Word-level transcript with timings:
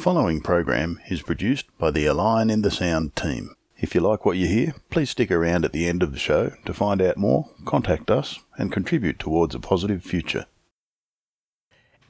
following 0.00 0.40
program 0.40 0.98
is 1.10 1.20
produced 1.20 1.66
by 1.76 1.90
the 1.90 2.06
Align 2.06 2.48
in 2.48 2.62
the 2.62 2.70
Sound 2.70 3.14
team. 3.14 3.54
If 3.76 3.94
you 3.94 4.00
like 4.00 4.24
what 4.24 4.38
you 4.38 4.46
hear, 4.46 4.74
please 4.88 5.10
stick 5.10 5.30
around 5.30 5.66
at 5.66 5.72
the 5.72 5.86
end 5.86 6.02
of 6.02 6.12
the 6.12 6.18
show 6.18 6.52
to 6.64 6.72
find 6.72 7.02
out 7.02 7.18
more, 7.18 7.50
contact 7.66 8.10
us, 8.10 8.38
and 8.56 8.72
contribute 8.72 9.18
towards 9.18 9.54
a 9.54 9.60
positive 9.60 10.02
future. 10.02 10.46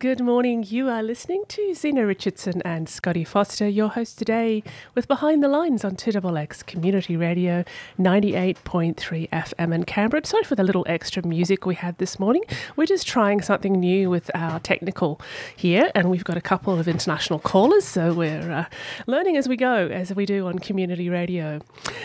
Good 0.00 0.22
morning. 0.22 0.64
You 0.66 0.88
are 0.88 1.02
listening 1.02 1.44
to 1.48 1.74
Zena 1.74 2.06
Richardson 2.06 2.62
and 2.64 2.88
Scotty 2.88 3.22
Foster, 3.22 3.68
your 3.68 3.90
host 3.90 4.16
today, 4.16 4.62
with 4.94 5.06
Behind 5.06 5.42
the 5.42 5.48
Lines 5.48 5.84
on 5.84 5.94
2XX 5.94 6.64
Community 6.64 7.18
Radio 7.18 7.64
98.3 7.98 9.28
FM 9.28 9.74
in 9.74 9.84
Canberra. 9.84 10.24
Sorry 10.24 10.42
for 10.44 10.54
the 10.54 10.64
little 10.64 10.86
extra 10.88 11.22
music 11.26 11.66
we 11.66 11.74
had 11.74 11.98
this 11.98 12.18
morning. 12.18 12.44
We're 12.76 12.86
just 12.86 13.06
trying 13.06 13.42
something 13.42 13.74
new 13.74 14.08
with 14.08 14.30
our 14.34 14.58
technical 14.60 15.20
here, 15.54 15.92
and 15.94 16.08
we've 16.08 16.24
got 16.24 16.38
a 16.38 16.40
couple 16.40 16.78
of 16.78 16.88
international 16.88 17.38
callers, 17.38 17.84
so 17.84 18.14
we're 18.14 18.50
uh, 18.50 18.64
learning 19.06 19.36
as 19.36 19.50
we 19.50 19.56
go, 19.58 19.88
as 19.88 20.14
we 20.14 20.24
do 20.24 20.46
on 20.46 20.60
community 20.60 21.10
radio. 21.10 21.60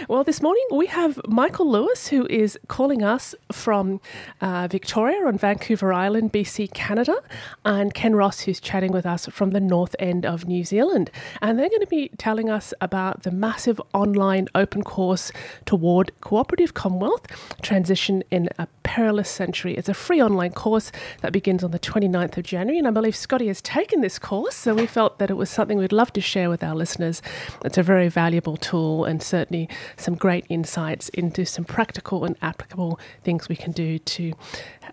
Well, 0.10 0.26
this 0.26 0.42
morning 0.42 0.66
we 0.70 0.88
have 0.88 1.22
Michael 1.30 1.72
Lewis, 1.72 2.08
who 2.08 2.28
is 2.28 2.60
calling 2.68 3.04
us 3.04 3.34
from 3.54 4.02
uh, 4.42 4.68
Victoria 4.70 5.26
on 5.26 5.38
Vancouver 5.38 5.94
Island, 5.94 6.34
BC, 6.34 6.74
Canada. 6.74 7.16
And 7.64 7.85
and 7.86 7.94
Ken 7.94 8.16
Ross, 8.16 8.42
who's 8.42 8.60
chatting 8.60 8.92
with 8.92 9.06
us 9.06 9.28
from 9.28 9.52
the 9.52 9.60
north 9.60 9.96
end 10.00 10.26
of 10.26 10.48
New 10.48 10.64
Zealand. 10.64 11.12
And 11.40 11.60
they're 11.60 11.70
going 11.70 11.82
to 11.82 11.88
be 11.88 12.10
telling 12.18 12.50
us 12.50 12.74
about 12.82 13.22
the 13.22 13.30
massive 13.30 13.80
online 13.94 14.48
open 14.56 14.82
course 14.82 15.32
toward 15.66 16.12
cooperative 16.20 16.74
Commonwealth 16.74 17.28
transition 17.62 18.24
in 18.32 18.50
a 18.58 18.68
perilous 18.82 19.30
century. 19.30 19.76
It's 19.76 19.88
a 19.88 19.94
free 19.94 20.20
online 20.20 20.52
course 20.52 20.92
that 21.22 21.32
begins 21.32 21.64
on 21.64 21.70
the 21.70 21.80
29th 21.80 22.38
of 22.38 22.44
January. 22.44 22.80
And 22.80 22.88
I 22.88 22.92
believe 22.92 23.16
Scotty 23.16 23.48
has 23.48 23.62
taken 23.62 24.02
this 24.02 24.18
course. 24.18 24.56
So 24.56 24.74
we 24.74 24.88
felt 24.88 25.20
that 25.20 25.30
it 25.30 25.36
was 25.36 25.52
something 25.52 25.78
we'd 25.78 25.92
love 25.92 26.12
to 26.14 26.22
share 26.22 26.50
with 26.50 26.64
our 26.64 26.74
listeners. 26.74 27.22
It's 27.64 27.78
a 27.78 27.84
very 27.84 28.10
valuable 28.10 28.58
tool 28.58 29.06
and 29.06 29.22
certainly 29.22 29.70
some 29.96 30.16
great 30.16 30.46
insights 30.50 31.10
into 31.10 31.46
some 31.46 31.66
practical 31.66 32.26
and 32.26 32.36
applicable 32.42 33.00
things 33.24 33.48
we 33.48 33.56
can 33.56 33.74
do 33.74 34.00
to 34.00 34.34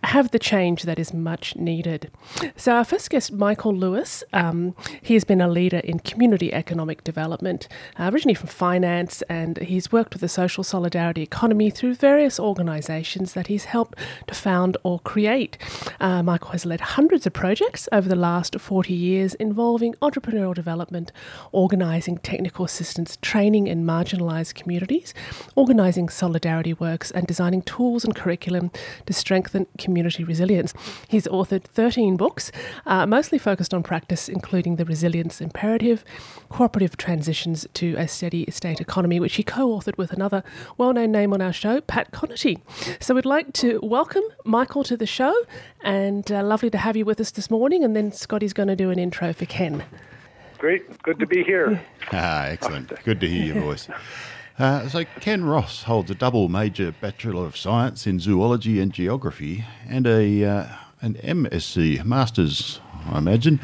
have 0.04 0.30
the 0.30 0.38
change 0.38 0.82
that 0.82 0.98
is 0.98 1.14
much 1.14 1.56
needed. 1.56 2.10
So, 2.56 2.81
our 2.82 2.86
first 2.86 3.10
guest, 3.10 3.30
Michael 3.30 3.72
Lewis, 3.72 4.24
um, 4.32 4.74
he 5.02 5.14
has 5.14 5.22
been 5.22 5.40
a 5.40 5.46
leader 5.46 5.78
in 5.78 6.00
community 6.00 6.52
economic 6.52 7.04
development, 7.04 7.68
uh, 7.96 8.10
originally 8.12 8.34
from 8.34 8.48
finance, 8.48 9.22
and 9.28 9.56
he's 9.58 9.92
worked 9.92 10.14
with 10.14 10.20
the 10.20 10.28
social 10.28 10.64
solidarity 10.64 11.22
economy 11.22 11.70
through 11.70 11.94
various 11.94 12.40
organisations 12.40 13.34
that 13.34 13.46
he's 13.46 13.66
helped 13.66 13.96
to 14.26 14.34
found 14.34 14.76
or 14.82 14.98
create. 14.98 15.56
Uh, 16.00 16.24
Michael 16.24 16.50
has 16.50 16.66
led 16.66 16.80
hundreds 16.80 17.24
of 17.24 17.32
projects 17.32 17.88
over 17.92 18.08
the 18.08 18.16
last 18.16 18.58
40 18.58 18.92
years 18.92 19.34
involving 19.34 19.94
entrepreneurial 20.02 20.52
development, 20.52 21.12
organising 21.52 22.18
technical 22.18 22.64
assistance 22.64 23.16
training 23.22 23.68
in 23.68 23.84
marginalised 23.84 24.56
communities, 24.56 25.14
organising 25.54 26.08
solidarity 26.08 26.74
works, 26.74 27.12
and 27.12 27.28
designing 27.28 27.62
tools 27.62 28.04
and 28.04 28.16
curriculum 28.16 28.72
to 29.06 29.12
strengthen 29.12 29.68
community 29.78 30.24
resilience. 30.24 30.74
He's 31.06 31.28
authored 31.28 31.62
13 31.62 32.16
books, 32.16 32.50
uh, 32.86 33.06
mostly 33.06 33.38
focused 33.38 33.72
on 33.74 33.82
practice, 33.82 34.28
including 34.28 34.76
The 34.76 34.84
Resilience 34.84 35.40
Imperative, 35.40 36.04
Cooperative 36.48 36.96
Transitions 36.96 37.66
to 37.74 37.94
a 37.96 38.06
Steady 38.08 38.50
State 38.50 38.80
Economy, 38.80 39.20
which 39.20 39.36
he 39.36 39.42
co 39.42 39.68
authored 39.68 39.98
with 39.98 40.12
another 40.12 40.42
well 40.78 40.92
known 40.92 41.12
name 41.12 41.32
on 41.32 41.40
our 41.40 41.52
show, 41.52 41.80
Pat 41.80 42.12
Conaty. 42.12 42.60
So 43.00 43.14
we'd 43.14 43.24
like 43.24 43.52
to 43.54 43.80
welcome 43.82 44.24
Michael 44.44 44.84
to 44.84 44.96
the 44.96 45.06
show, 45.06 45.34
and 45.82 46.30
uh, 46.30 46.42
lovely 46.42 46.70
to 46.70 46.78
have 46.78 46.96
you 46.96 47.04
with 47.04 47.20
us 47.20 47.30
this 47.30 47.50
morning. 47.50 47.84
And 47.84 47.96
then 47.96 48.12
Scotty's 48.12 48.52
going 48.52 48.68
to 48.68 48.76
do 48.76 48.90
an 48.90 48.98
intro 48.98 49.32
for 49.32 49.46
Ken. 49.46 49.84
Great. 50.58 51.02
Good 51.02 51.18
to 51.18 51.26
be 51.26 51.42
here. 51.42 51.82
Ah, 52.14 52.46
excellent. 52.46 52.92
Good 53.04 53.20
to 53.20 53.28
hear 53.28 53.54
your 53.54 53.62
voice. 53.62 53.88
Uh, 54.58 54.86
so, 54.88 55.04
Ken 55.20 55.44
Ross 55.44 55.84
holds 55.84 56.10
a 56.10 56.14
double 56.14 56.48
major 56.48 56.92
Bachelor 57.00 57.46
of 57.46 57.56
Science 57.56 58.06
in 58.06 58.20
Zoology 58.20 58.80
and 58.80 58.92
Geography 58.92 59.64
and 59.88 60.06
a 60.06 60.44
uh, 60.44 60.66
an 61.02 61.14
MSc, 61.14 62.04
Masters, 62.04 62.80
I 63.10 63.18
imagine, 63.18 63.58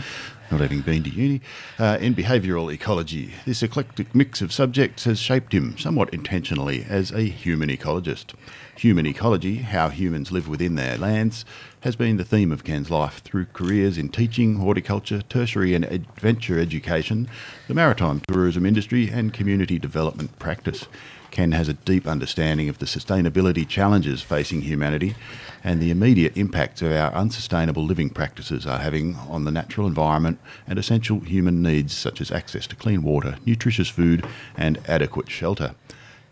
not 0.50 0.60
having 0.60 0.80
been 0.80 1.04
to 1.04 1.10
uni, 1.10 1.40
uh, 1.78 1.96
in 2.00 2.12
behavioural 2.12 2.72
ecology. 2.72 3.32
This 3.46 3.62
eclectic 3.62 4.12
mix 4.12 4.42
of 4.42 4.52
subjects 4.52 5.04
has 5.04 5.20
shaped 5.20 5.54
him 5.54 5.78
somewhat 5.78 6.12
intentionally 6.12 6.84
as 6.88 7.12
a 7.12 7.22
human 7.22 7.68
ecologist. 7.68 8.34
Human 8.76 9.06
ecology, 9.06 9.58
how 9.58 9.88
humans 9.88 10.32
live 10.32 10.48
within 10.48 10.74
their 10.74 10.98
lands, 10.98 11.44
has 11.82 11.94
been 11.94 12.16
the 12.16 12.24
theme 12.24 12.50
of 12.50 12.64
Ken's 12.64 12.90
life 12.90 13.22
through 13.22 13.46
careers 13.52 13.96
in 13.96 14.08
teaching, 14.08 14.56
horticulture, 14.56 15.22
tertiary 15.22 15.74
and 15.74 15.84
adventure 15.84 16.58
education, 16.58 17.28
the 17.68 17.74
maritime 17.74 18.20
tourism 18.26 18.66
industry, 18.66 19.08
and 19.08 19.32
community 19.32 19.78
development 19.78 20.36
practice. 20.40 20.88
Ken 21.30 21.52
has 21.52 21.68
a 21.68 21.74
deep 21.74 22.06
understanding 22.06 22.68
of 22.68 22.78
the 22.78 22.86
sustainability 22.86 23.66
challenges 23.66 24.22
facing 24.22 24.62
humanity 24.62 25.14
and 25.62 25.80
the 25.80 25.90
immediate 25.90 26.36
impacts 26.36 26.82
of 26.82 26.92
our 26.92 27.12
unsustainable 27.12 27.84
living 27.84 28.10
practices 28.10 28.66
are 28.66 28.78
having 28.78 29.14
on 29.16 29.44
the 29.44 29.50
natural 29.50 29.86
environment 29.86 30.38
and 30.66 30.78
essential 30.78 31.20
human 31.20 31.62
needs 31.62 31.94
such 31.94 32.20
as 32.20 32.30
access 32.30 32.66
to 32.66 32.76
clean 32.76 33.02
water, 33.02 33.36
nutritious 33.44 33.88
food, 33.88 34.26
and 34.56 34.78
adequate 34.88 35.30
shelter. 35.30 35.74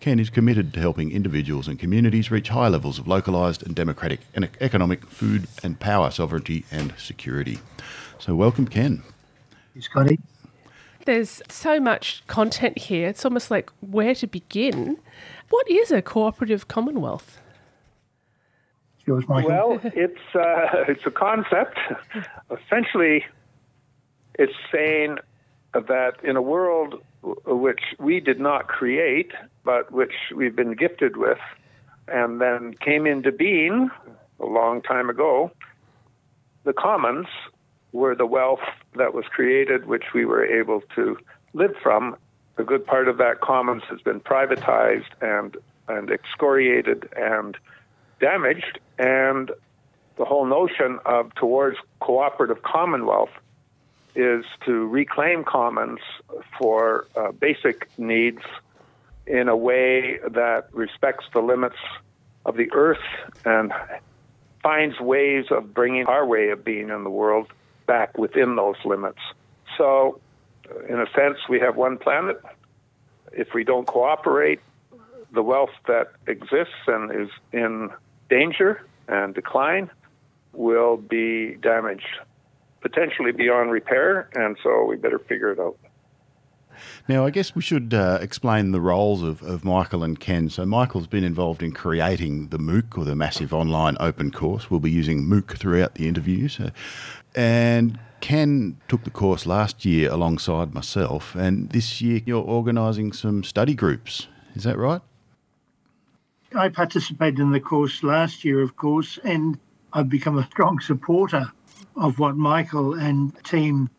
Ken 0.01 0.19
is 0.19 0.31
committed 0.31 0.73
to 0.73 0.81
helping 0.81 1.11
individuals 1.11 1.69
and 1.69 1.79
communities 1.79 2.31
reach 2.31 2.51
high 2.51 2.69
levels 2.69 2.99
of 2.99 3.09
localised 3.09 3.63
and 3.63 3.75
democratic 3.75 4.21
and 4.35 4.49
economic 4.61 5.05
food 5.07 5.47
and 5.63 5.81
power 5.81 6.11
sovereignty 6.11 6.65
and 6.71 6.95
security. 6.99 7.59
So, 8.19 8.35
welcome, 8.35 8.67
Ken. 8.67 9.03
Scotty. 9.81 10.19
There's 11.07 11.41
so 11.49 11.79
much 11.79 12.25
content 12.27 12.79
here, 12.79 13.09
it's 13.09 13.25
almost 13.25 13.51
like 13.51 13.71
where 13.81 14.15
to 14.17 14.27
begin. 14.27 14.99
What 15.51 15.71
is 15.71 15.93
a 15.93 16.03
cooperative 16.03 16.67
commonwealth? 16.67 17.41
Yours, 19.07 19.25
Michael. 19.29 19.49
Well, 19.49 19.81
it's 19.85 20.35
uh, 20.35 20.85
it's 20.89 21.07
a 21.07 21.13
concept. 21.13 21.79
Essentially, 22.51 23.25
it's 24.35 24.53
saying 24.73 25.19
that 25.73 26.15
in 26.25 26.35
a 26.35 26.43
world 26.43 27.01
which 27.23 27.83
we 28.01 28.19
did 28.19 28.41
not 28.41 28.67
create, 28.67 29.31
but 29.65 29.93
which 29.93 30.15
we've 30.35 30.57
been 30.57 30.73
gifted 30.73 31.17
with, 31.17 31.39
and 32.09 32.41
then 32.41 32.75
came 32.81 33.07
into 33.07 33.31
being 33.31 33.91
a 34.41 34.47
long 34.47 34.83
time 34.83 35.09
ago, 35.09 35.53
the 36.65 36.73
commons 36.73 37.29
were 37.97 38.15
the 38.15 38.27
wealth 38.27 38.61
that 38.95 39.15
was 39.15 39.25
created, 39.27 39.87
which 39.87 40.05
we 40.15 40.25
were 40.25 40.45
able 40.45 40.83
to 40.95 41.19
live 41.53 41.75
from. 41.83 42.17
A 42.59 42.65
good 42.65 42.87
part 42.87 43.09
of 43.09 43.19
that 43.19 43.41
commons 43.41 43.83
has 43.91 44.01
been 44.01 44.21
privatized 44.21 45.11
and 45.21 45.57
and 45.89 46.11
excoriated 46.11 47.09
and 47.17 47.57
damaged, 48.21 48.81
and 48.99 49.53
the 50.17 50.25
whole 50.25 50.47
notion 50.47 50.99
of 51.05 51.35
towards 51.35 51.77
cooperative 52.01 52.63
commonwealth 52.63 53.31
is 54.17 54.45
to 54.65 54.87
reclaim 54.87 55.45
commons 55.45 56.01
for 56.59 57.07
uh, 57.15 57.31
basic 57.33 57.89
needs 57.99 58.43
in 59.27 59.49
a 59.49 59.57
way 59.57 60.19
that 60.29 60.69
respects 60.73 61.27
the 61.35 61.41
limits 61.41 61.77
of 62.45 62.57
the 62.57 62.71
earth 62.73 63.05
and 63.45 63.73
finds 64.63 64.99
ways 64.99 65.45
of 65.51 65.75
bringing 65.75 66.07
our 66.07 66.27
way 66.27 66.49
of 66.49 66.65
being 66.65 66.89
in 66.89 67.05
the 67.05 67.11
world 67.11 67.47
back 67.87 68.19
within 68.19 68.57
those 68.57 68.77
limits. 68.85 69.21
So, 69.77 70.21
uh, 70.71 70.85
in 70.87 71.01
a 71.01 71.07
sense, 71.15 71.39
we 71.49 71.61
have 71.61 71.77
one 71.77 71.99
planet. 71.99 72.43
If 73.33 73.55
we 73.55 73.65
don't 73.65 73.87
cooperate, 73.87 74.61
the 75.33 75.43
wealth 75.43 75.71
that 75.87 76.13
exists 76.27 76.75
and 76.87 77.11
is 77.11 77.29
in 77.53 77.91
danger 78.29 78.87
and 79.09 79.35
decline 79.35 79.91
will 80.53 80.97
be 80.97 81.57
damaged, 81.57 82.19
potentially 82.81 83.33
beyond 83.33 83.71
repair, 83.71 84.29
and 84.35 84.57
so 84.63 84.85
we 84.85 84.97
better 84.97 85.19
figure 85.19 85.53
it 85.53 85.61
out. 85.61 85.77
Now, 87.09 87.25
I 87.25 87.31
guess 87.31 87.55
we 87.55 87.63
should 87.63 87.95
uh, 87.95 88.19
explain 88.21 88.73
the 88.73 88.81
roles 88.81 89.23
of, 89.23 89.43
of 89.43 89.65
Michael 89.65 90.03
and 90.03 90.19
Ken. 90.19 90.51
So, 90.51 90.67
Michael's 90.67 91.07
been 91.07 91.25
involved 91.25 91.63
in 91.63 91.73
creating 91.73 92.49
the 92.49 92.59
MOOC, 92.59 92.99
or 92.99 93.05
the 93.05 93.17
Massive 93.17 93.55
Online 93.55 93.97
Open 94.01 94.31
Course. 94.31 94.71
We'll 94.71 94.81
be 94.81 94.91
using 94.91 95.25
MOOC 95.25 95.57
throughout 95.57 95.95
the 95.95 96.09
interview. 96.09 96.49
So, 96.49 96.71
and 97.37 97.99
Ken 98.21 98.79
took 98.89 99.05
the 99.05 99.11
course 99.11 99.47
last 99.47 99.85
year 99.85 100.11
alongside 100.11 100.75
myself, 100.75 101.35
and 101.35 101.71
this 101.71 102.01
year 102.01 102.23
you're 102.25 102.43
organising 102.43 103.13
some 103.13 103.45
study 103.45 103.75
groups. 103.75 104.27
Is 104.55 104.65
that 104.65 104.79
right? 104.79 105.03
I 106.55 106.71
participated 106.71 107.39
in 107.39 107.53
the 107.53 107.61
course 107.61 108.03
last 108.03 108.45
year, 108.45 108.63
of 108.63 108.77
course, 108.77 109.19
and 109.23 109.59
I've 109.93 110.09
become 110.09 110.39
a 110.39 110.47
strong 110.47 110.81
supporter 110.81 111.53
of 111.95 112.19
what 112.19 112.37
Michael 112.37 112.95
and 112.95 113.33
team 113.45 113.91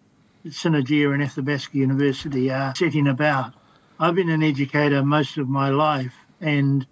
at 0.43 0.51
Synergia 0.51 1.13
and 1.13 1.21
Athabasca 1.21 1.77
University 1.77 2.51
are 2.51 2.73
setting 2.75 3.07
about. 3.07 3.53
I've 3.99 4.15
been 4.15 4.29
an 4.29 4.43
educator 4.43 5.03
most 5.03 5.37
of 5.37 5.49
my 5.49 5.69
life, 5.69 6.13
and 6.41 6.85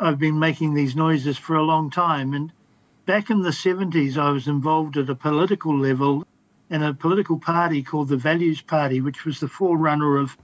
I've 0.00 0.18
been 0.18 0.38
making 0.38 0.74
these 0.74 0.96
noises 0.96 1.38
for 1.38 1.56
a 1.56 1.62
long 1.62 1.90
time. 1.90 2.32
And 2.34 2.52
back 3.08 3.30
in 3.30 3.40
the 3.40 3.48
70s, 3.48 4.18
I 4.18 4.28
was 4.28 4.48
involved 4.48 4.98
at 4.98 5.08
a 5.08 5.14
political 5.14 5.74
level 5.74 6.26
in 6.68 6.82
a 6.82 6.92
political 6.92 7.38
party 7.38 7.82
called 7.82 8.10
the 8.10 8.18
Values 8.18 8.60
Party, 8.60 9.00
which 9.00 9.24
was 9.24 9.40
the 9.40 9.48
forerunner 9.48 10.18
of 10.18 10.36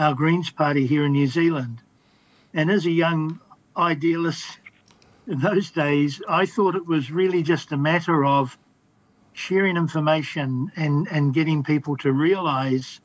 our 0.00 0.14
Greens 0.14 0.50
Party 0.50 0.84
here 0.84 1.04
in 1.04 1.12
New 1.12 1.28
Zealand. 1.28 1.80
And 2.52 2.72
as 2.72 2.86
a 2.86 2.90
young 2.90 3.38
idealist 3.76 4.58
in 5.28 5.38
those 5.38 5.70
days, 5.70 6.20
I 6.28 6.44
thought 6.44 6.74
it 6.74 6.88
was 6.88 7.12
really 7.12 7.44
just 7.44 7.70
a 7.70 7.76
matter 7.76 8.24
of 8.24 8.58
sharing 9.32 9.76
information 9.76 10.72
and, 10.74 11.06
and 11.12 11.32
getting 11.32 11.62
people 11.62 11.96
to 11.98 12.12
realize 12.12 13.00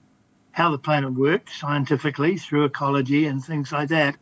how 0.54 0.72
the 0.72 0.80
planet 0.80 1.14
worked 1.14 1.52
scientifically 1.52 2.40
through 2.40 2.66
ecology 2.66 3.28
and 3.28 3.46
things 3.46 3.72
like 3.72 3.90
that. 3.90 4.18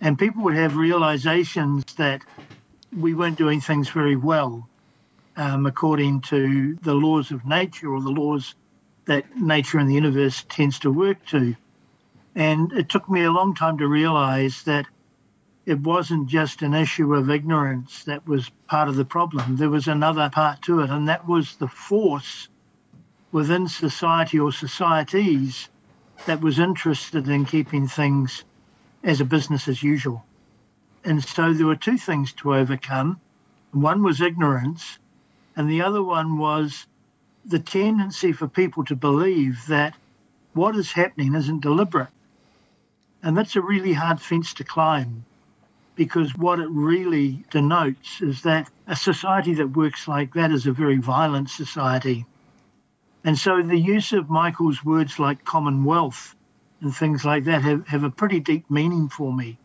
And 0.00 0.18
people 0.18 0.42
would 0.42 0.56
have 0.56 0.76
realizations 0.76 1.84
that 1.94 2.22
we 2.96 3.14
weren't 3.14 3.38
doing 3.38 3.60
things 3.60 3.88
very 3.90 4.16
well 4.16 4.68
um, 5.36 5.66
according 5.66 6.22
to 6.22 6.76
the 6.82 6.94
laws 6.94 7.30
of 7.30 7.44
nature 7.44 7.92
or 7.92 8.00
the 8.00 8.10
laws 8.10 8.54
that 9.04 9.36
nature 9.36 9.78
and 9.78 9.88
the 9.88 9.94
universe 9.94 10.44
tends 10.48 10.78
to 10.80 10.90
work 10.90 11.24
to. 11.26 11.54
And 12.34 12.72
it 12.72 12.88
took 12.88 13.08
me 13.08 13.22
a 13.22 13.30
long 13.30 13.54
time 13.54 13.78
to 13.78 13.86
realize 13.86 14.62
that 14.64 14.86
it 15.66 15.80
wasn't 15.80 16.28
just 16.28 16.62
an 16.62 16.74
issue 16.74 17.14
of 17.14 17.30
ignorance 17.30 18.04
that 18.04 18.26
was 18.26 18.50
part 18.68 18.88
of 18.88 18.96
the 18.96 19.04
problem. 19.04 19.56
There 19.56 19.70
was 19.70 19.88
another 19.88 20.30
part 20.30 20.62
to 20.62 20.80
it, 20.80 20.90
and 20.90 21.08
that 21.08 21.26
was 21.26 21.56
the 21.56 21.68
force 21.68 22.48
within 23.32 23.68
society 23.68 24.38
or 24.38 24.52
societies 24.52 25.68
that 26.26 26.40
was 26.40 26.58
interested 26.58 27.28
in 27.28 27.44
keeping 27.44 27.88
things 27.88 28.44
as 29.04 29.20
a 29.20 29.24
business 29.24 29.68
as 29.68 29.82
usual. 29.82 30.25
And 31.06 31.22
so 31.22 31.52
there 31.52 31.66
were 31.66 31.76
two 31.76 31.98
things 31.98 32.32
to 32.34 32.52
overcome. 32.56 33.20
One 33.70 34.02
was 34.02 34.20
ignorance, 34.20 34.98
and 35.54 35.70
the 35.70 35.82
other 35.82 36.02
one 36.02 36.36
was 36.36 36.84
the 37.44 37.60
tendency 37.60 38.32
for 38.32 38.48
people 38.48 38.84
to 38.86 38.96
believe 38.96 39.64
that 39.68 39.94
what 40.52 40.74
is 40.74 40.90
happening 40.90 41.36
isn't 41.36 41.60
deliberate. 41.60 42.08
And 43.22 43.36
that's 43.36 43.54
a 43.54 43.60
really 43.60 43.92
hard 43.92 44.20
fence 44.20 44.52
to 44.54 44.64
climb 44.64 45.24
because 45.94 46.34
what 46.34 46.58
it 46.58 46.68
really 46.70 47.44
denotes 47.50 48.20
is 48.20 48.42
that 48.42 48.68
a 48.88 48.96
society 48.96 49.54
that 49.54 49.76
works 49.76 50.08
like 50.08 50.34
that 50.34 50.50
is 50.50 50.66
a 50.66 50.72
very 50.72 50.96
violent 50.96 51.50
society. 51.50 52.26
And 53.22 53.38
so 53.38 53.62
the 53.62 53.78
use 53.78 54.12
of 54.12 54.28
Michael's 54.28 54.84
words 54.84 55.20
like 55.20 55.44
commonwealth 55.44 56.34
and 56.80 56.92
things 56.92 57.24
like 57.24 57.44
that 57.44 57.62
have, 57.62 57.86
have 57.86 58.02
a 58.02 58.10
pretty 58.10 58.40
deep 58.40 58.68
meaning 58.68 59.08
for 59.08 59.32
me 59.32 59.56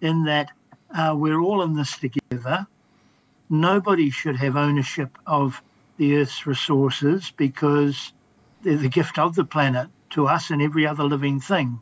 in 0.00 0.24
that 0.24 0.52
uh, 0.94 1.14
we're 1.16 1.40
all 1.40 1.62
in 1.62 1.74
this 1.74 1.96
together. 1.98 2.66
Nobody 3.50 4.10
should 4.10 4.36
have 4.36 4.56
ownership 4.56 5.16
of 5.26 5.62
the 5.96 6.16
Earth's 6.16 6.46
resources 6.46 7.32
because 7.36 8.12
they're 8.62 8.76
the 8.76 8.88
gift 8.88 9.18
of 9.18 9.34
the 9.34 9.44
planet 9.44 9.88
to 10.10 10.26
us 10.26 10.50
and 10.50 10.62
every 10.62 10.86
other 10.86 11.04
living 11.04 11.40
thing. 11.40 11.80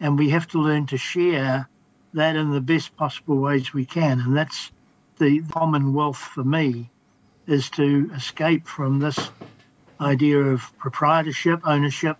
And 0.00 0.18
we 0.18 0.30
have 0.30 0.46
to 0.48 0.60
learn 0.60 0.86
to 0.86 0.96
share 0.96 1.68
that 2.14 2.36
in 2.36 2.50
the 2.50 2.60
best 2.60 2.96
possible 2.96 3.36
ways 3.36 3.74
we 3.74 3.84
can. 3.84 4.20
And 4.20 4.36
that's 4.36 4.70
the 5.18 5.42
commonwealth 5.52 6.18
for 6.18 6.44
me 6.44 6.90
is 7.46 7.70
to 7.70 8.10
escape 8.14 8.66
from 8.66 8.98
this 8.98 9.30
idea 10.00 10.38
of 10.38 10.76
proprietorship, 10.78 11.60
ownership, 11.64 12.18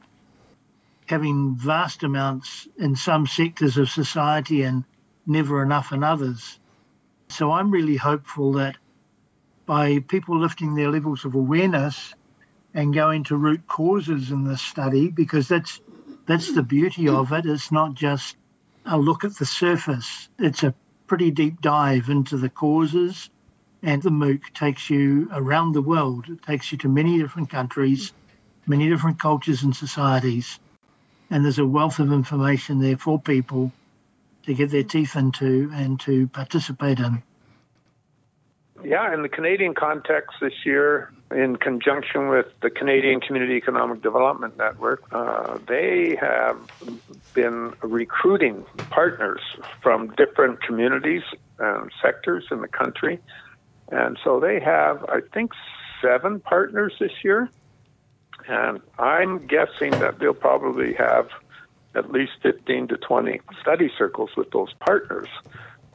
having 1.07 1.55
vast 1.55 2.03
amounts 2.03 2.67
in 2.79 2.97
some 2.97 3.27
sectors 3.27 3.77
of 3.77 3.89
society 3.89 4.63
and 4.63 4.85
never 5.29 5.63
enough 5.63 5.93
in 5.93 6.03
others. 6.03 6.59
So 7.29 7.53
I'm 7.53 7.71
really 7.71 7.97
hopeful 7.97 8.53
that 8.55 8.77
by 9.67 9.99
people 10.01 10.39
lifting 10.39 10.75
their 10.75 10.91
levels 10.91 11.25
of 11.25 11.35
awareness 11.35 12.15
and 12.73 12.95
going 12.95 13.25
to 13.25 13.37
root 13.37 13.67
causes 13.67 14.31
in 14.31 14.45
this 14.45 14.63
study, 14.63 15.09
because 15.11 15.49
that's 15.49 15.81
that's 16.27 16.55
the 16.55 16.63
beauty 16.63 17.09
of 17.09 17.33
it. 17.33 17.47
It's 17.47 17.71
not 17.73 17.95
just 17.95 18.37
a 18.87 18.99
look 18.99 19.25
at 19.25 19.37
the 19.37 19.47
surface. 19.47 20.29
It's 20.39 20.63
a 20.63 20.75
pretty 21.07 21.31
deep 21.31 21.61
dive 21.61 22.09
into 22.09 22.37
the 22.37 22.51
causes, 22.51 23.31
and 23.83 24.03
the 24.03 24.11
MOOC 24.11 24.53
takes 24.55 24.91
you 24.91 25.29
around 25.33 25.73
the 25.73 25.83
world. 25.83 26.29
It 26.29 26.43
takes 26.43 26.73
you 26.73 26.79
to 26.79 26.89
many 26.89 27.19
different 27.19 27.51
countries, 27.51 28.13
many 28.67 28.89
different 28.89 29.19
cultures 29.19 29.63
and 29.63 29.75
societies, 29.75 30.59
and 31.31 31.45
there's 31.45 31.59
a 31.59 31.67
wealth 31.67 31.99
of 31.99 32.13
information 32.13 32.79
there 32.79 32.97
for 32.97 33.21
people 33.21 33.73
to 34.49 34.55
get 34.55 34.71
their 34.71 34.83
teeth 34.83 35.15
into 35.15 35.71
and 35.75 36.01
to 36.01 36.27
participate 36.29 36.99
in. 36.99 37.23
Yeah, 38.83 39.13
in 39.13 39.23
the 39.23 39.29
Canadian 39.29 39.75
context 39.75 40.37
this 40.41 40.65
year, 40.65 41.13
in 41.31 41.57
conjunction 41.57 42.29
with 42.29 42.47
the 42.63 42.71
Canadian 42.71 43.21
Community 43.21 43.55
Economic 43.57 44.03
Development 44.03 44.57
Network, 44.57 45.03
uh, 45.13 45.59
they 45.67 46.17
have 46.19 46.57
been 47.35 47.75
recruiting 47.83 48.65
partners 48.89 49.41
from 49.83 50.15
different 50.17 50.63
communities 50.63 51.23
and 51.59 51.91
sectors 52.01 52.47
in 52.51 52.63
the 52.63 52.69
country. 52.69 53.19
And 53.91 54.19
so 54.25 54.41
they 54.41 54.61
have, 54.61 55.05
I 55.11 55.21
think, 55.35 55.53
seven 56.01 56.41
partners 56.41 56.95
this 56.99 57.13
year. 57.23 57.51
And 58.49 58.81
I'm 58.99 59.47
guessing 59.47 59.91
that 59.91 60.21
they'll 60.21 60.33
probably 60.33 60.95
have 60.95 61.29
at 61.99 62.13
least 62.13 62.33
15 62.43 62.89
to 62.89 62.97
20 62.97 63.41
study 63.61 63.91
circles 63.99 64.31
with 64.37 64.51
those 64.53 64.73
partners. 64.75 65.29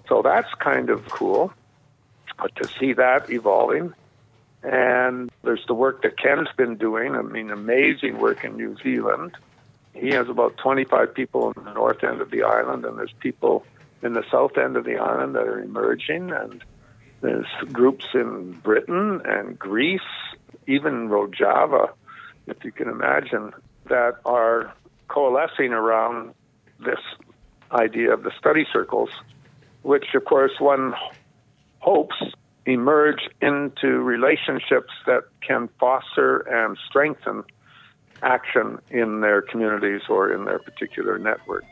So 0.07 0.21
that's 0.21 0.53
kind 0.55 0.89
of 0.89 1.07
cool 1.09 1.53
to 2.55 2.67
see 2.79 2.93
that 2.93 3.29
evolving. 3.29 3.93
And 4.61 5.31
there's 5.43 5.65
the 5.67 5.73
work 5.73 6.03
that 6.03 6.17
Ken's 6.17 6.49
been 6.55 6.75
doing. 6.75 7.15
I 7.15 7.21
mean, 7.21 7.49
amazing 7.49 8.17
work 8.19 8.43
in 8.43 8.55
New 8.55 8.75
Zealand. 8.83 9.35
He 9.93 10.09
has 10.09 10.27
about 10.29 10.57
25 10.57 11.13
people 11.13 11.53
in 11.55 11.63
the 11.63 11.73
north 11.73 12.03
end 12.03 12.21
of 12.21 12.31
the 12.31 12.43
island, 12.43 12.85
and 12.85 12.97
there's 12.97 13.13
people 13.19 13.65
in 14.01 14.13
the 14.13 14.23
south 14.31 14.57
end 14.57 14.75
of 14.75 14.85
the 14.85 14.97
island 14.97 15.35
that 15.35 15.47
are 15.47 15.59
emerging. 15.59 16.31
And 16.31 16.63
there's 17.21 17.47
groups 17.71 18.07
in 18.13 18.53
Britain 18.63 19.21
and 19.25 19.57
Greece, 19.57 20.01
even 20.67 21.09
Rojava, 21.09 21.91
if 22.47 22.63
you 22.63 22.71
can 22.71 22.89
imagine, 22.89 23.53
that 23.85 24.15
are 24.25 24.73
coalescing 25.07 25.73
around 25.73 26.33
this 26.79 26.99
idea 27.71 28.13
of 28.13 28.23
the 28.23 28.31
study 28.37 28.65
circles, 28.71 29.09
which, 29.81 30.13
of 30.15 30.25
course, 30.25 30.53
one 30.59 30.93
hopes 31.79 32.15
emerge 32.65 33.29
into 33.41 33.99
relationships 33.99 34.93
that 35.05 35.23
can 35.41 35.69
foster 35.79 36.39
and 36.39 36.77
strengthen 36.87 37.43
action 38.21 38.79
in 38.89 39.19
their 39.21 39.41
communities 39.41 40.01
or 40.07 40.31
in 40.31 40.45
their 40.45 40.59
particular 40.59 41.19
network. 41.19 41.65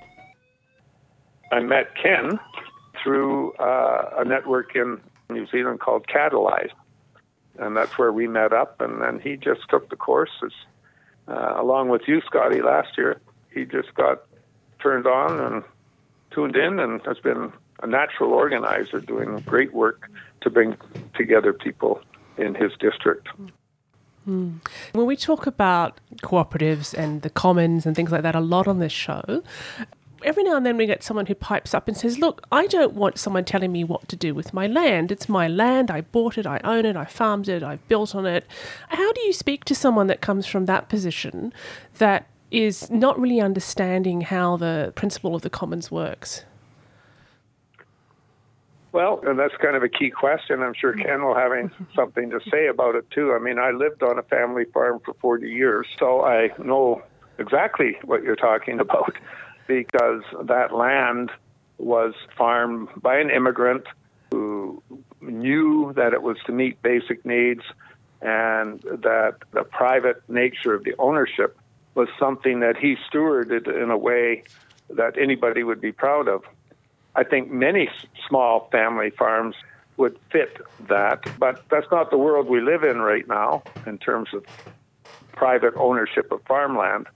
I 1.52 1.62
met 1.62 1.96
Ken 2.02 2.40
through 3.02 3.54
uh, 3.54 4.16
a 4.18 4.26
network 4.26 4.76
in 4.76 5.00
New 5.30 5.48
Zealand 5.48 5.80
called 5.80 6.08
Catalyze, 6.08 6.72
and 7.58 7.76
that's 7.76 7.98
where 7.98 8.12
we 8.12 8.28
met 8.28 8.52
up. 8.54 8.82
And 8.82 9.02
then 9.02 9.20
he 9.20 9.38
just 9.38 9.62
took 9.70 9.90
the 9.90 9.96
courses 9.96 10.54
uh, 11.32 11.54
along 11.58 11.90
with 11.90 12.02
you, 12.08 12.22
Scotty, 12.26 12.62
last 12.62 12.98
year. 12.98 13.20
He 13.54 13.66
just 13.66 13.94
got 13.96 14.22
turned 14.82 15.08
on 15.08 15.40
and 15.40 15.64
tuned 16.32 16.56
in 16.56 16.80
and 16.80 17.02
has 17.06 17.20
been 17.20 17.52
a 17.84 17.88
natural 17.88 18.32
organizer 18.32 19.00
doing 19.00 19.40
great 19.40 19.74
work 19.74 20.10
to 20.42 20.50
bring 20.50 20.78
together 21.16 21.54
people 21.54 22.02
in 22.38 22.56
his 22.56 22.72
district. 22.80 23.28
Hmm. 24.26 24.58
When 24.94 25.06
we 25.08 25.16
talk 25.16 25.48
about 25.48 26.00
cooperatives 26.22 26.94
and 26.94 27.22
the 27.24 27.30
commons 27.30 27.86
and 27.86 27.96
things 27.96 28.12
like 28.12 28.22
that 28.22 28.36
a 28.36 28.40
lot 28.40 28.68
on 28.68 28.80
this 28.80 28.92
show, 28.92 29.44
every 30.24 30.44
now 30.44 30.58
and 30.58 30.66
then 30.66 30.78
we 30.78 30.86
get 30.86 31.04
someone 31.04 31.26
who 31.26 31.36
pipes 31.36 31.74
up 31.74 31.88
and 31.88 31.98
says, 31.98 32.20
Look, 32.20 32.46
I 32.52 32.68
don't 32.68 32.94
want 32.94 33.18
someone 33.18 33.46
telling 33.46 33.72
me 33.72 33.84
what 33.84 34.08
to 34.10 34.16
do 34.16 34.34
with 34.34 34.54
my 34.54 34.68
land. 34.68 35.12
It's 35.12 35.30
my 35.30 35.48
land. 35.48 35.92
I 35.92 36.02
bought 36.02 36.38
it. 36.38 36.46
I 36.46 36.60
own 36.64 36.86
it. 36.86 36.96
I 36.96 37.06
farmed 37.06 37.50
it. 37.50 37.64
I've 37.64 37.86
built 37.88 38.16
on 38.16 38.26
it. 38.26 38.46
How 38.90 39.12
do 39.14 39.22
you 39.22 39.34
speak 39.34 39.66
to 39.66 39.76
someone 39.76 40.08
that 40.08 40.22
comes 40.22 40.46
from 40.46 40.66
that 40.66 40.90
position 40.90 41.54
that 41.98 42.28
is 42.52 42.90
not 42.92 43.20
really 43.20 43.40
understanding 43.40 44.22
how 44.22 44.58
the 44.58 44.92
principle 44.96 45.36
of 45.36 45.42
the 45.42 45.50
commons 45.50 45.90
works? 45.90 46.44
Well, 48.92 49.22
and 49.26 49.40
that's 49.40 49.56
kind 49.62 49.78
of 49.78 49.84
a 49.84 49.90
key 49.90 50.10
question. 50.10 50.62
I'm 50.62 50.74
sure 50.74 50.94
Ken 50.94 51.24
will 51.24 51.36
have 51.36 51.52
something 51.96 52.30
to 52.30 52.42
say 52.52 52.68
about 52.68 52.96
it 52.96 53.10
too. 53.12 53.34
I 53.34 53.40
mean, 53.40 53.58
I 53.58 53.72
lived 53.72 54.04
on 54.04 54.20
a 54.20 54.24
family 54.24 54.66
farm 54.66 55.00
for 55.06 55.14
40 55.16 55.50
years, 55.50 55.88
so 55.98 56.26
I 56.26 56.50
know 56.58 57.02
exactly 57.40 57.98
what 58.04 58.22
you're 58.24 58.36
talking 58.36 58.80
about 58.80 59.16
because 59.68 60.24
that 60.44 60.74
land 60.74 61.32
was 61.78 62.14
farmed 62.38 62.90
by 63.02 63.18
an 63.18 63.30
immigrant 63.30 63.86
who 64.32 64.82
knew 65.22 65.94
that 65.96 66.14
it 66.14 66.22
was 66.22 66.38
to 66.46 66.52
meet 66.52 66.82
basic 66.82 67.26
needs 67.26 67.64
and 68.22 68.82
that 68.82 69.36
the 69.52 69.64
private 69.64 70.22
nature 70.30 70.74
of 70.74 70.84
the 70.84 70.94
ownership 71.00 71.58
was 71.96 72.08
something 72.20 72.60
that 72.62 72.78
he 72.78 72.96
stewarded 73.12 73.68
in 73.68 73.90
a 73.90 73.98
way 73.98 74.44
that 74.90 75.18
anybody 75.18 75.64
would 75.64 75.82
be 75.82 75.92
proud 75.92 76.28
of. 76.28 76.44
I 77.16 77.24
think 77.24 77.52
many 77.52 77.90
small 78.28 78.70
family 78.72 79.10
farms 79.10 79.56
would 79.98 80.18
fit 80.32 80.58
that, 80.88 81.20
but 81.38 81.64
that's 81.70 81.88
not 81.92 82.10
the 82.12 82.18
world 82.18 82.48
we 82.48 82.62
live 82.62 82.84
in 82.84 83.00
right 83.00 83.28
now 83.28 83.64
in 83.86 83.98
terms 83.98 84.30
of 84.34 84.46
private 85.34 85.74
ownership 85.78 86.32
of 86.32 86.42
farmland. 86.48 87.08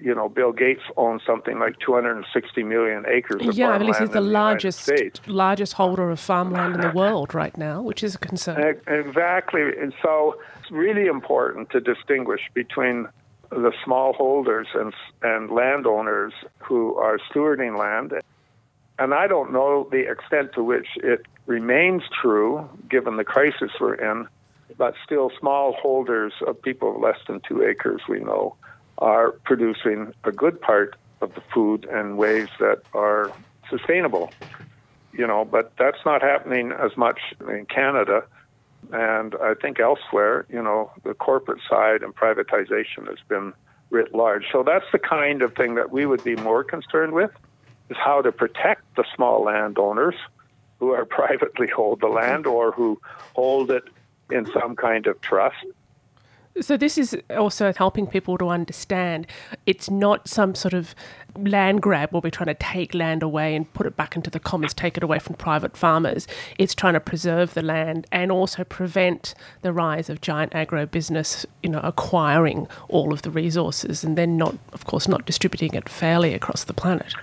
You 0.00 0.14
know, 0.14 0.28
Bill 0.28 0.52
Gates 0.52 0.82
owns 0.96 1.22
something 1.26 1.58
like 1.58 1.78
260 1.80 2.62
million 2.62 3.04
acres 3.06 3.46
of 3.46 3.54
yeah, 3.54 3.66
I 3.66 3.70
farmland. 3.70 3.80
believe 3.80 4.00
he's 4.00 4.08
the 4.10 4.20
the 4.20 4.20
largest 4.20 4.90
largest 5.26 5.72
holder 5.74 6.10
of 6.10 6.20
farmland 6.20 6.76
in 6.76 6.80
the 6.80 6.90
world 6.90 7.34
right 7.34 7.56
now, 7.56 7.82
which 7.82 8.02
is 8.02 8.14
a 8.14 8.18
concern. 8.18 8.80
Exactly. 8.86 9.62
And 9.62 9.92
so 10.02 10.36
it's 10.60 10.70
really 10.70 11.06
important 11.06 11.70
to 11.70 11.80
distinguish 11.80 12.42
between 12.54 13.08
the 13.50 13.72
smallholders 13.84 14.66
and, 14.74 14.92
and 15.22 15.50
landowners 15.50 16.32
who 16.58 16.94
are 16.96 17.18
stewarding 17.18 17.78
land. 17.78 18.12
And 18.98 19.14
I 19.14 19.26
don't 19.26 19.52
know 19.52 19.88
the 19.90 20.10
extent 20.10 20.52
to 20.54 20.62
which 20.62 20.88
it 20.96 21.24
remains 21.46 22.02
true, 22.20 22.68
given 22.90 23.16
the 23.16 23.24
crisis 23.24 23.70
we're 23.80 23.94
in, 23.94 24.28
but 24.76 24.94
still 25.04 25.30
smallholders 25.42 26.32
of 26.46 26.60
people 26.60 26.96
of 26.96 27.00
less 27.00 27.18
than 27.26 27.40
two 27.40 27.62
acres, 27.62 28.02
we 28.08 28.20
know, 28.20 28.54
are 28.98 29.32
producing 29.44 30.12
a 30.24 30.32
good 30.32 30.60
part 30.60 30.96
of 31.20 31.34
the 31.34 31.42
food 31.52 31.86
in 31.90 32.16
ways 32.16 32.48
that 32.60 32.82
are 32.94 33.32
sustainable 33.70 34.32
you 35.12 35.26
know, 35.26 35.44
but 35.44 35.72
that's 35.78 35.98
not 36.04 36.22
happening 36.22 36.72
as 36.72 36.96
much 36.96 37.18
in 37.40 37.66
Canada. 37.66 38.24
And 38.92 39.34
I 39.42 39.54
think 39.54 39.80
elsewhere, 39.80 40.46
you 40.48 40.62
know, 40.62 40.92
the 41.02 41.14
corporate 41.14 41.60
side 41.68 42.02
and 42.02 42.14
privatization 42.14 43.08
has 43.08 43.18
been 43.28 43.52
writ 43.90 44.14
large. 44.14 44.44
So 44.52 44.62
that's 44.62 44.84
the 44.92 44.98
kind 44.98 45.42
of 45.42 45.54
thing 45.54 45.74
that 45.74 45.90
we 45.90 46.06
would 46.06 46.22
be 46.22 46.36
more 46.36 46.62
concerned 46.62 47.12
with 47.12 47.30
is 47.90 47.96
how 47.96 48.22
to 48.22 48.30
protect 48.30 48.82
the 48.96 49.04
small 49.14 49.42
landowners 49.42 50.14
who 50.78 50.92
are 50.92 51.04
privately 51.20 51.66
hold 51.66 52.00
the 52.00 52.08
land 52.08 52.46
or 52.46 52.70
who 52.70 53.00
hold 53.34 53.70
it 53.70 53.84
in 54.30 54.46
some 54.52 54.76
kind 54.76 55.06
of 55.06 55.20
trust. 55.20 55.56
So 56.60 56.76
this 56.76 56.98
is 56.98 57.16
also 57.36 57.72
helping 57.72 58.06
people 58.06 58.36
to 58.38 58.48
understand 58.48 59.26
it's 59.66 59.90
not 59.90 60.28
some 60.28 60.54
sort 60.54 60.74
of 60.74 60.94
land 61.36 61.82
grab 61.82 62.12
where 62.12 62.20
we're 62.22 62.30
trying 62.30 62.48
to 62.48 62.54
take 62.54 62.94
land 62.94 63.22
away 63.22 63.54
and 63.54 63.72
put 63.74 63.86
it 63.86 63.96
back 63.96 64.16
into 64.16 64.30
the 64.30 64.40
commons, 64.40 64.74
take 64.74 64.96
it 64.96 65.02
away 65.02 65.18
from 65.18 65.36
private 65.36 65.76
farmers. 65.76 66.26
It's 66.58 66.74
trying 66.74 66.94
to 66.94 67.00
preserve 67.00 67.54
the 67.54 67.62
land 67.62 68.06
and 68.10 68.32
also 68.32 68.64
prevent 68.64 69.34
the 69.62 69.72
rise 69.72 70.10
of 70.10 70.20
giant 70.20 70.54
agro 70.54 70.86
business, 70.86 71.46
you 71.62 71.70
know, 71.70 71.80
acquiring 71.84 72.66
all 72.88 73.12
of 73.12 73.22
the 73.22 73.30
resources 73.30 74.02
and 74.02 74.18
then 74.18 74.36
not, 74.36 74.56
of 74.72 74.84
course, 74.84 75.06
not 75.06 75.26
distributing 75.26 75.74
it 75.74 75.88
fairly 75.88 76.34
across 76.34 76.64
the 76.64 76.74
planet. 76.74 77.14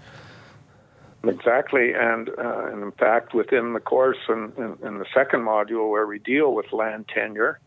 Exactly, 1.24 1.94
and, 1.94 2.30
uh, 2.38 2.68
and 2.68 2.84
in 2.84 2.92
fact, 2.92 3.34
within 3.34 3.74
the 3.74 3.80
course 3.80 4.18
in, 4.30 4.54
in, 4.58 4.78
in 4.88 5.00
the 5.00 5.06
second 5.14 5.42
module 5.42 5.90
where 5.90 6.06
we 6.06 6.20
deal 6.20 6.54
with 6.54 6.72
land 6.72 7.08
tenure 7.08 7.60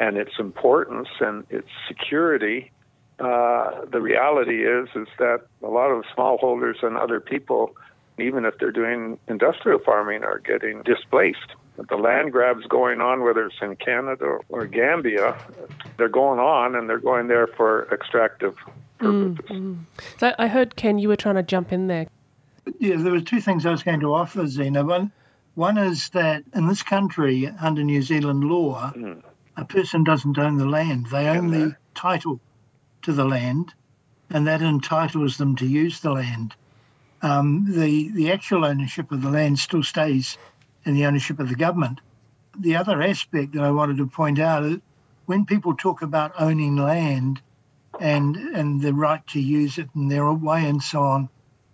and 0.00 0.16
its 0.16 0.32
importance 0.38 1.08
and 1.20 1.46
its 1.50 1.68
security, 1.86 2.72
uh, 3.20 3.84
the 3.92 4.00
reality 4.00 4.64
is 4.64 4.88
is 4.96 5.06
that 5.18 5.42
a 5.62 5.68
lot 5.68 5.90
of 5.90 6.04
smallholders 6.16 6.82
and 6.82 6.96
other 6.96 7.20
people, 7.20 7.76
even 8.18 8.46
if 8.46 8.58
they're 8.58 8.72
doing 8.72 9.18
industrial 9.28 9.78
farming, 9.78 10.24
are 10.24 10.38
getting 10.38 10.82
displaced. 10.82 11.54
The 11.88 11.96
land 11.96 12.32
grabs 12.32 12.66
going 12.66 13.00
on, 13.00 13.22
whether 13.22 13.46
it's 13.46 13.56
in 13.62 13.76
Canada 13.76 14.38
or 14.48 14.66
Gambia, 14.66 15.36
they're 15.98 16.08
going 16.08 16.40
on, 16.40 16.74
and 16.74 16.88
they're 16.88 16.98
going 16.98 17.28
there 17.28 17.46
for 17.46 17.86
extractive 17.92 18.56
purposes. 18.98 19.46
Mm, 19.50 19.60
mm. 19.60 19.78
So 20.18 20.34
I 20.38 20.48
heard, 20.48 20.76
Ken, 20.76 20.98
you 20.98 21.08
were 21.08 21.16
trying 21.16 21.36
to 21.36 21.42
jump 21.42 21.72
in 21.72 21.86
there. 21.86 22.06
Yeah, 22.78 22.96
there 22.96 23.12
were 23.12 23.20
two 23.20 23.40
things 23.40 23.64
I 23.64 23.70
was 23.70 23.82
going 23.82 24.00
to 24.00 24.14
offer, 24.14 24.46
Zena. 24.46 24.84
One, 24.84 25.10
one 25.54 25.78
is 25.78 26.10
that 26.10 26.42
in 26.54 26.68
this 26.68 26.82
country, 26.82 27.50
under 27.60 27.82
New 27.82 28.02
Zealand 28.02 28.44
law, 28.44 28.92
mm. 28.94 29.22
A 29.60 29.64
person 29.66 30.02
doesn't 30.02 30.38
own 30.38 30.56
the 30.56 30.66
land. 30.66 31.06
They 31.10 31.28
own 31.28 31.50
the 31.50 31.76
title 31.94 32.40
to 33.02 33.12
the 33.12 33.26
land, 33.26 33.74
and 34.30 34.46
that 34.46 34.62
entitles 34.62 35.36
them 35.36 35.54
to 35.56 35.66
use 35.66 36.00
the 36.00 36.12
land. 36.12 36.54
Um, 37.20 37.66
the 37.68 38.10
the 38.12 38.32
actual 38.32 38.64
ownership 38.64 39.12
of 39.12 39.20
the 39.20 39.28
land 39.28 39.58
still 39.58 39.82
stays 39.82 40.38
in 40.86 40.94
the 40.94 41.04
ownership 41.04 41.38
of 41.38 41.50
the 41.50 41.56
government. 41.56 42.00
The 42.58 42.76
other 42.76 43.02
aspect 43.02 43.52
that 43.52 43.62
I 43.62 43.70
wanted 43.70 43.98
to 43.98 44.06
point 44.06 44.38
out 44.38 44.64
is 44.64 44.78
when 45.26 45.44
people 45.44 45.76
talk 45.76 46.00
about 46.00 46.32
owning 46.40 46.76
land 46.76 47.42
and 48.00 48.36
and 48.36 48.80
the 48.80 48.94
right 48.94 49.26
to 49.28 49.40
use 49.40 49.76
it 49.76 49.90
and 49.94 50.10
their 50.10 50.32
way 50.32 50.66
and 50.66 50.82
so 50.82 51.02
on, 51.02 51.28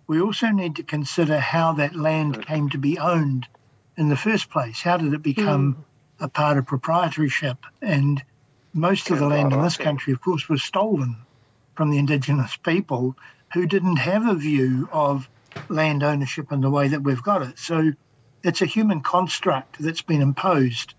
we 0.07 0.19
also 0.19 0.49
need 0.49 0.75
to 0.75 0.83
consider 0.83 1.39
how 1.39 1.71
that 1.73 1.95
land 1.95 2.41
came 2.41 2.69
to 2.69 2.77
be 2.77 2.99
owned 2.99 3.47
in 3.95 4.09
the 4.09 4.17
first 4.17 4.49
place. 4.49 4.81
How 4.81 4.97
did 4.97 5.13
it 5.13 5.23
become 5.23 5.77
a 6.19 6.27
part 6.27 6.57
of 6.57 6.65
proprietorship? 6.65 7.57
And 7.81 8.23
most 8.73 9.09
of 9.09 9.19
the 9.19 9.27
land 9.27 9.53
in 9.53 9.61
this 9.61 9.77
country, 9.77 10.13
of 10.13 10.21
course, 10.21 10.47
was 10.49 10.63
stolen 10.63 11.17
from 11.75 11.91
the 11.91 11.97
indigenous 11.97 12.55
people 12.57 13.15
who 13.53 13.65
didn't 13.65 13.97
have 13.97 14.27
a 14.27 14.35
view 14.35 14.89
of 14.91 15.29
land 15.69 16.03
ownership 16.03 16.51
in 16.51 16.61
the 16.61 16.69
way 16.69 16.87
that 16.87 17.01
we've 17.01 17.23
got 17.23 17.41
it. 17.41 17.57
So 17.57 17.93
it's 18.43 18.61
a 18.61 18.65
human 18.65 19.01
construct 19.01 19.77
that's 19.79 20.01
been 20.01 20.21
imposed 20.21 20.93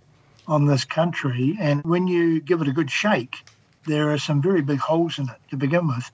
on 0.47 0.67
this 0.67 0.85
country. 0.85 1.57
And 1.61 1.83
when 1.85 2.07
you 2.07 2.41
give 2.41 2.63
it 2.63 2.69
a 2.69 2.73
good 2.73 2.91
shake, 2.91 3.45
there 3.87 4.11
are 4.11 4.19
some 4.19 4.43
very 4.43 4.63
big 4.63 4.79
holes 4.79 5.19
in 5.19 5.29
it 5.29 5.37
to 5.51 5.57
begin 5.57 5.89
with. 5.89 6.11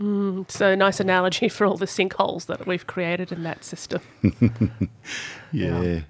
Mm, 0.00 0.50
so 0.50 0.70
a 0.70 0.76
nice 0.76 1.00
analogy 1.00 1.48
for 1.56 1.66
all 1.66 1.76
the 1.76 1.86
sinkholes 1.86 2.46
that 2.46 2.66
we've 2.66 2.86
created 2.86 3.32
in 3.32 3.42
that 3.42 3.64
system. 3.64 4.00
Yeah. 5.52 6.00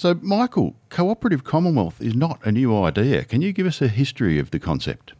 So, 0.00 0.18
Michael, 0.22 0.76
cooperative 0.88 1.44
commonwealth 1.44 2.00
is 2.00 2.14
not 2.14 2.40
a 2.46 2.50
new 2.50 2.74
idea. 2.84 3.22
Can 3.22 3.42
you 3.42 3.52
give 3.52 3.66
us 3.66 3.82
a 3.82 3.88
history 3.88 4.38
of 4.38 4.50
the 4.50 4.58
concept? 4.58 5.12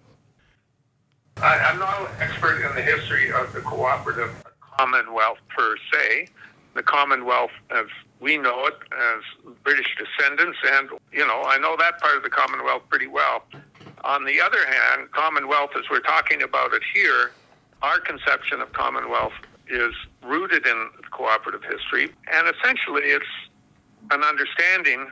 I, 1.36 1.58
I'm 1.58 1.78
not 1.78 2.00
an 2.00 2.06
expert 2.18 2.62
in 2.62 2.74
the 2.74 2.80
history 2.80 3.30
of 3.30 3.52
the 3.52 3.60
cooperative 3.60 4.30
commonwealth 4.62 5.36
per 5.54 5.76
se. 5.92 6.28
The 6.72 6.82
commonwealth, 6.82 7.50
as 7.70 7.88
we 8.20 8.38
know 8.38 8.68
it, 8.68 8.78
as 8.90 9.52
British 9.64 9.94
descendants, 9.98 10.56
and 10.72 10.88
you 11.12 11.26
know, 11.26 11.42
I 11.44 11.58
know 11.58 11.76
that 11.78 12.00
part 12.00 12.16
of 12.16 12.22
the 12.22 12.30
commonwealth 12.30 12.84
pretty 12.88 13.06
well. 13.06 13.44
On 14.04 14.24
the 14.24 14.40
other 14.40 14.64
hand, 14.64 15.10
commonwealth, 15.10 15.72
as 15.76 15.90
we're 15.90 16.00
talking 16.00 16.40
about 16.40 16.72
it 16.72 16.82
here, 16.94 17.32
our 17.82 18.00
conception 18.00 18.62
of 18.62 18.72
commonwealth 18.72 19.34
is 19.68 19.92
rooted 20.24 20.66
in 20.66 20.88
cooperative 21.10 21.64
history, 21.64 22.14
and 22.32 22.48
essentially, 22.48 23.02
it's 23.02 23.26
an 24.10 24.22
understanding 24.22 25.08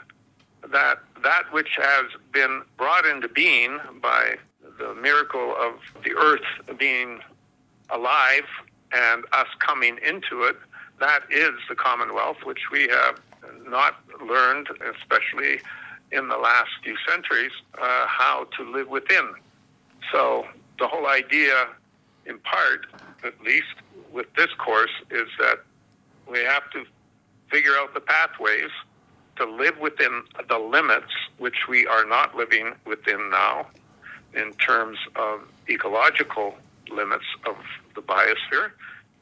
that 0.73 0.99
that 1.23 1.45
which 1.53 1.77
has 1.77 2.07
been 2.33 2.63
brought 2.77 3.07
into 3.07 3.29
being 3.29 3.79
by 4.03 4.37
the 4.79 4.95
miracle 4.95 5.55
of 5.57 5.75
the 6.05 6.15
earth 6.15 6.79
being 6.79 7.21
alive 7.91 8.45
and 8.93 9.25
us 9.33 9.49
coming 9.59 9.99
into 10.07 10.43
it, 10.43 10.57
that 11.01 11.21
is 11.31 11.53
the 11.69 11.75
Commonwealth, 11.75 12.39
which 12.45 12.71
we 12.73 12.89
have 12.89 13.21
not 13.67 13.97
learned, 14.27 14.69
especially 14.95 15.61
in 16.11 16.29
the 16.29 16.37
last 16.37 16.71
few 16.83 16.97
centuries, 17.09 17.53
uh, 17.81 18.07
how 18.07 18.47
to 18.57 18.65
live 18.71 18.89
within. 18.89 19.35
So 20.13 20.47
the 20.79 20.87
whole 20.87 21.07
idea, 21.07 21.69
in 22.27 22.39
part, 22.41 22.87
at 23.25 23.41
least 23.43 23.75
with 24.13 24.27
this 24.35 24.53
course, 24.55 24.91
is 25.11 25.29
that 25.39 25.61
we 26.27 26.39
have 26.41 26.71
to 26.71 26.85
figure 27.51 27.73
out 27.77 27.95
the 27.95 28.01
pathways 28.01 28.71
to 29.37 29.45
live 29.45 29.79
within 29.79 30.25
the 30.49 30.59
limits 30.59 31.13
which 31.39 31.69
we 31.69 31.87
are 31.87 32.05
not 32.05 32.37
living 32.37 32.75
within 32.85 33.31
now 33.31 33.67
in 34.35 34.53
terms 34.55 34.99
of 35.17 35.41
ecological 35.69 36.55
limits 36.91 37.25
of 37.47 37.57
the 37.95 38.03
biosphere. 38.03 38.73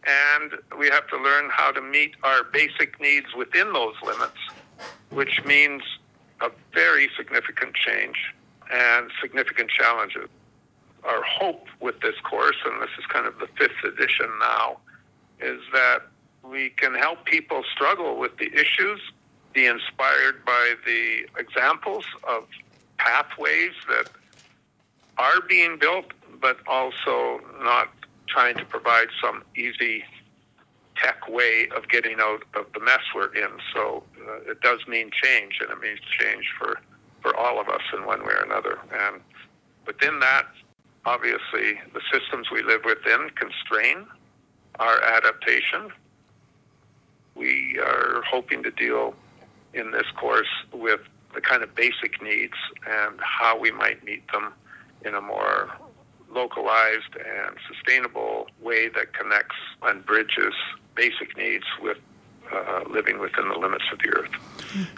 And 0.06 0.52
we 0.78 0.88
have 0.88 1.06
to 1.08 1.16
learn 1.16 1.50
how 1.50 1.72
to 1.72 1.80
meet 1.80 2.14
our 2.22 2.44
basic 2.44 3.00
needs 3.00 3.26
within 3.36 3.72
those 3.72 3.94
limits, 4.04 4.38
which 5.10 5.44
means 5.44 5.82
a 6.40 6.50
very 6.72 7.08
significant 7.16 7.74
change 7.74 8.16
and 8.72 9.10
significant 9.20 9.70
challenges. 9.70 10.28
Our 11.04 11.22
hope 11.22 11.66
with 11.80 12.00
this 12.00 12.16
course, 12.28 12.56
and 12.64 12.80
this 12.82 12.90
is 12.98 13.06
kind 13.06 13.26
of 13.26 13.38
the 13.38 13.48
fifth 13.58 13.84
edition 13.84 14.26
now, 14.40 14.78
is 15.40 15.60
that 15.72 16.02
we 16.50 16.70
can 16.70 16.94
help 16.94 17.24
people 17.24 17.62
struggle 17.72 18.18
with 18.18 18.36
the 18.38 18.52
issues, 18.52 19.00
be 19.52 19.66
inspired 19.66 20.44
by 20.44 20.74
the 20.84 21.26
examples 21.38 22.04
of 22.28 22.44
pathways 22.98 23.72
that 23.88 24.08
are 25.18 25.40
being 25.48 25.78
built, 25.78 26.06
but 26.40 26.58
also 26.66 27.40
not 27.62 27.88
trying 28.28 28.56
to 28.56 28.64
provide 28.64 29.08
some 29.22 29.42
easy 29.56 30.04
tech 30.96 31.28
way 31.28 31.68
of 31.76 31.88
getting 31.88 32.16
out 32.20 32.42
of 32.54 32.66
the 32.72 32.80
mess 32.80 33.00
we're 33.14 33.34
in. 33.34 33.50
So 33.74 34.02
uh, 34.26 34.50
it 34.50 34.60
does 34.60 34.80
mean 34.88 35.10
change, 35.12 35.58
and 35.60 35.70
it 35.70 35.80
means 35.80 36.00
change 36.18 36.46
for, 36.58 36.80
for 37.20 37.36
all 37.36 37.60
of 37.60 37.68
us 37.68 37.82
in 37.92 38.04
one 38.06 38.20
way 38.20 38.32
or 38.32 38.44
another. 38.44 38.78
And 38.92 39.20
within 39.86 40.20
that, 40.20 40.46
obviously, 41.04 41.80
the 41.92 42.00
systems 42.12 42.50
we 42.50 42.62
live 42.62 42.82
within 42.84 43.30
constrain 43.34 44.06
our 44.78 45.02
adaptation. 45.02 45.92
We 47.36 47.78
are 47.78 48.22
hoping 48.28 48.62
to 48.62 48.70
deal 48.70 49.14
in 49.74 49.90
this 49.90 50.06
course 50.16 50.48
with 50.72 51.00
the 51.34 51.40
kind 51.40 51.62
of 51.62 51.74
basic 51.74 52.22
needs 52.22 52.54
and 52.88 53.20
how 53.20 53.58
we 53.58 53.70
might 53.70 54.02
meet 54.04 54.26
them 54.32 54.54
in 55.04 55.14
a 55.14 55.20
more 55.20 55.70
localized 56.30 57.14
and 57.14 57.56
sustainable 57.68 58.48
way 58.60 58.88
that 58.88 59.12
connects 59.12 59.56
and 59.82 60.04
bridges 60.04 60.54
basic 60.94 61.36
needs 61.36 61.64
with 61.82 61.98
uh, 62.52 62.84
living 62.90 63.18
within 63.18 63.48
the 63.48 63.54
limits 63.58 63.84
of 63.92 63.98
the 63.98 64.08
earth. 64.08 64.88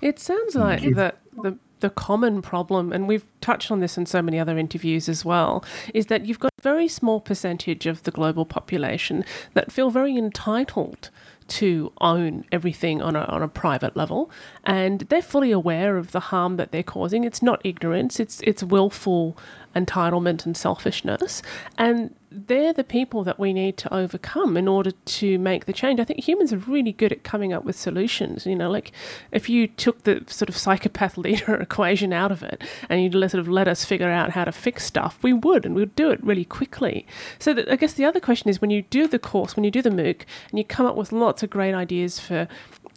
It 0.00 0.18
sounds 0.18 0.54
like 0.54 0.94
that 0.94 1.18
the 1.42 1.56
the 1.80 1.90
common 1.90 2.42
problem, 2.42 2.92
and 2.92 3.08
we've 3.08 3.24
touched 3.40 3.70
on 3.70 3.80
this 3.80 3.98
in 3.98 4.06
so 4.06 4.22
many 4.22 4.38
other 4.38 4.58
interviews 4.58 5.08
as 5.08 5.24
well, 5.24 5.64
is 5.94 6.06
that 6.06 6.26
you've 6.26 6.38
got 6.38 6.52
a 6.58 6.62
very 6.62 6.88
small 6.88 7.20
percentage 7.20 7.86
of 7.86 8.02
the 8.04 8.10
global 8.10 8.44
population 8.44 9.24
that 9.54 9.72
feel 9.72 9.90
very 9.90 10.16
entitled 10.16 11.10
to 11.48 11.92
own 12.00 12.44
everything 12.52 13.02
on 13.02 13.16
a, 13.16 13.22
on 13.24 13.42
a 13.42 13.48
private 13.48 13.96
level 13.96 14.30
and 14.64 15.00
they're 15.08 15.20
fully 15.20 15.50
aware 15.50 15.96
of 15.96 16.12
the 16.12 16.20
harm 16.20 16.56
that 16.56 16.70
they're 16.70 16.82
causing. 16.82 17.24
It's 17.24 17.42
not 17.42 17.60
ignorance 17.64 18.20
it's 18.20 18.40
it's 18.42 18.62
willful 18.62 19.36
entitlement 19.74 20.46
and 20.46 20.56
selfishness 20.56 21.42
and 21.76 22.14
they're 22.30 22.72
the 22.72 22.84
people 22.84 23.24
that 23.24 23.38
we 23.38 23.52
need 23.52 23.76
to 23.78 23.92
overcome 23.92 24.56
in 24.56 24.68
order 24.68 24.92
to 24.92 25.38
make 25.38 25.64
the 25.64 25.72
change. 25.72 25.98
I 25.98 26.04
think 26.04 26.26
humans 26.26 26.52
are 26.52 26.58
really 26.58 26.92
good 26.92 27.12
at 27.12 27.24
coming 27.24 27.52
up 27.52 27.64
with 27.64 27.76
solutions. 27.76 28.46
You 28.46 28.54
know, 28.54 28.70
like 28.70 28.92
if 29.32 29.48
you 29.48 29.66
took 29.66 30.04
the 30.04 30.22
sort 30.28 30.48
of 30.48 30.56
psychopath 30.56 31.16
leader 31.18 31.54
equation 31.54 32.12
out 32.12 32.30
of 32.30 32.42
it 32.42 32.62
and 32.88 33.02
you 33.02 33.10
sort 33.28 33.40
of 33.40 33.48
let 33.48 33.66
us 33.66 33.84
figure 33.84 34.10
out 34.10 34.30
how 34.30 34.44
to 34.44 34.52
fix 34.52 34.84
stuff, 34.84 35.18
we 35.22 35.32
would, 35.32 35.66
and 35.66 35.74
we'd 35.74 35.96
do 35.96 36.10
it 36.10 36.22
really 36.22 36.44
quickly. 36.44 37.06
So 37.38 37.52
that, 37.54 37.70
I 37.70 37.76
guess 37.76 37.94
the 37.94 38.04
other 38.04 38.20
question 38.20 38.48
is 38.48 38.60
when 38.60 38.70
you 38.70 38.82
do 38.82 39.08
the 39.08 39.18
course, 39.18 39.56
when 39.56 39.64
you 39.64 39.70
do 39.70 39.82
the 39.82 39.90
MOOC, 39.90 40.22
and 40.50 40.58
you 40.58 40.64
come 40.64 40.86
up 40.86 40.96
with 40.96 41.12
lots 41.12 41.42
of 41.42 41.50
great 41.50 41.74
ideas 41.74 42.20
for 42.20 42.46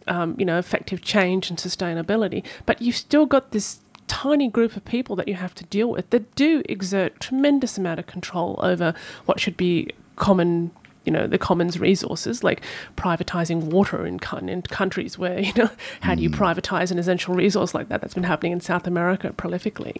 um, 0.08 0.36
you 0.38 0.46
know, 0.46 0.58
effective 0.58 1.02
change 1.02 1.50
and 1.50 1.58
sustainability. 1.58 2.46
But 2.66 2.82
you've 2.82 2.98
still 2.98 3.26
got 3.26 3.52
this 3.52 3.80
tiny 4.14 4.48
group 4.48 4.78
of 4.78 4.86
people 4.86 5.16
that 5.16 5.28
you 5.28 5.34
have 5.34 5.56
to 5.56 5.64
deal 5.66 5.90
with 5.90 6.08
that 6.12 6.36
do 6.36 6.62
exert 6.70 7.20
tremendous 7.20 7.80
amount 7.80 8.00
of 8.00 8.06
control 8.06 8.60
over 8.62 8.94
what 9.26 9.40
should 9.40 9.58
be 9.58 9.90
common 10.18 10.70
you 11.04 11.12
know 11.12 11.26
the 11.26 11.40
commons 11.40 11.80
resources 11.80 12.44
like 12.44 12.62
privatizing 12.96 13.64
water 13.64 14.06
in, 14.06 14.20
in 14.48 14.62
countries 14.62 15.18
where 15.18 15.40
you 15.48 15.52
know 15.56 15.70
how 16.02 16.14
do 16.14 16.22
you 16.22 16.30
privatize 16.30 16.92
an 16.92 17.00
essential 17.00 17.34
resource 17.34 17.74
like 17.74 17.90
that 17.90 18.02
that's 18.02 18.14
been 18.14 18.24
happening 18.24 18.52
in 18.52 18.62
south 18.62 18.86
america 18.86 19.34
prolifically? 19.36 19.98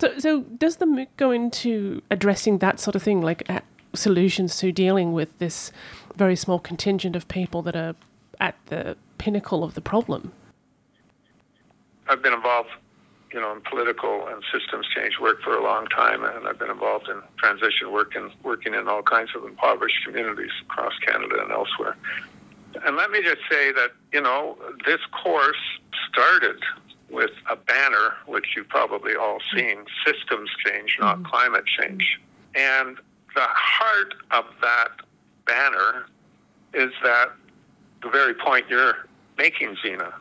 So 0.00 0.18
so 0.18 0.40
does 0.40 0.76
the 0.76 0.86
mooc 0.86 1.06
go 1.16 1.30
into 1.30 2.02
addressing 2.10 2.58
that 2.58 2.80
sort 2.80 2.96
of 2.96 3.04
thing 3.04 3.22
like 3.22 3.48
uh, 3.48 3.60
solutions 3.94 4.58
to 4.58 4.72
dealing 4.72 5.12
with 5.12 5.38
this 5.38 5.70
very 6.16 6.34
small 6.34 6.58
contingent 6.58 7.14
of 7.14 7.28
people 7.28 7.62
that 7.62 7.76
are 7.76 7.94
at 8.40 8.56
the 8.66 8.96
pinnacle 9.18 9.62
of 9.62 9.74
the 9.74 9.80
problem? 9.80 10.32
I've 12.08 12.20
been 12.20 12.32
involved 12.32 12.70
you 13.34 13.40
know, 13.40 13.50
in 13.50 13.60
political 13.62 14.28
and 14.28 14.44
systems 14.52 14.86
change 14.94 15.18
work 15.20 15.42
for 15.42 15.56
a 15.56 15.62
long 15.62 15.86
time, 15.86 16.22
and 16.22 16.46
I've 16.46 16.58
been 16.58 16.70
involved 16.70 17.08
in 17.08 17.20
transition 17.36 17.90
work 17.90 18.14
and 18.14 18.30
working 18.44 18.74
in 18.74 18.86
all 18.86 19.02
kinds 19.02 19.30
of 19.34 19.44
impoverished 19.44 20.04
communities 20.04 20.52
across 20.62 20.92
Canada 21.04 21.42
and 21.42 21.50
elsewhere. 21.50 21.96
And 22.86 22.96
let 22.96 23.10
me 23.10 23.20
just 23.22 23.40
say 23.50 23.72
that, 23.72 23.90
you 24.12 24.20
know, 24.20 24.56
this 24.86 25.00
course 25.24 25.58
started 26.08 26.62
with 27.10 27.32
a 27.50 27.56
banner, 27.56 28.14
which 28.26 28.54
you've 28.56 28.68
probably 28.68 29.16
all 29.16 29.38
seen 29.52 29.84
systems 30.06 30.50
change, 30.64 30.96
not 31.00 31.16
mm-hmm. 31.16 31.26
climate 31.26 31.66
change. 31.66 32.20
And 32.54 32.98
the 33.34 33.48
heart 33.48 34.14
of 34.30 34.44
that 34.62 34.90
banner 35.44 36.06
is 36.72 36.92
that 37.02 37.32
the 38.00 38.10
very 38.10 38.34
point 38.34 38.66
you're 38.68 39.08
making, 39.36 39.76
Zena, 39.82 40.14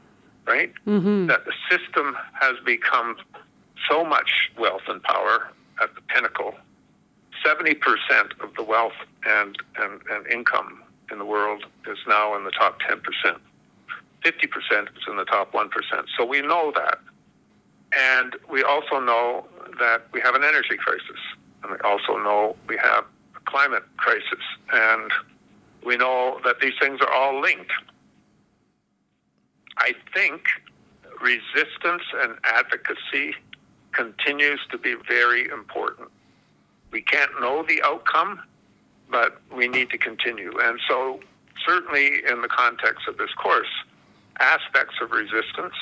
right? 0.46 0.74
Mm-hmm. 0.86 1.28
That 1.28 1.46
the 1.46 1.54
system 1.70 2.16
has 2.40 2.56
become 2.66 3.18
so 3.90 4.04
much 4.04 4.52
wealth 4.58 4.84
and 4.88 5.02
power 5.04 5.52
at 5.82 5.94
the 5.96 6.02
pinnacle. 6.02 6.54
70% 7.46 7.76
of 8.42 8.54
the 8.56 8.64
wealth 8.64 8.94
and, 9.26 9.58
and, 9.78 10.02
and 10.10 10.28
income 10.28 10.84
in 11.12 11.20
the 11.20 11.26
world 11.26 11.66
is 11.88 11.98
now 12.08 12.36
in 12.36 12.44
the 12.44 12.52
top 12.52 12.80
10%. 12.82 13.02
50% 14.24 14.88
is 14.98 15.04
in 15.08 15.18
the 15.18 15.26
top 15.26 15.52
1%. 15.52 15.70
So 16.18 16.26
we 16.26 16.42
know 16.42 16.72
that. 16.76 17.00
And 17.96 18.36
we 18.50 18.64
also 18.64 19.00
know 19.00 19.46
that 19.80 20.04
we 20.14 20.22
have 20.22 20.36
an 20.36 20.44
energy 20.44 20.78
crisis. 20.78 21.20
And 21.62 21.72
we 21.72 21.78
also 21.84 22.18
know 22.18 22.56
we 22.68 22.78
have 22.78 23.06
a 23.36 23.40
climate 23.46 23.84
crisis. 23.98 24.44
And 24.72 25.12
we 25.86 25.98
know 25.98 26.40
that 26.46 26.60
these 26.62 26.74
things 26.82 27.02
are 27.02 27.12
all 27.14 27.42
linked. 27.42 27.72
I 29.78 29.94
think 30.14 30.46
resistance 31.22 32.04
and 32.22 32.36
advocacy 32.44 33.36
continues 33.92 34.60
to 34.72 34.78
be 34.78 34.96
very 35.08 35.48
important. 35.50 36.10
We 36.92 37.02
can't 37.02 37.32
know 37.40 37.64
the 37.68 37.82
outcome, 37.84 38.42
but 39.10 39.42
we 39.56 39.68
need 39.68 39.90
to 39.92 39.98
continue. 39.98 40.54
And 40.60 40.80
so, 40.88 41.20
certainly 41.66 42.24
in 42.30 42.42
the 42.42 42.48
context 42.48 43.08
of 43.08 43.18
this 43.18 43.34
course, 43.34 43.68
aspects 44.40 44.96
of 45.02 45.12
resistance 45.12 45.76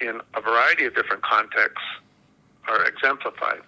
in 0.00 0.20
a 0.34 0.40
variety 0.40 0.84
of 0.84 0.94
different 0.94 1.22
contexts 1.22 1.86
are 2.68 2.84
exemplified. 2.84 3.60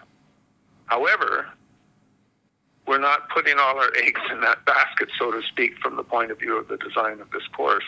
However, 0.87 1.49
we're 2.87 2.99
not 2.99 3.29
putting 3.29 3.59
all 3.59 3.79
our 3.79 3.93
eggs 4.03 4.21
in 4.31 4.41
that 4.41 4.65
basket, 4.65 5.09
so 5.19 5.31
to 5.31 5.43
speak, 5.43 5.79
from 5.79 5.97
the 5.97 6.03
point 6.03 6.31
of 6.31 6.39
view 6.39 6.57
of 6.59 6.69
the 6.69 6.77
design 6.77 7.21
of 7.21 7.31
this 7.31 7.47
course 7.55 7.85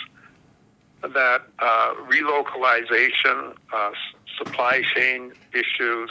that 1.02 1.42
uh, 1.58 1.94
relocalization, 2.08 3.54
uh, 3.72 3.90
supply 4.36 4.82
chain 4.94 5.32
issues, 5.52 6.10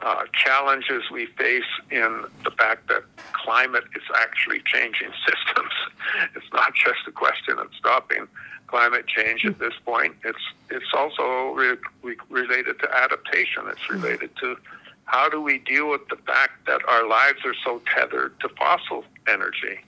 uh, 0.00 0.24
challenges 0.32 1.04
we 1.12 1.26
face 1.26 1.62
in 1.90 2.24
the 2.44 2.50
fact 2.50 2.88
that 2.88 3.04
climate 3.32 3.84
is 3.94 4.02
actually 4.16 4.60
changing 4.64 5.08
systems. 5.26 5.72
it's 6.34 6.52
not 6.52 6.74
just 6.74 6.98
a 7.06 7.12
question 7.12 7.58
of 7.58 7.68
stopping 7.78 8.26
climate 8.66 9.06
change 9.06 9.44
at 9.44 9.58
this 9.58 9.74
point. 9.84 10.16
It's 10.24 10.42
it's 10.70 10.92
also 10.94 11.52
re- 11.52 11.76
re- 12.02 12.16
related 12.30 12.80
to 12.80 12.96
adaptation. 12.96 13.64
It's 13.68 13.90
related 13.90 14.30
to 14.40 14.56
how 15.04 15.28
do 15.28 15.40
we 15.42 15.58
deal 15.58 15.90
with 15.90 16.08
the 16.08 16.16
fact 16.16 16.66
that 16.66 16.80
our 16.88 17.06
lives 17.06 17.40
are 17.44 17.54
so 17.62 17.82
tethered 17.94 18.38
to 18.40 18.48
fossil 18.48 19.04
energy. 19.28 19.80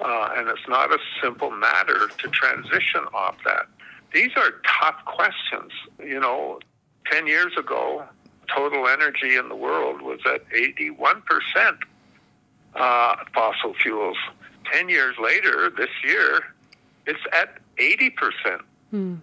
Uh, 0.00 0.30
and 0.36 0.48
it's 0.48 0.68
not 0.68 0.92
a 0.92 0.98
simple 1.22 1.50
matter 1.50 2.08
to 2.18 2.28
transition 2.28 3.04
off 3.14 3.36
that. 3.44 3.66
These 4.12 4.30
are 4.36 4.52
tough 4.80 5.04
questions. 5.04 5.72
You 5.98 6.20
know, 6.20 6.60
10 7.10 7.26
years 7.26 7.52
ago, 7.56 8.04
total 8.54 8.88
energy 8.88 9.36
in 9.36 9.48
the 9.48 9.56
world 9.56 10.02
was 10.02 10.20
at 10.26 10.48
81% 10.50 11.78
uh, 12.74 13.16
fossil 13.34 13.74
fuels. 13.74 14.16
10 14.72 14.88
years 14.88 15.16
later, 15.20 15.70
this 15.70 15.90
year, 16.04 16.40
it's 17.06 17.20
at 17.32 17.58
80%. 17.78 18.60
Hmm. 18.90 19.14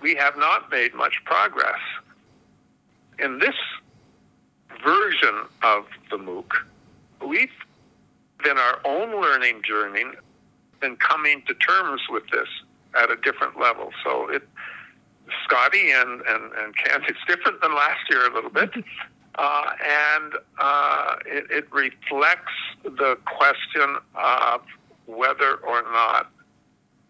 We 0.00 0.14
have 0.14 0.36
not 0.36 0.70
made 0.70 0.94
much 0.94 1.14
progress. 1.24 1.78
In 3.18 3.38
this 3.38 3.54
version 4.82 5.44
of 5.62 5.84
the 6.10 6.16
MOOC, 6.16 6.50
we've 7.26 7.50
in 8.46 8.58
our 8.58 8.80
own 8.84 9.20
learning 9.20 9.62
journey 9.62 10.04
and 10.82 10.98
coming 11.00 11.42
to 11.46 11.54
terms 11.54 12.02
with 12.10 12.24
this 12.30 12.48
at 13.00 13.10
a 13.10 13.16
different 13.16 13.58
level. 13.58 13.90
So 14.04 14.28
it, 14.28 14.48
Scotty 15.44 15.90
and, 15.92 16.22
and, 16.22 16.52
and 16.52 16.76
Ken, 16.76 17.02
it's 17.08 17.18
different 17.28 17.60
than 17.62 17.74
last 17.74 18.00
year 18.10 18.30
a 18.30 18.34
little 18.34 18.50
bit. 18.50 18.70
Uh, 19.38 19.70
and 20.18 20.34
uh, 20.58 21.16
it, 21.24 21.46
it 21.50 21.72
reflects 21.72 22.52
the 22.82 23.16
question 23.24 23.96
of 24.16 24.60
whether 25.06 25.54
or 25.58 25.82
not 25.82 26.30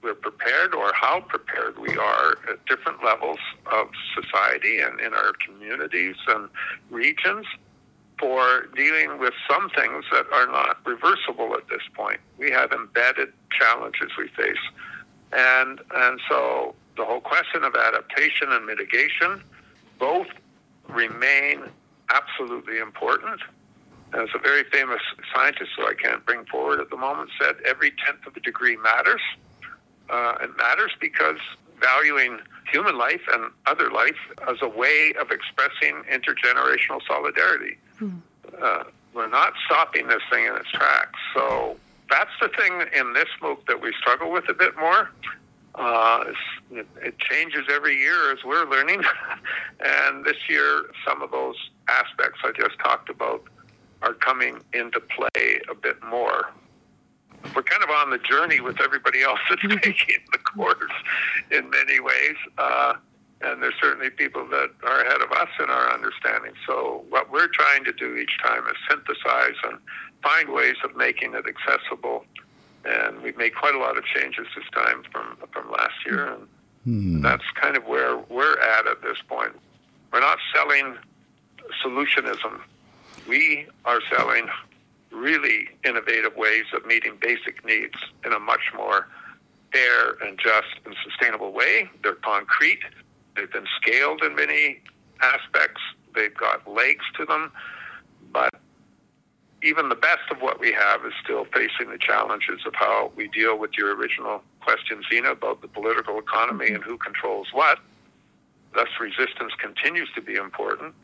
we're 0.03 0.15
prepared 0.15 0.75
or 0.75 0.93
how 0.95 1.21
prepared 1.21 1.79
we 1.79 1.97
are 1.97 2.37
at 2.49 2.65
different 2.67 3.03
levels 3.03 3.39
of 3.73 3.89
society 4.15 4.81
and 4.81 5.01
in 5.01 5.13
our 5.13 5.33
communities 5.45 6.17
and 6.29 6.49
regions 6.91 7.47
for 8.21 8.67
dealing 8.77 9.19
with 9.19 9.33
some 9.51 9.71
things 9.71 10.05
that 10.13 10.27
are 10.33 10.47
not 10.47 10.77
reversible 10.87 11.55
at 11.55 11.67
this 11.69 11.83
point. 11.95 12.21
We 12.39 12.51
have 12.51 12.71
embedded 12.71 13.33
challenges 13.59 14.11
we 14.19 14.29
face. 14.29 14.63
And, 15.33 15.81
and 15.95 16.21
so 16.29 16.75
the 16.97 17.05
whole 17.05 17.21
question 17.21 17.65
of 17.65 17.75
adaptation 17.75 18.53
and 18.53 18.67
mitigation 18.67 19.43
both 19.99 20.27
remain 20.89 21.63
absolutely 22.13 22.79
important. 22.79 23.41
As 24.13 24.29
a 24.35 24.39
very 24.39 24.65
famous 24.65 25.01
scientist 25.35 25.71
who 25.77 25.87
I 25.87 25.95
can't 25.95 26.25
bring 26.27 26.45
forward 26.47 26.81
at 26.81 26.91
the 26.91 26.97
moment 26.97 27.31
said, 27.41 27.57
every 27.65 27.93
tenth 28.05 28.27
of 28.27 28.37
a 28.37 28.41
degree 28.41 28.77
matters. 28.77 29.23
Uh, 30.09 30.35
it 30.43 30.57
matters 30.57 30.91
because 31.01 31.39
valuing 31.81 32.41
human 32.71 32.99
life 32.99 33.21
and 33.33 33.51
other 33.67 33.91
life 33.91 34.19
as 34.49 34.57
a 34.61 34.69
way 34.69 35.15
of 35.21 35.31
expressing 35.31 36.03
intergenerational 36.13 37.01
solidarity. 37.07 37.79
Hmm. 38.01 38.17
Uh, 38.61 38.85
we're 39.13 39.29
not 39.29 39.53
stopping 39.67 40.07
this 40.07 40.23
thing 40.33 40.47
in 40.47 40.57
its 40.57 40.71
tracks. 40.71 41.19
So 41.35 41.77
that's 42.09 42.31
the 42.41 42.49
thing 42.49 42.83
in 42.99 43.13
this 43.13 43.29
MOOC 43.43 43.67
that 43.67 43.83
we 43.83 43.93
struggle 44.01 44.33
with 44.33 44.49
a 44.49 44.55
bit 44.55 44.77
more. 44.79 45.11
Uh, 45.75 46.25
it, 46.73 46.87
it 47.03 47.19
changes 47.19 47.67
every 47.71 47.97
year 47.97 48.33
as 48.33 48.39
we're 48.43 48.65
learning. 48.65 49.03
and 49.85 50.25
this 50.25 50.37
year, 50.49 50.87
some 51.07 51.21
of 51.21 51.31
those 51.31 51.57
aspects 51.89 52.41
I 52.43 52.53
just 52.53 52.79
talked 52.79 53.11
about 53.11 53.45
are 54.03 54.15
coming 54.15 54.61
into 54.73 55.01
play 55.01 55.61
a 55.71 55.75
bit 55.75 56.03
more. 56.03 56.51
We're 57.55 57.63
kind 57.63 57.83
of 57.83 57.91
on 57.91 58.11
the 58.11 58.19
journey 58.19 58.61
with 58.61 58.81
everybody 58.81 59.23
else 59.23 59.41
that's 59.49 59.63
taking 59.83 60.25
the 60.33 60.39
course 60.39 60.93
in 61.51 61.69
many 61.69 62.01
ways. 62.01 62.37
Uh, 62.57 62.95
and 63.43 63.63
there's 63.63 63.75
certainly 63.81 64.11
people 64.11 64.47
that 64.49 64.71
are 64.83 65.01
ahead 65.01 65.23
of 65.23 65.33
us 65.33 65.49
in 65.59 65.71
our 65.71 65.93
understanding. 65.93 66.53
So 66.67 67.05
what 67.09 67.33
we're 67.33 67.49
trying 67.49 67.85
to 67.85 67.93
do 67.93 68.17
each 68.17 68.39
time 68.43 68.65
is 68.67 68.77
synthesize 68.89 69.57
and 69.65 69.79
find 70.23 70.51
ways 70.51 70.77
of 70.85 70.97
making 70.97 71.35
it 71.35 71.45
accessible. 71.47 72.25
And 72.85 73.23
we've 73.23 73.37
made 73.37 73.55
quite 73.55 73.75
a 73.75 73.79
lot 73.79 73.97
of 73.97 74.05
changes 74.05 74.47
this 74.55 74.65
time 74.73 75.03
from 75.13 75.37
from 75.53 75.71
last 75.71 75.95
year, 76.07 76.33
and 76.33 76.49
hmm. 76.85 77.21
that's 77.21 77.45
kind 77.55 77.77
of 77.77 77.85
where 77.85 78.17
we're 78.17 78.59
at 78.59 78.87
at 78.87 79.03
this 79.03 79.19
point. 79.29 79.53
We're 80.13 80.21
not 80.21 80.39
selling 80.55 80.97
solutionism. 81.85 82.61
We 83.29 83.67
are 83.85 84.01
selling 84.15 84.49
really 85.11 85.69
innovative 85.85 86.37
ways 86.37 86.65
of 86.75 86.87
meeting 86.87 87.19
basic 87.21 87.65
needs 87.67 87.97
in 88.25 88.33
a 88.33 88.39
much 88.39 88.73
more 88.75 89.09
fair 89.73 90.13
and 90.23 90.39
just 90.39 90.81
and 90.87 90.95
sustainable 91.05 91.53
way. 91.53 91.91
They're 92.03 92.15
concrete 92.15 92.81
They've 93.37 93.51
been 93.51 93.67
scaled 93.81 94.23
in 94.23 94.35
many 94.35 94.81
aspects. 95.23 95.81
They've 96.15 96.35
got 96.35 96.69
legs 96.69 97.05
to 97.19 97.25
them, 97.25 97.53
but 98.33 98.51
even 99.63 99.89
the 99.89 99.95
best 99.95 100.31
of 100.31 100.41
what 100.41 100.59
we 100.59 100.73
have 100.73 101.05
is 101.05 101.13
still 101.23 101.45
facing 101.55 101.91
the 101.91 101.99
challenges 101.99 102.61
of 102.67 102.75
how 102.75 103.13
we 103.15 103.29
deal 103.29 103.59
with 103.59 103.73
your 103.77 103.95
original 103.95 104.43
question, 104.61 105.03
Zena, 105.11 105.33
about 105.33 105.61
the 105.61 105.69
political 105.69 106.19
economy 106.19 106.69
and 106.69 106.83
who 106.83 106.97
controls 106.97 107.49
what. 107.53 107.79
Thus, 108.75 108.89
resistance 109.01 109.53
continues 109.59 110.09
to 110.15 110.23
be 110.23 110.37
important. 110.37 110.95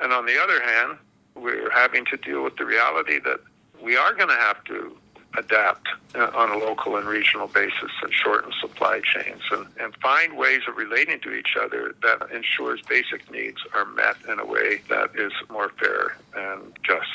And 0.00 0.12
on 0.12 0.26
the 0.26 0.40
other 0.40 0.62
hand, 0.62 0.98
we're 1.34 1.70
having 1.70 2.04
to 2.06 2.16
deal 2.16 2.42
with 2.42 2.56
the 2.56 2.64
reality 2.64 3.18
that 3.24 3.40
we 3.82 3.96
are 3.96 4.14
going 4.14 4.28
to 4.28 4.34
have 4.34 4.62
to 4.64 4.96
adapt 5.36 5.88
uh, 6.14 6.30
on 6.34 6.50
a 6.50 6.56
local 6.56 6.96
and 6.96 7.06
regional 7.06 7.48
basis 7.48 7.90
and 8.02 8.12
shorten 8.12 8.52
supply 8.60 9.00
chains 9.00 9.42
and, 9.50 9.66
and 9.80 9.94
find 9.96 10.36
ways 10.36 10.62
of 10.68 10.76
relating 10.76 11.20
to 11.20 11.32
each 11.32 11.56
other 11.60 11.94
that 12.02 12.30
ensures 12.32 12.80
basic 12.88 13.30
needs 13.30 13.58
are 13.74 13.84
met 13.84 14.16
in 14.28 14.38
a 14.40 14.46
way 14.46 14.80
that 14.88 15.10
is 15.14 15.32
more 15.50 15.70
fair 15.78 16.16
and 16.34 16.72
just. 16.82 17.08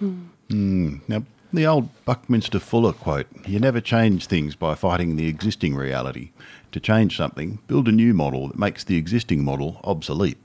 Mm. 0.00 0.28
Mm. 0.48 1.00
Now, 1.08 1.22
the 1.52 1.66
old 1.66 1.88
Buckminster 2.04 2.58
Fuller 2.58 2.92
quote 2.92 3.26
you 3.46 3.58
never 3.58 3.80
change 3.80 4.26
things 4.26 4.54
by 4.54 4.74
fighting 4.74 5.16
the 5.16 5.28
existing 5.28 5.74
reality. 5.74 6.30
To 6.72 6.80
change 6.80 7.16
something, 7.16 7.58
build 7.66 7.88
a 7.88 7.92
new 7.92 8.14
model 8.14 8.48
that 8.48 8.58
makes 8.58 8.84
the 8.84 8.96
existing 8.96 9.44
model 9.44 9.80
obsolete 9.82 10.38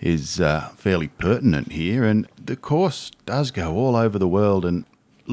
is 0.00 0.40
uh, 0.40 0.68
fairly 0.76 1.06
pertinent 1.06 1.70
here, 1.70 2.02
and 2.02 2.26
the 2.44 2.56
course 2.56 3.12
does 3.24 3.52
go 3.52 3.76
all 3.76 3.94
over 3.94 4.18
the 4.18 4.26
world 4.26 4.64
and 4.64 4.84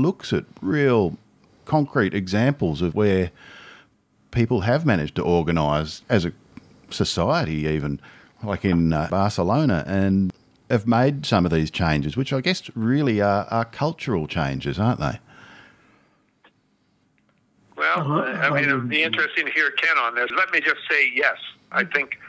looks 0.02 0.34
at 0.34 0.46
real 0.62 1.18
concrete 1.66 2.14
examples 2.14 2.82
of 2.82 2.96
where 2.96 3.32
people 4.32 4.62
have 4.62 4.86
managed 4.86 5.16
to 5.16 5.24
organise 5.24 6.04
as 6.10 6.26
a 6.26 6.34
society, 6.90 7.68
even 7.68 8.00
like 8.44 8.66
in 8.66 8.94
uh, 8.94 9.08
Barcelona, 9.10 9.84
and 9.88 10.34
have 10.70 10.88
made 10.88 11.26
some 11.26 11.46
of 11.46 11.52
these 11.52 11.72
changes, 11.72 12.16
which 12.16 12.32
I 12.32 12.42
guess 12.42 12.70
really 12.76 13.22
are, 13.22 13.46
are 13.46 13.66
cultural 13.66 14.28
changes, 14.28 14.80
aren't 14.80 15.00
they? 15.00 15.20
Well, 17.76 18.00
uh-huh. 18.00 18.22
I 18.42 18.50
mean, 18.50 18.66
it'd 18.66 18.90
be 18.90 19.04
interesting 19.04 19.46
to 19.46 19.52
hear 19.52 19.72
Ken 19.72 19.98
on 19.98 20.16
this. 20.16 20.30
Let 20.36 20.52
me 20.52 20.60
just 20.60 20.82
say 20.90 21.12
yes. 21.14 21.38
I 21.72 21.86
think 21.86 22.20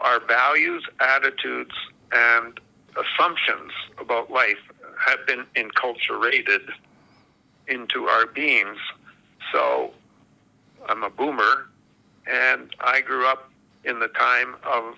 our 0.00 0.20
values, 0.26 0.84
attitudes, 1.00 1.74
and 2.12 2.58
assumptions 2.96 3.72
about 4.00 4.30
life 4.30 4.58
have 5.06 5.26
been 5.26 5.44
enculturated 5.56 6.70
into 7.70 8.04
our 8.04 8.26
beings. 8.26 8.78
So 9.52 9.92
I'm 10.88 11.02
a 11.02 11.10
boomer, 11.10 11.68
and 12.26 12.74
I 12.80 13.00
grew 13.00 13.26
up 13.26 13.50
in 13.84 14.00
the 14.00 14.08
time 14.08 14.56
of 14.64 14.94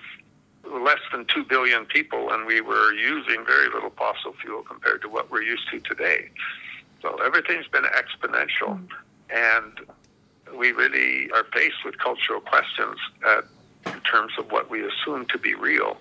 less 0.65 1.01
than 1.13 1.27
2 1.27 1.45
billion 1.45 1.85
people, 1.87 2.33
and 2.33 2.47
we 2.47 2.61
were 2.61 2.93
using 2.95 3.45
very 3.45 3.69
little 3.69 3.91
fossil 3.91 4.33
fuel 4.41 4.63
compared 4.63 5.03
to 5.03 5.09
what 5.09 5.31
we're 5.31 5.43
used 5.43 5.69
to 5.71 5.81
today. 5.81 6.31
So 7.01 7.17
everything's 7.17 7.67
been 7.67 7.85
exponential, 7.85 8.81
and 9.31 9.81
we 10.57 10.73
really 10.73 11.31
are 11.33 11.45
faced 11.53 11.85
with 11.85 11.99
cultural 11.99 12.41
questions 12.41 12.97
at, 13.27 13.45
in 13.87 14.01
terms 14.03 14.33
of 14.39 14.51
what 14.51 14.71
we 14.71 14.85
assume 14.87 15.27
to 15.27 15.39
be 15.39 15.55
real. 15.55 15.97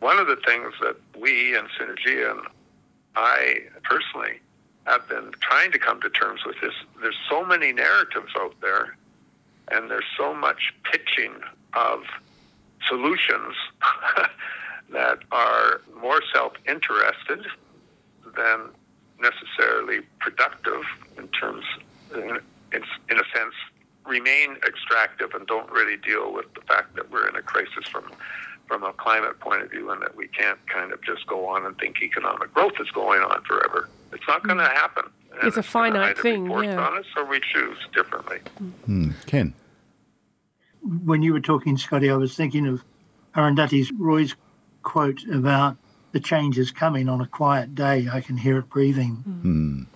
One 0.00 0.18
of 0.18 0.26
the 0.26 0.36
things 0.36 0.74
that 0.82 0.96
we 1.18 1.56
and 1.56 1.68
Synergia 1.70 2.30
and 2.30 2.40
I 3.16 3.62
personally 3.82 4.40
have 4.88 5.08
been 5.08 5.32
trying 5.40 5.72
to 5.72 5.78
come 5.78 6.00
to 6.00 6.10
terms 6.10 6.40
with 6.46 6.56
this. 6.60 6.72
There's 7.00 7.18
so 7.28 7.44
many 7.44 7.72
narratives 7.72 8.32
out 8.38 8.54
there, 8.60 8.96
and 9.70 9.90
there's 9.90 10.04
so 10.16 10.34
much 10.34 10.74
pitching 10.90 11.32
of 11.74 12.02
solutions 12.86 13.54
that 14.92 15.18
are 15.30 15.82
more 16.00 16.22
self 16.32 16.54
interested 16.66 17.46
than 18.36 18.60
necessarily 19.20 20.00
productive 20.20 20.82
in 21.16 21.28
terms, 21.28 21.64
in, 22.14 22.38
in, 22.72 22.82
in 23.10 23.18
a 23.18 23.24
sense, 23.36 23.54
remain 24.06 24.56
extractive 24.66 25.34
and 25.34 25.46
don't 25.46 25.70
really 25.70 25.96
deal 25.96 26.32
with 26.32 26.52
the 26.54 26.60
fact 26.62 26.94
that 26.96 27.10
we're 27.10 27.28
in 27.28 27.36
a 27.36 27.42
crisis 27.42 27.86
from 27.90 28.10
from 28.66 28.84
a 28.84 28.92
climate 28.92 29.40
point 29.40 29.62
of 29.62 29.70
view 29.70 29.90
and 29.90 30.02
that 30.02 30.14
we 30.14 30.28
can't 30.28 30.58
kind 30.66 30.92
of 30.92 31.02
just 31.02 31.26
go 31.26 31.46
on 31.46 31.64
and 31.64 31.78
think 31.78 32.02
economic 32.02 32.52
growth 32.52 32.74
is 32.78 32.90
going 32.90 33.22
on 33.22 33.42
forever. 33.44 33.88
It's 34.28 34.34
not 34.34 34.46
going 34.46 34.58
to 34.58 34.64
mm. 34.64 34.74
happen. 34.74 35.04
And 35.38 35.48
it's 35.48 35.56
a 35.56 35.62
finite 35.62 36.18
thing, 36.18 36.50
yeah. 36.50 36.76
On 36.76 36.98
us 36.98 37.06
or 37.16 37.24
we 37.24 37.40
choose 37.40 37.78
differently. 37.94 38.40
Mm. 38.86 39.14
Ken? 39.26 39.54
When 40.82 41.22
you 41.22 41.32
were 41.32 41.40
talking, 41.40 41.78
Scotty, 41.78 42.10
I 42.10 42.16
was 42.16 42.36
thinking 42.36 42.66
of 42.66 42.84
Arundhati 43.34 43.88
Roy's 43.96 44.34
quote 44.82 45.24
about 45.32 45.78
the 46.12 46.20
change 46.20 46.58
is 46.58 46.70
coming 46.72 47.08
on 47.08 47.22
a 47.22 47.26
quiet 47.26 47.74
day. 47.74 48.06
I 48.12 48.20
can 48.20 48.36
hear 48.36 48.58
it 48.58 48.68
breathing. 48.68 49.24
Mm. 49.26 49.86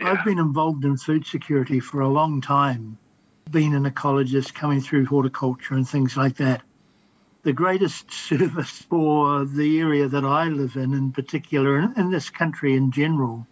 Yeah. 0.00 0.12
I've 0.12 0.24
been 0.24 0.38
involved 0.40 0.84
in 0.84 0.96
food 0.96 1.24
security 1.24 1.78
for 1.78 2.00
a 2.00 2.08
long 2.08 2.40
time, 2.40 2.98
being 3.52 3.72
an 3.74 3.84
ecologist, 3.84 4.52
coming 4.52 4.80
through 4.80 5.06
horticulture 5.06 5.74
and 5.74 5.88
things 5.88 6.16
like 6.16 6.36
that 6.36 6.62
the 7.42 7.52
greatest 7.52 8.10
service 8.28 8.84
for 8.88 9.44
the 9.44 9.78
area 9.78 10.08
that 10.08 10.24
I 10.24 10.48
live 10.48 10.76
in, 10.76 10.92
in 10.92 11.12
particular, 11.12 11.78
and 11.78 11.96
in 11.96 12.10
this 12.10 12.30
country 12.30 12.74
in 12.76 12.90
general, 12.90 13.46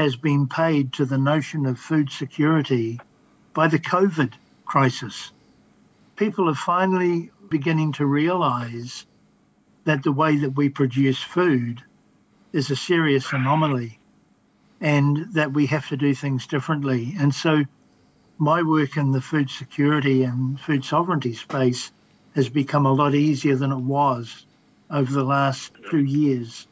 has 0.00 0.16
been 0.16 0.48
paid 0.48 0.94
to 0.94 1.04
the 1.04 1.18
notion 1.18 1.66
of 1.66 1.78
food 1.78 2.10
security 2.10 2.98
by 3.52 3.68
the 3.68 3.78
COVID 3.78 4.32
crisis. 4.64 5.30
People 6.16 6.48
are 6.48 6.54
finally 6.54 7.30
beginning 7.50 7.92
to 7.92 8.06
realize 8.06 9.04
that 9.84 10.02
the 10.02 10.10
way 10.10 10.36
that 10.36 10.56
we 10.56 10.70
produce 10.70 11.22
food 11.22 11.82
is 12.54 12.70
a 12.70 12.76
serious 12.76 13.30
anomaly 13.30 13.98
and 14.80 15.30
that 15.34 15.52
we 15.52 15.66
have 15.66 15.86
to 15.88 15.98
do 15.98 16.14
things 16.14 16.46
differently. 16.46 17.14
And 17.18 17.34
so, 17.34 17.64
my 18.38 18.62
work 18.62 18.96
in 18.96 19.12
the 19.12 19.20
food 19.20 19.50
security 19.50 20.22
and 20.22 20.58
food 20.58 20.82
sovereignty 20.82 21.34
space 21.34 21.92
has 22.34 22.48
become 22.48 22.86
a 22.86 22.92
lot 22.94 23.14
easier 23.14 23.54
than 23.54 23.70
it 23.70 23.84
was 23.84 24.46
over 24.90 25.12
the 25.12 25.24
last 25.24 25.72
few 25.90 25.98
years 25.98 26.66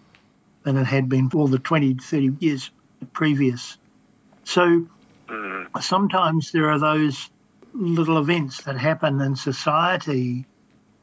than 0.62 0.78
it 0.78 0.86
had 0.86 1.10
been 1.10 1.28
for 1.28 1.46
the 1.46 1.58
20, 1.58 1.92
30 1.92 2.36
years 2.40 2.70
previous. 3.12 3.76
So 4.44 4.86
mm-hmm. 5.28 5.80
sometimes 5.80 6.52
there 6.52 6.70
are 6.70 6.78
those 6.78 7.30
little 7.72 8.18
events 8.18 8.62
that 8.62 8.76
happen 8.76 9.20
in 9.20 9.36
society 9.36 10.46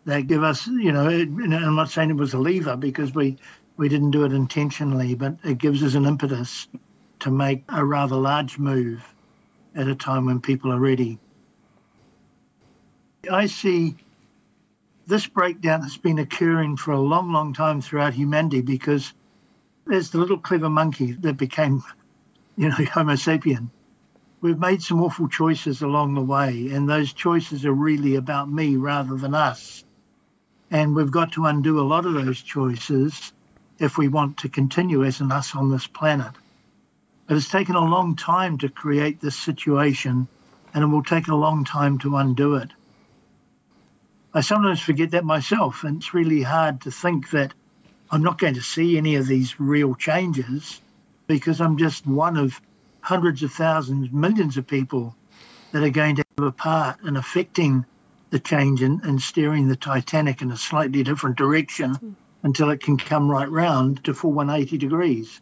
that 0.06 0.28
give 0.28 0.44
us, 0.44 0.68
you 0.68 0.92
know, 0.92 1.08
I'm 1.08 1.76
not 1.76 1.90
saying 1.90 2.12
it 2.12 2.16
was 2.16 2.34
a 2.34 2.40
lever 2.40 2.76
because 2.76 3.14
we, 3.14 3.38
we 3.78 3.90
didn't 3.90 4.12
do 4.12 4.24
it 4.24 4.34
intentionally, 4.34 5.16
but 5.16 5.36
it 5.44 5.58
gives 5.58 5.84
us 5.84 5.96
an 5.96 6.06
impetus 6.06 6.68
to 7.20 7.32
make 7.32 7.64
a 7.70 7.84
rather 7.84 8.16
large 8.16 8.58
move 8.58 9.04
at 9.76 9.88
a 9.88 9.96
time 9.96 10.26
when 10.26 10.40
people 10.40 10.72
are 10.72 10.80
ready. 10.80 11.18
I 13.32 13.48
see 13.48 13.96
this 15.08 15.28
breakdown 15.28 15.82
has 15.82 15.98
been 15.98 16.20
occurring 16.20 16.78
for 16.78 16.92
a 16.92 17.00
long, 17.00 17.32
long 17.32 17.54
time 17.54 17.82
throughout 17.82 18.14
humanity 18.14 18.62
because 18.62 19.14
there's 19.86 20.10
the 20.10 20.18
little 20.18 20.38
clever 20.38 20.70
monkey 20.70 21.14
that 21.14 21.38
became, 21.38 21.84
you 22.58 22.70
know, 22.70 22.76
Homo 22.94 23.14
sapien. 23.14 23.70
We've 24.42 24.60
made 24.60 24.82
some 24.82 25.02
awful 25.02 25.28
choices 25.28 25.82
along 25.82 26.14
the 26.14 26.22
way, 26.22 26.70
and 26.72 26.88
those 26.88 27.14
choices 27.14 27.66
are 27.66 27.74
really 27.74 28.16
about 28.16 28.52
me 28.52 28.76
rather 28.76 29.16
than 29.16 29.34
us. 29.34 29.84
And 30.70 30.96
we've 30.96 31.12
got 31.12 31.34
to 31.34 31.46
undo 31.46 31.80
a 31.80 31.82
lot 31.88 32.06
of 32.06 32.14
those 32.14 32.42
choices 32.42 33.34
if 33.80 33.98
we 33.98 34.08
want 34.08 34.38
to 34.38 34.50
continue 34.50 35.04
as 35.04 35.22
an 35.22 35.32
us 35.32 35.56
on 35.56 35.70
this 35.70 35.88
planet. 35.88 36.32
But 37.28 37.38
it's 37.38 37.50
taken 37.50 37.76
a 37.76 37.86
long 37.86 38.16
time 38.16 38.58
to 38.60 38.70
create 38.70 39.20
this 39.20 39.36
situation 39.36 40.28
and 40.74 40.84
it 40.84 40.88
will 40.88 41.04
take 41.04 41.28
a 41.28 41.36
long 41.36 41.64
time 41.64 41.98
to 42.00 42.18
undo 42.18 42.56
it. 42.56 42.70
I 44.34 44.42
sometimes 44.42 44.82
forget 44.82 45.12
that 45.12 45.24
myself, 45.24 45.86
and 45.86 45.98
it's 45.98 46.14
really 46.14 46.42
hard 46.42 46.82
to 46.82 46.92
think 46.92 47.30
that 47.30 47.54
I'm 48.12 48.24
not 48.24 48.40
going 48.40 48.54
to 48.54 48.62
see 48.62 48.98
any 48.98 49.16
of 49.16 49.28
these 49.28 49.60
real 49.60 49.96
changes 49.96 50.82
because 51.28 51.60
I'm 51.60 51.78
just 51.78 52.06
one 52.06 52.38
of 52.38 52.62
hundreds 53.02 53.44
of 53.44 53.52
thousands, 53.52 54.12
millions 54.12 54.58
of 54.58 54.68
people 54.68 55.16
that 55.72 55.84
are 55.84 55.90
going 55.90 56.16
to 56.16 56.24
have 56.38 56.48
a 56.48 56.52
part 56.52 57.02
in 57.04 57.18
affecting 57.18 57.86
the 58.30 58.40
change 58.40 58.82
and, 58.82 59.04
and 59.04 59.22
steering 59.22 59.68
the 59.68 59.76
Titanic 59.76 60.42
in 60.42 60.52
a 60.52 60.58
slightly 60.58 61.04
different 61.04 61.38
direction 61.38 62.16
until 62.44 62.70
it 62.70 62.82
can 62.82 62.98
come 62.98 63.30
right 63.30 63.50
round 63.50 64.04
to 64.04 64.14
full 64.14 64.32
180 64.32 64.78
degrees. 64.78 65.42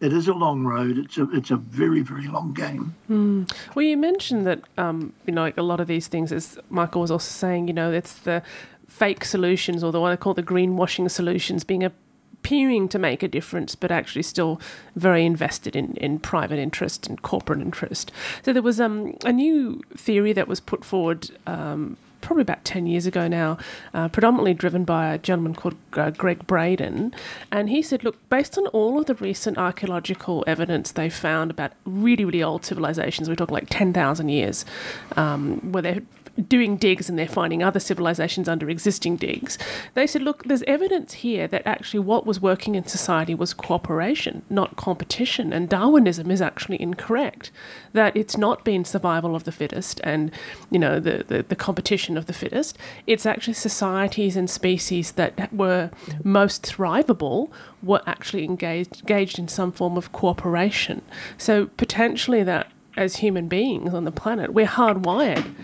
It 0.00 0.12
is 0.12 0.28
a 0.28 0.34
long 0.34 0.64
road. 0.64 0.98
It's 0.98 1.16
a 1.16 1.30
it's 1.30 1.50
a 1.50 1.56
very 1.56 2.02
very 2.02 2.26
long 2.26 2.52
game. 2.52 2.94
Mm. 3.08 3.50
Well, 3.74 3.84
you 3.84 3.96
mentioned 3.96 4.46
that 4.46 4.60
um, 4.76 5.14
you 5.24 5.32
know 5.32 5.42
like 5.42 5.56
a 5.56 5.62
lot 5.62 5.80
of 5.80 5.86
these 5.86 6.08
things, 6.08 6.32
as 6.32 6.58
Michael 6.68 7.00
was 7.00 7.10
also 7.10 7.30
saying, 7.30 7.68
you 7.68 7.74
know, 7.74 7.90
it's 7.90 8.14
the 8.14 8.42
fake 8.88 9.24
solutions 9.24 9.82
or 9.82 9.92
the 9.92 10.00
what 10.00 10.12
I 10.12 10.16
call 10.16 10.34
the 10.34 10.42
greenwashing 10.42 11.10
solutions 11.10 11.64
being 11.64 11.82
appearing 12.44 12.88
to 12.90 12.98
make 12.98 13.22
a 13.22 13.28
difference, 13.28 13.74
but 13.74 13.90
actually 13.90 14.22
still 14.22 14.60
very 14.96 15.24
invested 15.24 15.74
in, 15.74 15.94
in 15.96 16.18
private 16.18 16.58
interest 16.58 17.06
and 17.06 17.22
corporate 17.22 17.60
interest. 17.60 18.12
So 18.42 18.52
there 18.52 18.62
was 18.62 18.80
um, 18.80 19.16
a 19.24 19.32
new 19.32 19.80
theory 19.96 20.34
that 20.34 20.46
was 20.46 20.60
put 20.60 20.84
forward. 20.84 21.30
Um, 21.46 21.96
probably 22.20 22.40
about 22.40 22.64
10 22.64 22.86
years 22.86 23.04
ago 23.04 23.28
now, 23.28 23.58
uh, 23.92 24.08
predominantly 24.08 24.54
driven 24.54 24.82
by 24.84 25.12
a 25.12 25.18
gentleman 25.18 25.54
called 25.54 25.76
uh, 25.92 26.08
Gregg 26.08 26.46
Braden. 26.46 27.14
And 27.52 27.68
he 27.68 27.82
said, 27.82 28.02
look, 28.02 28.16
based 28.30 28.56
on 28.56 28.66
all 28.68 28.98
of 28.98 29.04
the 29.04 29.14
recent 29.16 29.58
archaeological 29.58 30.42
evidence 30.46 30.92
they 30.92 31.10
found 31.10 31.50
about 31.50 31.72
really, 31.84 32.24
really 32.24 32.42
old 32.42 32.64
civilizations, 32.64 33.28
we're 33.28 33.36
talking 33.36 33.52
like 33.52 33.68
10,000 33.68 34.30
years, 34.30 34.64
um, 35.16 35.60
where 35.70 35.82
they 35.82 36.00
doing 36.48 36.76
digs 36.76 37.08
and 37.08 37.18
they're 37.18 37.28
finding 37.28 37.62
other 37.62 37.80
civilizations 37.80 38.48
under 38.48 38.68
existing 38.68 39.16
digs, 39.16 39.58
they 39.94 40.06
said, 40.06 40.22
look, 40.22 40.44
there's 40.44 40.62
evidence 40.64 41.14
here 41.14 41.46
that 41.48 41.66
actually 41.66 42.00
what 42.00 42.26
was 42.26 42.40
working 42.40 42.74
in 42.74 42.86
society 42.86 43.34
was 43.34 43.54
cooperation, 43.54 44.42
not 44.50 44.76
competition. 44.76 45.52
And 45.52 45.68
Darwinism 45.68 46.30
is 46.30 46.42
actually 46.42 46.80
incorrect, 46.80 47.50
that 47.92 48.16
it's 48.16 48.36
not 48.36 48.64
been 48.64 48.84
survival 48.84 49.36
of 49.36 49.44
the 49.44 49.52
fittest 49.52 50.00
and, 50.04 50.30
you 50.70 50.78
know, 50.78 50.98
the, 51.00 51.24
the, 51.26 51.42
the 51.42 51.56
competition 51.56 52.16
of 52.16 52.26
the 52.26 52.32
fittest. 52.32 52.76
It's 53.06 53.26
actually 53.26 53.54
societies 53.54 54.36
and 54.36 54.50
species 54.50 55.12
that 55.12 55.52
were 55.52 55.90
most 56.22 56.62
thrivable 56.62 57.50
were 57.82 58.02
actually 58.06 58.44
engaged, 58.44 59.00
engaged 59.00 59.38
in 59.38 59.48
some 59.48 59.72
form 59.72 59.96
of 59.96 60.12
cooperation. 60.12 61.02
So 61.38 61.66
potentially 61.76 62.42
that 62.42 62.70
as 62.96 63.16
human 63.16 63.48
beings 63.48 63.92
on 63.92 64.04
the 64.04 64.12
planet, 64.12 64.52
we're 64.52 64.66
hardwired 64.66 65.54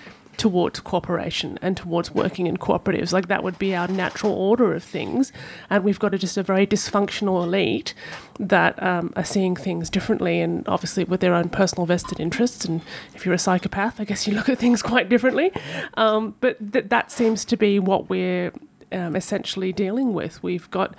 towards 0.41 0.81
cooperation 0.81 1.59
and 1.61 1.77
towards 1.77 2.13
working 2.13 2.47
in 2.47 2.57
cooperatives. 2.57 3.13
Like 3.13 3.29
that 3.29 3.43
would 3.43 3.59
be 3.59 3.77
our 3.77 3.87
natural 3.87 4.33
order 4.33 4.73
of 4.73 4.83
things. 4.83 5.33
And 5.69 5.85
we've 5.85 5.99
got 5.99 6.15
a, 6.15 6.19
just 6.19 6.39
a 6.39 6.43
very 6.43 6.67
dysfunctional 6.67 7.45
elite 7.45 7.93
that 8.39 8.83
um, 8.83 9.13
are 9.17 9.25
seeing 9.25 9.55
things 9.55 9.91
differently 9.91 10.41
and 10.41 10.67
obviously 10.67 11.05
with 11.05 11.21
their 11.21 11.35
own 11.35 11.51
personal 11.51 11.85
vested 11.85 12.19
interests. 12.19 12.65
And 12.65 12.81
if 13.15 13.27
you're 13.27 13.35
a 13.35 13.39
psychopath, 13.39 14.01
I 14.01 14.05
guess 14.05 14.27
you 14.27 14.33
look 14.33 14.49
at 14.49 14.57
things 14.57 14.81
quite 14.93 15.11
differently. 15.11 15.53
Um, 15.99 16.35
but 16.41 16.73
th- 16.73 16.87
that 16.89 17.13
seems 17.13 17.45
to 17.45 17.57
be 17.59 17.79
what 17.79 18.09
we're 18.09 18.51
um, 18.91 19.15
essentially 19.15 19.75
dealing 19.75 20.15
with. 20.15 20.43
We've 20.43 20.71
got 20.71 20.97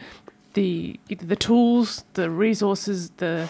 the 0.54 1.00
the 1.08 1.36
tools, 1.36 2.04
the 2.14 2.30
resources, 2.30 3.10
the 3.18 3.50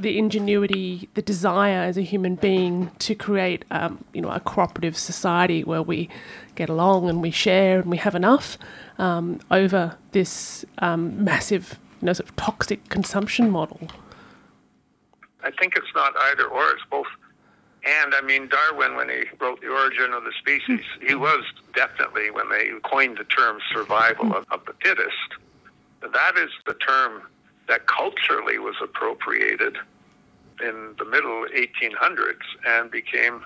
the 0.00 0.18
ingenuity, 0.18 1.08
the 1.14 1.22
desire 1.22 1.80
as 1.80 1.96
a 1.96 2.02
human 2.02 2.34
being 2.34 2.90
to 3.00 3.14
create, 3.14 3.64
um, 3.70 4.02
you 4.12 4.20
know, 4.20 4.30
a 4.30 4.40
cooperative 4.40 4.96
society 4.96 5.62
where 5.62 5.82
we 5.82 6.08
get 6.54 6.68
along 6.68 7.08
and 7.08 7.20
we 7.20 7.30
share 7.30 7.80
and 7.80 7.90
we 7.90 7.96
have 7.98 8.14
enough 8.14 8.56
um, 8.98 9.40
over 9.50 9.96
this 10.12 10.64
um, 10.78 11.22
massive, 11.22 11.78
you 12.00 12.06
know, 12.06 12.12
sort 12.12 12.28
of 12.28 12.36
toxic 12.36 12.88
consumption 12.88 13.50
model. 13.50 13.80
I 15.42 15.50
think 15.50 15.76
it's 15.76 15.94
not 15.94 16.14
either 16.16 16.44
or; 16.44 16.68
it's 16.70 16.82
both. 16.90 17.06
And 17.86 18.14
I 18.14 18.20
mean, 18.20 18.48
Darwin, 18.48 18.94
when 18.94 19.08
he 19.08 19.24
wrote 19.40 19.60
The 19.62 19.68
Origin 19.68 20.12
of 20.12 20.24
the 20.24 20.32
Species, 20.38 20.84
he 21.00 21.14
was 21.14 21.44
definitely, 21.74 22.30
when 22.30 22.50
they 22.50 22.70
coined 22.84 23.16
the 23.16 23.24
term 23.24 23.58
survival 23.72 24.36
of, 24.36 24.44
of 24.50 24.64
the 24.66 24.74
fittest, 24.82 25.16
that 26.02 26.36
is 26.36 26.50
the 26.66 26.74
term 26.74 27.22
that 27.70 27.86
culturally 27.86 28.58
was 28.58 28.74
appropriated 28.82 29.76
in 30.60 30.94
the 30.98 31.04
middle 31.04 31.46
1800s 31.54 32.42
and 32.66 32.90
became 32.90 33.44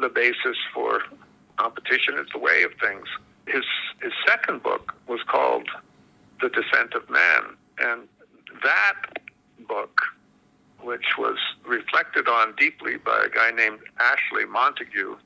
the 0.00 0.08
basis 0.08 0.56
for 0.72 1.02
competition 1.56 2.14
is 2.16 2.26
the 2.32 2.38
way 2.38 2.62
of 2.62 2.70
things. 2.80 3.06
His 3.46 3.64
his 4.00 4.12
second 4.26 4.62
book 4.62 4.94
was 5.08 5.20
called 5.26 5.68
The 6.40 6.50
Descent 6.50 6.94
of 6.94 7.10
Man, 7.10 7.42
and 7.78 8.08
that 8.62 8.94
book, 9.66 10.00
which 10.80 11.18
was 11.18 11.36
reflected 11.66 12.28
on 12.28 12.54
deeply 12.56 12.96
by 12.96 13.24
a 13.26 13.28
guy 13.28 13.50
named 13.50 13.80
Ashley 13.98 14.44
Montagu, 14.44 15.16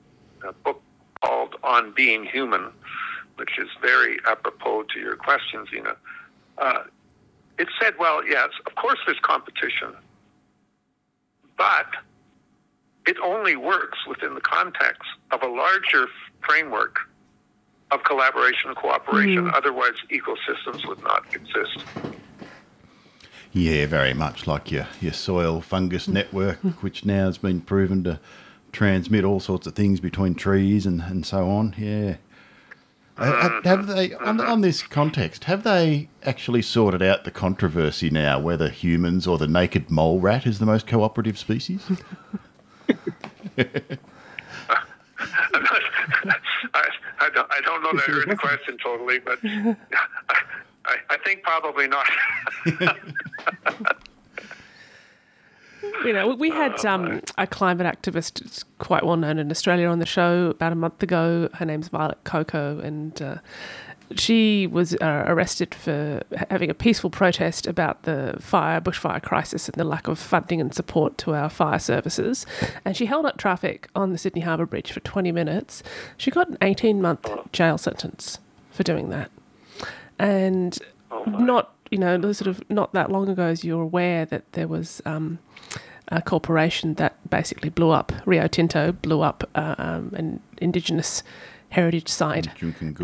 a 0.43 0.53
book 0.53 0.81
called 1.23 1.57
On 1.63 1.93
Being 1.95 2.25
Human, 2.25 2.71
which 3.37 3.59
is 3.59 3.69
very 3.83 4.19
apropos 4.27 4.85
to 4.95 5.01
your 5.01 5.17
question, 5.17 5.67
Zena. 5.71 5.97
Uh, 6.57 6.85
it 7.59 7.69
said, 7.81 7.95
well, 7.99 8.27
yes, 8.27 8.51
of 8.67 8.75
course 8.75 8.99
there's 9.07 9.19
competition, 9.21 9.95
but 11.57 11.87
it 13.07 13.17
only 13.23 13.57
works 13.57 13.99
within 14.07 14.35
the 14.35 14.41
context 14.41 15.09
of 15.31 15.43
a 15.43 15.49
larger 15.49 16.07
framework 16.41 16.97
of 17.91 18.05
collaboration 18.05 18.69
and 18.69 18.77
cooperation. 18.77 19.47
Mm. 19.47 19.55
Otherwise, 19.55 19.95
ecosystems 20.11 20.87
would 20.87 21.03
not 21.03 21.25
exist. 21.35 21.85
Yeah, 23.53 23.87
very 23.87 24.13
much 24.13 24.47
like 24.47 24.71
your, 24.71 24.87
your 25.01 25.15
soil 25.15 25.61
fungus 25.63 26.07
network, 26.07 26.59
which 26.83 27.05
now 27.07 27.27
has 27.27 27.39
been 27.39 27.63
proven 27.63 28.05
to 28.05 28.21
transmit 28.73 29.25
all 29.25 29.41
sorts 29.41 29.67
of 29.67 29.75
things 29.75 30.01
between 30.01 30.35
trees 30.35 30.85
and, 30.85 31.01
and 31.01 31.25
so 31.25 31.49
on. 31.49 31.75
Yeah. 31.79 32.17
Uh, 33.19 33.61
have 33.65 33.87
they, 33.89 34.15
on, 34.15 34.41
on 34.41 34.61
this 34.61 34.83
context, 34.83 35.45
have 35.45 35.65
they 35.65 36.09
actually 36.23 36.63
sorted 36.63 37.03
out 37.03 37.25
the 37.25 37.31
controversy 37.31 38.11
now 38.11 38.39
whether 38.39 38.69
humans 38.69 39.27
or 39.27 39.39
the 39.39 39.49
naked 39.49 39.91
mole 39.91 40.21
rat 40.21 40.47
is 40.47 40.61
the 40.61 40.67
most 40.67 40.87
cooperative 40.87 41.37
species? 41.37 41.83
I, 46.79 46.89
I, 47.21 47.31
don't, 47.35 47.51
I 47.51 47.61
don't 47.65 47.83
know 47.83 47.93
that 47.93 48.05
I 48.09 48.13
heard 48.13 48.31
the 48.31 48.37
question 48.37 48.79
totally, 48.79 49.19
but 49.19 49.39
I, 49.45 49.77
I, 50.85 50.97
I 51.11 51.17
think 51.25 51.43
probably 51.43 51.89
not. 51.89 52.07
you 56.05 56.13
know, 56.13 56.35
we 56.35 56.51
had 56.51 56.85
um, 56.85 57.21
a 57.37 57.47
climate 57.47 57.87
activist, 57.87 58.65
quite 58.79 59.05
well 59.05 59.17
known 59.17 59.39
in 59.39 59.51
Australia, 59.51 59.89
on 59.89 59.99
the 59.99 60.07
show 60.07 60.51
about 60.51 60.73
a 60.73 60.77
month 60.77 61.03
ago. 61.03 61.49
Her 61.55 61.67
name's 61.67 61.89
Violet 61.89 62.23
Coco, 62.25 62.79
and 62.81 63.21
uh, 63.21 63.37
she 64.17 64.67
was 64.67 64.95
uh, 64.95 65.25
arrested 65.27 65.75
for 65.75 66.23
having 66.51 66.71
a 66.71 66.75
peaceful 66.75 67.11
protest 67.11 67.67
about 67.67 68.05
the 68.05 68.37
fire, 68.41 68.81
bushfire 68.81 69.23
crisis, 69.23 69.69
and 69.69 69.75
the 69.77 69.85
lack 69.85 70.09
of 70.09 70.19
funding 70.19 70.61
and 70.61 70.75
support 70.75 71.19
to 71.19 71.35
our 71.35 71.51
fire 71.51 71.79
services. 71.79 72.47
And 72.85 72.97
she 72.97 73.07
held 73.07 73.27
up 73.27 73.37
traffic 73.37 73.89
on 73.95 74.13
the 74.13 74.19
Sydney 74.19 74.43
Harbour 74.43 74.67
Bridge 74.67 74.93
for 74.93 75.01
20 75.01 75.33
minutes. 75.33 75.83
She 76.17 76.31
got 76.31 76.49
an 76.49 76.59
18 76.63 77.03
month 77.03 77.29
jail 77.53 77.77
sentence 77.77 78.39
for 78.71 78.83
doing 78.83 79.11
that. 79.11 79.31
And 80.19 80.79
oh 81.11 81.25
not, 81.25 81.75
you 81.91 81.99
know, 81.99 82.21
sort 82.33 82.49
of 82.49 82.63
not 82.71 82.93
that 82.95 83.11
long 83.11 83.29
ago, 83.29 83.45
as 83.45 83.65
you're 83.65 83.83
aware, 83.83 84.25
that 84.27 84.53
there 84.53 84.69
was. 84.69 85.03
Um, 85.05 85.39
a 86.09 86.23
corporation 86.23 86.95
that 86.95 87.31
basically 87.31 87.71
blew 87.71 87.91
up. 87.91 88.13
Rio 88.27 88.47
Tinto 88.47 88.93
blew 88.93 89.21
up 89.21 89.49
uh, 89.55 89.75
um, 89.79 90.13
an 90.17 90.41
indigenous 90.59 91.23
heritage 91.71 92.09
site, 92.09 92.49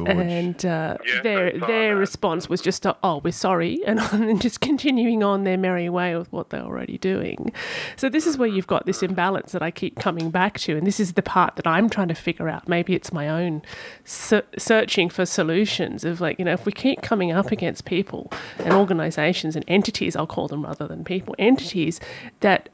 and 0.07 0.65
uh, 0.65 0.97
yeah, 1.05 1.23
their 1.23 1.53
their 1.53 1.95
that. 1.95 2.01
response 2.01 2.49
was 2.49 2.61
just, 2.61 2.87
"Oh, 3.03 3.21
we're 3.23 3.33
sorry," 3.33 3.81
and, 3.87 4.01
and 4.13 4.41
just 4.41 4.61
continuing 4.61 5.23
on 5.23 5.45
their 5.45 5.59
merry 5.59 5.89
way 5.89 6.17
with 6.17 6.33
what 6.33 6.51
they're 6.51 6.63
already 6.63 6.99
doing. 6.99 7.53
So 7.97 8.09
this 8.09 8.27
is 8.27 8.39
where 8.39 8.49
you've 8.49 8.67
got 8.67 8.87
this 8.87 9.03
imbalance 9.03 9.53
that 9.53 9.63
I 9.63 9.71
keep 9.71 9.97
coming 9.97 10.31
back 10.31 10.59
to, 10.61 10.77
and 10.77 10.87
this 10.87 10.99
is 10.99 11.13
the 11.15 11.23
part 11.23 11.57
that 11.57 11.67
I'm 11.67 11.91
trying 11.91 12.09
to 12.09 12.15
figure 12.15 12.49
out. 12.49 12.69
Maybe 12.69 12.95
it's 12.95 13.13
my 13.13 13.29
own 13.29 13.63
ser- 14.05 14.47
searching 14.57 15.11
for 15.11 15.27
solutions 15.27 16.05
of 16.05 16.21
like, 16.21 16.39
you 16.39 16.45
know, 16.45 16.53
if 16.53 16.65
we 16.65 16.73
keep 16.73 17.03
coming 17.03 17.33
up 17.33 17.53
against 17.53 17.85
people 17.85 18.33
and 18.59 18.73
organisations 18.73 19.57
and 19.57 19.65
entities, 19.69 20.17
I'll 20.17 20.27
call 20.27 20.49
them 20.49 20.65
rather 20.65 20.89
than 20.89 21.05
people, 21.05 21.35
entities 21.39 22.01
that 22.41 22.69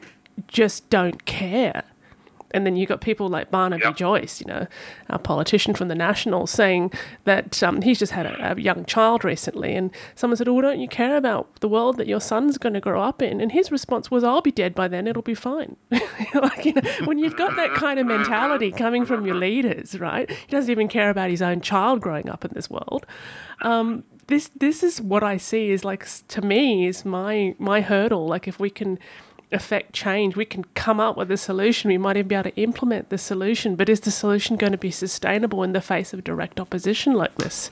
just 0.49 0.89
don't 0.91 1.25
care 1.25 1.85
And 2.53 2.67
then 2.67 2.75
you 2.75 2.85
got 2.85 3.01
people 3.01 3.29
like 3.29 3.51
Barnaby 3.53 3.85
Yep. 3.85 3.97
Joyce, 3.97 4.41
you 4.41 4.47
know, 4.47 4.67
a 5.09 5.19
politician 5.21 5.73
from 5.73 5.87
the 5.87 5.95
National, 5.95 6.49
saying 6.49 6.93
that 7.25 7.63
um, 7.63 7.81
he's 7.83 8.01
just 8.01 8.11
had 8.13 8.27
a, 8.27 8.53
a 8.53 8.61
young 8.61 8.85
child 8.87 9.25
recently, 9.25 9.77
and 9.77 9.91
someone 10.17 10.37
said, 10.37 10.49
"Well, 10.49 10.61
don't 10.61 10.81
you 10.81 10.89
care 10.89 11.17
about 11.17 11.47
the 11.61 11.69
world 11.69 11.97
that 11.99 12.09
your 12.09 12.21
son's 12.21 12.59
going 12.59 12.75
to 12.75 12.81
grow 12.81 13.01
up 13.03 13.23
in?" 13.23 13.41
And 13.41 13.53
his 13.53 13.71
response 13.71 14.11
was, 14.11 14.25
"I'll 14.25 14.43
be 14.43 14.51
dead 14.51 14.75
by 14.75 14.89
then; 14.89 15.07
it'll 15.07 15.23
be 15.23 15.35
fine." 15.35 15.77
like, 16.35 16.65
you 16.65 16.73
know, 16.75 16.83
when 17.05 17.19
you've 17.21 17.37
got 17.37 17.55
that 17.55 17.73
kind 17.75 18.01
of 18.01 18.07
mentality 18.07 18.73
coming 18.73 19.07
from 19.07 19.25
your 19.25 19.37
leaders, 19.37 19.99
right? 20.01 20.29
He 20.29 20.47
doesn't 20.51 20.71
even 20.73 20.89
care 20.89 21.11
about 21.11 21.31
his 21.31 21.43
own 21.43 21.61
child 21.61 22.01
growing 22.01 22.29
up 22.29 22.45
in 22.45 22.51
this 22.55 22.69
world. 22.69 23.07
Um, 23.63 24.03
this 24.27 24.51
this 24.59 24.83
is 24.83 25.01
what 25.01 25.23
I 25.23 25.37
see 25.39 25.71
is 25.71 25.85
like 25.85 26.05
to 26.29 26.41
me 26.43 26.87
is 26.87 27.05
my 27.05 27.55
my 27.59 27.81
hurdle. 27.81 28.27
Like 28.27 28.49
if 28.49 28.59
we 28.59 28.71
can 28.71 28.99
affect 29.53 29.93
change, 29.93 30.37
we 30.37 30.45
can 30.45 30.65
come 30.75 31.01
up 31.01 31.17
with 31.17 31.31
a 31.31 31.37
solution. 31.37 31.89
We 31.89 31.99
might 31.99 32.17
even 32.17 32.29
be 32.29 32.35
able 32.35 32.51
to 32.51 32.57
implement 32.57 33.11
the 33.11 33.19
solution. 33.19 33.77
But 33.77 33.89
is 33.89 34.01
the 34.01 34.11
solution 34.11 34.57
going 34.57 34.73
to 34.73 34.79
be 34.79 34.91
sustainable 34.91 35.63
in 35.63 35.73
the 35.73 35.81
face 35.81 36.13
of 36.13 36.25
direct 36.25 36.61
opposition 36.61 37.15
like 37.15 37.35
this? 37.37 37.71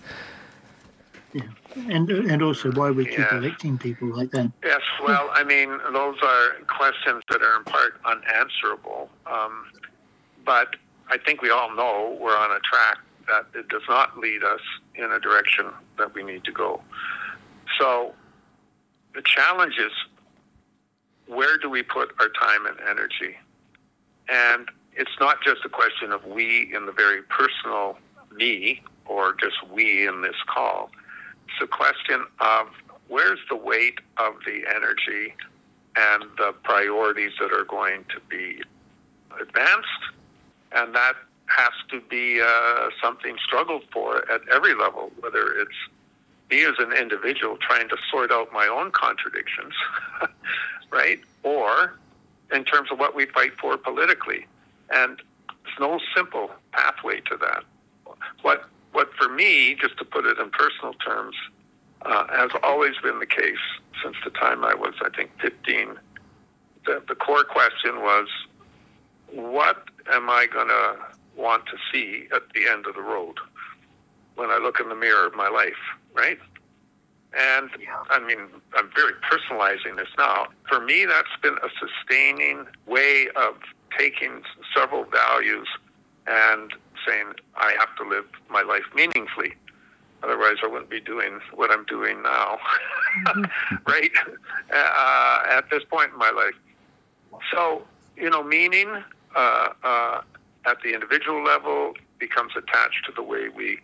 Yeah. 1.32 1.42
And 1.88 2.10
and 2.10 2.42
also 2.42 2.72
why 2.72 2.90
we 2.90 3.04
keep 3.04 3.18
Yeah. 3.18 3.36
electing 3.36 3.78
people 3.78 4.08
like 4.08 4.30
that. 4.32 4.50
Yes, 4.64 4.80
well, 5.04 5.30
I 5.32 5.44
mean, 5.44 5.68
those 5.92 6.16
are 6.22 6.50
questions 6.66 7.22
that 7.28 7.42
are 7.42 7.56
in 7.58 7.64
part 7.64 8.00
unanswerable. 8.04 9.10
Um, 9.26 9.70
but 10.44 10.76
I 11.08 11.18
think 11.18 11.42
we 11.42 11.50
all 11.50 11.74
know 11.74 12.16
we're 12.20 12.36
on 12.36 12.50
a 12.50 12.60
track 12.60 12.98
that 13.28 13.46
it 13.54 13.68
does 13.68 13.82
not 13.88 14.18
lead 14.18 14.42
us 14.42 14.60
in 14.94 15.12
a 15.12 15.20
direction 15.20 15.66
that 15.98 16.14
we 16.14 16.22
need 16.22 16.44
to 16.44 16.52
go. 16.52 16.80
So 17.78 18.14
the 19.14 19.22
challenge 19.22 19.76
is 19.78 19.92
where 21.28 21.58
do 21.58 21.68
we 21.68 21.82
put 21.82 22.10
our 22.20 22.28
time 22.28 22.66
and 22.66 22.76
energy? 22.88 23.36
And 24.28 24.68
it's 24.94 25.18
not 25.20 25.42
just 25.42 25.64
a 25.64 25.68
question 25.68 26.12
of 26.12 26.24
we 26.24 26.74
in 26.74 26.86
the 26.86 26.92
very 26.92 27.22
personal 27.22 27.98
me 28.34 28.82
or 29.06 29.34
just 29.34 29.56
we 29.70 30.06
in 30.06 30.22
this 30.22 30.36
call. 30.46 30.90
It's 31.46 31.62
a 31.62 31.66
question 31.66 32.24
of 32.40 32.68
where's 33.08 33.38
the 33.48 33.56
weight 33.56 34.00
of 34.16 34.34
the 34.44 34.64
energy 34.68 35.34
and 35.96 36.24
the 36.36 36.54
priorities 36.62 37.32
that 37.40 37.52
are 37.52 37.64
going 37.64 38.04
to 38.10 38.20
be 38.28 38.62
advanced, 39.40 39.88
and 40.72 40.94
that 40.94 41.14
has 41.46 41.72
to 41.90 42.00
be 42.02 42.40
uh, 42.40 42.88
something 43.02 43.36
struggled 43.42 43.82
for 43.92 44.30
at 44.30 44.42
every 44.52 44.74
level, 44.74 45.10
whether 45.20 45.52
it's 45.58 45.72
me 46.50 46.64
as 46.64 46.74
an 46.78 46.92
individual 46.92 47.56
trying 47.56 47.88
to 47.88 47.96
sort 48.10 48.30
out 48.32 48.52
my 48.52 48.66
own 48.66 48.90
contradictions, 48.90 49.74
right, 50.90 51.20
or 51.42 51.98
in 52.52 52.64
terms 52.64 52.90
of 52.90 52.98
what 52.98 53.14
we 53.14 53.26
fight 53.26 53.52
for 53.60 53.76
politically. 53.76 54.46
And 54.90 55.20
there's 55.64 55.78
no 55.80 56.00
simple 56.16 56.50
pathway 56.72 57.20
to 57.22 57.36
that. 57.38 57.64
What, 58.42 58.68
what 58.92 59.10
for 59.14 59.28
me, 59.28 59.74
just 59.74 59.98
to 59.98 60.04
put 60.04 60.24
it 60.24 60.38
in 60.38 60.50
personal 60.50 60.94
terms, 60.94 61.36
uh, 62.02 62.26
has 62.28 62.50
always 62.62 62.94
been 63.02 63.18
the 63.18 63.26
case 63.26 63.56
since 64.02 64.16
the 64.24 64.30
time 64.30 64.64
I 64.64 64.74
was, 64.74 64.94
I 65.04 65.10
think, 65.14 65.30
15. 65.40 65.98
The, 66.86 67.02
the 67.06 67.14
core 67.14 67.44
question 67.44 67.96
was, 67.96 68.28
what 69.30 69.84
am 70.10 70.30
I 70.30 70.46
going 70.50 70.68
to 70.68 70.96
want 71.36 71.66
to 71.66 71.76
see 71.92 72.28
at 72.34 72.42
the 72.54 72.66
end 72.68 72.86
of 72.86 72.94
the 72.94 73.02
road 73.02 73.36
when 74.36 74.50
I 74.50 74.58
look 74.58 74.80
in 74.80 74.88
the 74.88 74.94
mirror 74.94 75.26
of 75.26 75.34
my 75.34 75.48
life, 75.48 75.72
right? 76.18 76.38
And 77.38 77.70
I 78.10 78.18
mean, 78.18 78.38
I'm 78.74 78.90
very 78.94 79.12
personalizing 79.30 79.96
this 79.96 80.08
now. 80.16 80.46
For 80.68 80.80
me, 80.80 81.04
that's 81.04 81.28
been 81.42 81.56
a 81.62 81.68
sustaining 81.78 82.66
way 82.86 83.28
of 83.36 83.54
taking 83.96 84.42
several 84.74 85.04
values 85.04 85.68
and 86.26 86.72
saying, 87.06 87.34
I 87.56 87.74
have 87.78 87.94
to 87.96 88.08
live 88.08 88.24
my 88.50 88.62
life 88.62 88.84
meaningfully. 88.94 89.54
Otherwise, 90.22 90.56
I 90.64 90.66
wouldn't 90.66 90.90
be 90.90 91.00
doing 91.00 91.38
what 91.54 91.70
I'm 91.70 91.84
doing 91.84 92.22
now, 92.22 92.58
right? 93.86 94.10
Uh, 94.74 95.42
at 95.48 95.70
this 95.70 95.84
point 95.84 96.12
in 96.12 96.18
my 96.18 96.30
life. 96.30 97.40
So, 97.52 97.82
you 98.16 98.28
know, 98.28 98.42
meaning 98.42 99.02
uh, 99.36 99.68
uh, 99.84 100.20
at 100.66 100.82
the 100.82 100.92
individual 100.92 101.44
level 101.44 101.94
becomes 102.18 102.52
attached 102.56 103.04
to 103.06 103.12
the 103.14 103.22
way 103.22 103.48
we 103.48 103.78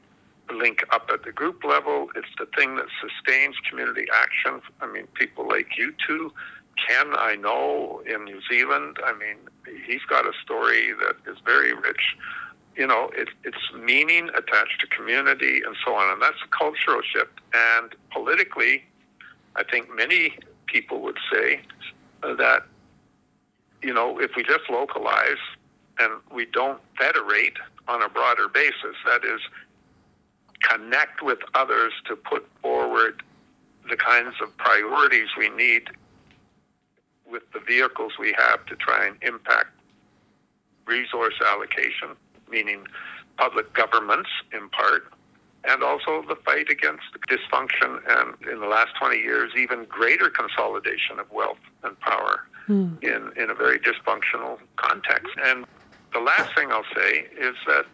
link 0.52 0.84
up 0.90 1.08
at 1.12 1.24
the 1.24 1.32
group 1.32 1.64
level. 1.64 2.08
It's 2.14 2.28
the 2.38 2.46
thing 2.56 2.76
that 2.76 2.86
sustains 3.00 3.56
community 3.68 4.06
action. 4.12 4.60
I 4.80 4.86
mean, 4.86 5.06
people 5.14 5.48
like 5.48 5.78
you 5.78 5.94
two, 6.06 6.32
Ken, 6.76 7.12
I 7.16 7.36
know 7.36 8.02
in 8.06 8.24
New 8.24 8.40
Zealand, 8.50 8.98
I 9.04 9.12
mean, 9.12 9.36
he's 9.86 10.02
got 10.08 10.26
a 10.26 10.32
story 10.42 10.92
that 10.92 11.16
is 11.30 11.38
very 11.44 11.72
rich. 11.72 12.16
You 12.76 12.86
know, 12.86 13.10
it, 13.14 13.28
it's 13.44 13.72
meaning 13.78 14.28
attached 14.30 14.80
to 14.80 14.86
community 14.88 15.62
and 15.64 15.76
so 15.84 15.94
on. 15.94 16.12
And 16.12 16.20
that's 16.20 16.38
a 16.44 16.48
cultural 16.56 17.02
shift. 17.02 17.40
And 17.54 17.94
politically, 18.10 18.84
I 19.56 19.62
think 19.62 19.94
many 19.94 20.36
people 20.66 21.00
would 21.02 21.18
say 21.32 21.60
that, 22.22 22.64
you 23.82 23.94
know, 23.94 24.18
if 24.18 24.32
we 24.36 24.42
just 24.42 24.68
localize 24.68 25.38
and 26.00 26.14
we 26.32 26.46
don't 26.46 26.80
federate 26.98 27.54
on 27.86 28.02
a 28.02 28.08
broader 28.08 28.48
basis, 28.48 28.96
that 29.06 29.24
is, 29.24 29.40
connect 30.68 31.22
with 31.22 31.38
others 31.54 31.92
to 32.06 32.16
put 32.16 32.46
forward 32.62 33.22
the 33.88 33.96
kinds 33.96 34.34
of 34.42 34.56
priorities 34.56 35.28
we 35.36 35.50
need 35.50 35.88
with 37.26 37.42
the 37.52 37.60
vehicles 37.60 38.12
we 38.18 38.34
have 38.36 38.64
to 38.66 38.76
try 38.76 39.06
and 39.06 39.16
impact 39.22 39.68
resource 40.86 41.34
allocation, 41.44 42.10
meaning 42.50 42.86
public 43.36 43.72
governments 43.72 44.30
in 44.52 44.68
part, 44.68 45.12
and 45.64 45.82
also 45.82 46.22
the 46.28 46.36
fight 46.36 46.68
against 46.70 47.04
dysfunction 47.28 48.00
and 48.08 48.34
in 48.50 48.60
the 48.60 48.66
last 48.66 48.94
20 48.98 49.16
years, 49.16 49.52
even 49.56 49.84
greater 49.86 50.28
consolidation 50.28 51.18
of 51.18 51.30
wealth 51.32 51.58
and 51.82 51.98
power 52.00 52.46
hmm. 52.66 52.94
in, 53.02 53.32
in 53.36 53.50
a 53.50 53.54
very 53.54 53.78
dysfunctional 53.78 54.58
context. 54.76 55.32
And 55.42 55.64
the 56.12 56.20
last 56.20 56.54
thing 56.54 56.70
I'll 56.70 56.84
say 56.94 57.26
is 57.38 57.56
that 57.66 57.86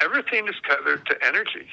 everything 0.00 0.48
is 0.48 0.56
tethered 0.68 1.06
to 1.06 1.16
energy. 1.24 1.68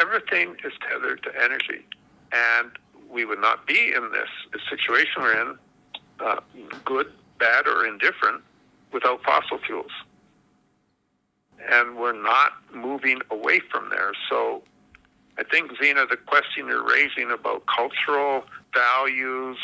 Everything 0.00 0.56
is 0.64 0.72
tethered 0.88 1.22
to 1.22 1.30
energy. 1.42 1.84
And 2.32 2.70
we 3.10 3.24
would 3.24 3.40
not 3.40 3.66
be 3.66 3.92
in 3.94 4.10
this 4.12 4.28
situation 4.68 5.22
we're 5.22 5.40
in, 5.40 5.58
uh, 6.20 6.40
good, 6.84 7.12
bad, 7.38 7.66
or 7.66 7.86
indifferent, 7.86 8.42
without 8.92 9.22
fossil 9.22 9.58
fuels. 9.58 9.92
And 11.70 11.96
we're 11.96 12.20
not 12.20 12.52
moving 12.72 13.20
away 13.30 13.60
from 13.70 13.90
there. 13.90 14.12
So 14.28 14.62
I 15.38 15.44
think, 15.44 15.72
Zena, 15.80 16.06
the 16.06 16.16
question 16.16 16.66
you're 16.66 16.86
raising 16.86 17.30
about 17.30 17.64
cultural 17.66 18.44
values, 18.72 19.58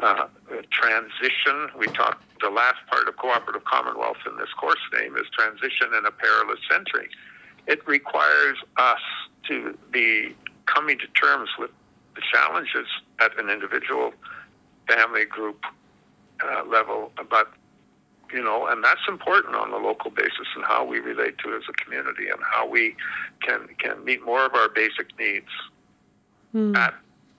uh, 0.00 0.26
transition, 0.70 1.68
we 1.78 1.86
talked, 1.88 2.24
the 2.40 2.50
last 2.50 2.78
part 2.90 3.08
of 3.08 3.16
Cooperative 3.16 3.64
Commonwealth 3.64 4.16
in 4.26 4.36
this 4.36 4.52
course 4.58 4.80
name 4.92 5.16
is 5.16 5.26
transition 5.32 5.94
in 5.96 6.04
a 6.06 6.10
perilous 6.10 6.58
century. 6.70 7.08
It 7.66 7.86
requires 7.86 8.58
us 8.76 9.00
to 9.48 9.76
be 9.90 10.34
coming 10.66 10.98
to 10.98 11.06
terms 11.08 11.50
with 11.58 11.70
the 12.14 12.22
challenges 12.32 12.86
at 13.20 13.38
an 13.38 13.48
individual, 13.48 14.12
family, 14.88 15.24
group 15.24 15.64
uh, 16.44 16.64
level, 16.64 17.12
but 17.30 17.52
you 18.32 18.42
know, 18.42 18.66
and 18.66 18.82
that's 18.82 19.02
important 19.08 19.54
on 19.54 19.72
a 19.72 19.76
local 19.76 20.10
basis 20.10 20.46
and 20.56 20.64
how 20.64 20.84
we 20.84 21.00
relate 21.00 21.36
to 21.38 21.54
as 21.54 21.62
a 21.68 21.72
community 21.72 22.28
and 22.28 22.40
how 22.42 22.66
we 22.66 22.96
can 23.42 23.68
can 23.78 24.02
meet 24.04 24.24
more 24.24 24.46
of 24.46 24.54
our 24.54 24.68
basic 24.68 25.16
needs 25.18 25.50
at 26.76 26.94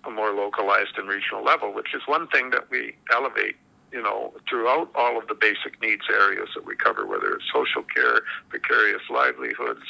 a 0.05 0.09
more 0.09 0.31
localized 0.31 0.97
and 0.97 1.07
regional 1.07 1.43
level, 1.43 1.73
which 1.73 1.93
is 1.93 2.01
one 2.05 2.27
thing 2.27 2.49
that 2.51 2.69
we 2.69 2.95
elevate, 3.11 3.55
you 3.91 4.01
know, 4.01 4.33
throughout 4.49 4.89
all 4.95 5.17
of 5.17 5.27
the 5.27 5.35
basic 5.35 5.81
needs 5.81 6.03
areas 6.09 6.49
that 6.55 6.65
we 6.65 6.75
cover, 6.75 7.05
whether 7.05 7.33
it's 7.33 7.45
social 7.53 7.83
care, 7.83 8.21
precarious 8.49 9.01
livelihoods, 9.09 9.85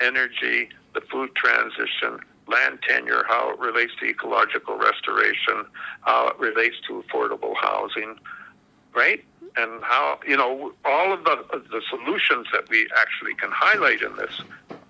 energy, 0.00 0.68
the 0.94 1.00
food 1.00 1.34
transition, 1.34 2.20
land 2.48 2.78
tenure, 2.82 3.24
how 3.28 3.50
it 3.50 3.58
relates 3.58 3.92
to 4.00 4.06
ecological 4.06 4.76
restoration, 4.76 5.64
how 6.02 6.28
it 6.28 6.38
relates 6.38 6.76
to 6.86 7.02
affordable 7.02 7.54
housing, 7.56 8.16
right? 8.94 9.24
And 9.56 9.82
how, 9.82 10.18
you 10.26 10.36
know, 10.36 10.72
all 10.84 11.12
of 11.12 11.24
the, 11.24 11.44
the 11.70 11.82
solutions 11.88 12.46
that 12.52 12.68
we 12.68 12.88
actually 12.96 13.34
can 13.34 13.50
highlight 13.52 14.02
in 14.02 14.16
this 14.16 14.32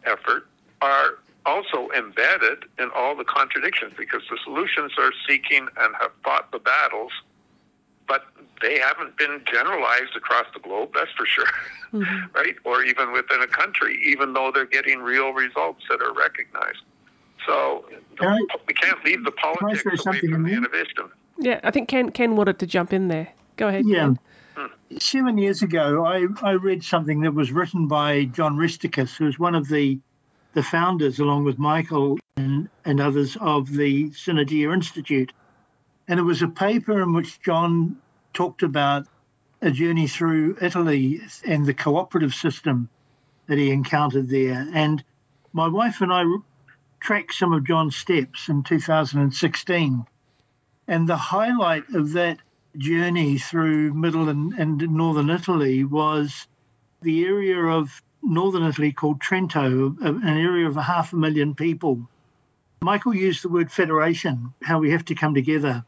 effort 0.05 0.49
are 0.83 1.19
also 1.47 1.89
embedded 1.97 2.65
in 2.79 2.91
all 2.95 3.15
the 3.15 3.25
contradictions 3.25 3.93
because 3.97 4.23
the 4.29 4.39
solutions 4.45 4.93
are 4.99 5.13
seeking 5.29 5.69
and 5.79 5.95
have 6.01 6.11
fought 6.25 6.51
the 6.51 6.59
battles, 6.59 7.13
but 8.09 8.25
they 8.63 8.79
haven't 8.79 9.17
been 9.19 9.43
generalized 9.51 10.17
across 10.17 10.47
the 10.55 10.61
globe, 10.61 10.91
that's 10.95 11.11
for 11.13 11.27
sure, 11.27 11.47
mm-hmm. 11.93 12.27
right? 12.35 12.57
Or 12.65 12.83
even 12.83 13.13
within 13.13 13.43
a 13.43 13.47
country, 13.47 14.01
even 14.07 14.33
though 14.33 14.51
they're 14.55 14.65
getting 14.67 15.01
real 15.01 15.33
results 15.33 15.83
that 15.91 16.01
are 16.01 16.15
recognized. 16.15 16.83
So 17.47 17.85
Can 18.19 18.29
I- 18.29 18.57
we 18.67 18.75
can't 18.75 19.05
leave 19.05 19.25
the 19.25 19.33
I 19.39 19.43
politics 19.43 19.83
say 20.03 20.11
away 20.11 20.21
from 20.21 20.29
the 20.31 20.37
in 20.37 20.43
there? 20.45 20.57
innovation. 20.59 21.05
Yeah, 21.39 21.61
I 21.63 21.71
think 21.71 21.89
Ken 21.89 22.11
Ken 22.11 22.35
wanted 22.37 22.59
to 22.61 22.67
jump 22.67 22.93
in 22.93 23.09
there. 23.09 23.29
Go 23.57 23.69
ahead. 23.69 23.85
Yeah. 23.87 23.99
Ken. 24.01 24.19
Hmm. 24.57 24.97
Seven 24.99 25.37
years 25.37 25.61
ago, 25.63 26.07
I, 26.07 26.27
I 26.43 26.53
read 26.53 26.83
something 26.83 27.21
that 27.21 27.35
was 27.35 27.53
written 27.53 27.89
by 27.89 28.25
John 28.25 28.57
Restakis, 28.57 29.17
who's 29.17 29.39
one 29.39 29.55
of 29.55 29.69
the 29.69 29.99
the 30.55 30.63
founders, 30.63 31.19
along 31.19 31.45
with 31.45 31.59
Michael 31.59 32.19
and, 32.39 32.71
and 32.87 32.99
others, 32.99 33.37
of 33.43 33.71
the 33.71 34.09
Synergia 34.11 34.73
Institute. 34.73 35.31
And 36.09 36.21
it 36.21 36.23
was 36.23 36.43
a 36.43 36.49
paper 36.49 37.03
in 37.03 37.13
which 37.15 37.41
John 37.43 37.97
talked 38.33 38.63
about 38.63 39.07
a 39.61 39.71
journey 39.71 40.07
through 40.07 40.57
Italy 40.61 41.21
and 41.45 41.67
the 41.67 41.75
cooperative 41.75 42.35
system 42.35 42.89
that 43.47 43.59
he 43.59 43.71
encountered 43.71 44.29
there. 44.29 44.69
And 44.73 45.03
my 45.53 45.67
wife 45.67 46.01
and 46.01 46.13
I 46.13 46.25
tracked 47.01 47.35
some 47.35 47.53
of 47.53 47.65
John's 47.65 47.97
steps 47.97 48.49
in 48.49 48.63
2016. 48.63 50.07
And 50.89 51.09
the 51.09 51.17
highlight 51.17 51.89
of 51.95 52.13
that 52.13 52.39
journey 52.77 53.39
through 53.39 53.95
middle 53.95 54.29
and, 54.29 54.53
and 54.55 54.79
northern 54.91 55.31
Italy 55.31 55.85
was 55.85 56.47
the 57.03 57.25
area 57.25 57.59
of 57.59 58.03
northern 58.23 58.65
Italy 58.65 58.93
called 58.93 59.21
Trento, 59.21 60.01
an 60.01 60.23
area 60.25 60.69
of 60.69 60.77
a 60.77 60.83
half 60.83 61.13
a 61.13 61.17
million 61.17 61.55
people. 61.55 62.09
Michael 62.83 63.15
used 63.15 63.43
the 63.43 63.49
word 63.49 63.73
federation, 63.73 64.53
how 64.63 64.79
we 64.79 64.91
have 64.91 65.05
to 65.07 65.15
come 65.15 65.35
together. 65.35 65.85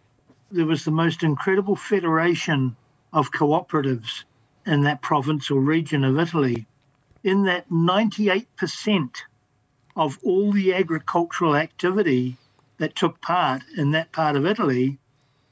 There 0.50 0.66
was 0.66 0.84
the 0.84 0.90
most 0.90 1.22
incredible 1.22 1.76
federation 1.76 2.74
of 3.12 3.32
cooperatives 3.32 4.24
in 4.64 4.82
that 4.82 5.02
province 5.02 5.50
or 5.50 5.60
region 5.60 6.04
of 6.04 6.18
Italy, 6.18 6.66
in 7.22 7.44
that 7.44 7.68
98% 7.68 9.10
of 9.94 10.18
all 10.22 10.52
the 10.52 10.72
agricultural 10.72 11.54
activity 11.54 12.38
that 12.78 12.96
took 12.96 13.20
part 13.20 13.62
in 13.76 13.90
that 13.90 14.12
part 14.12 14.36
of 14.36 14.46
Italy 14.46 14.98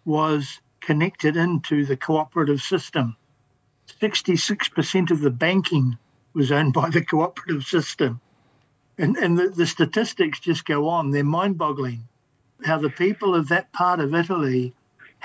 was 0.06 0.60
connected 0.80 1.36
into 1.36 1.84
the 1.84 1.96
cooperative 1.96 2.62
system. 2.62 3.16
66% 4.00 5.10
of 5.10 5.20
the 5.20 5.30
banking 5.30 5.98
was 6.32 6.52
owned 6.52 6.72
by 6.72 6.88
the 6.88 7.04
cooperative 7.04 7.64
system. 7.64 8.20
And, 8.96 9.16
and 9.16 9.36
the, 9.36 9.48
the 9.48 9.66
statistics 9.66 10.40
just 10.40 10.64
go 10.64 10.88
on, 10.88 11.10
they're 11.10 11.24
mind 11.24 11.58
boggling. 11.58 12.08
How 12.64 12.78
the 12.78 12.88
people 12.88 13.34
of 13.34 13.48
that 13.48 13.72
part 13.72 14.00
of 14.00 14.14
Italy 14.14 14.74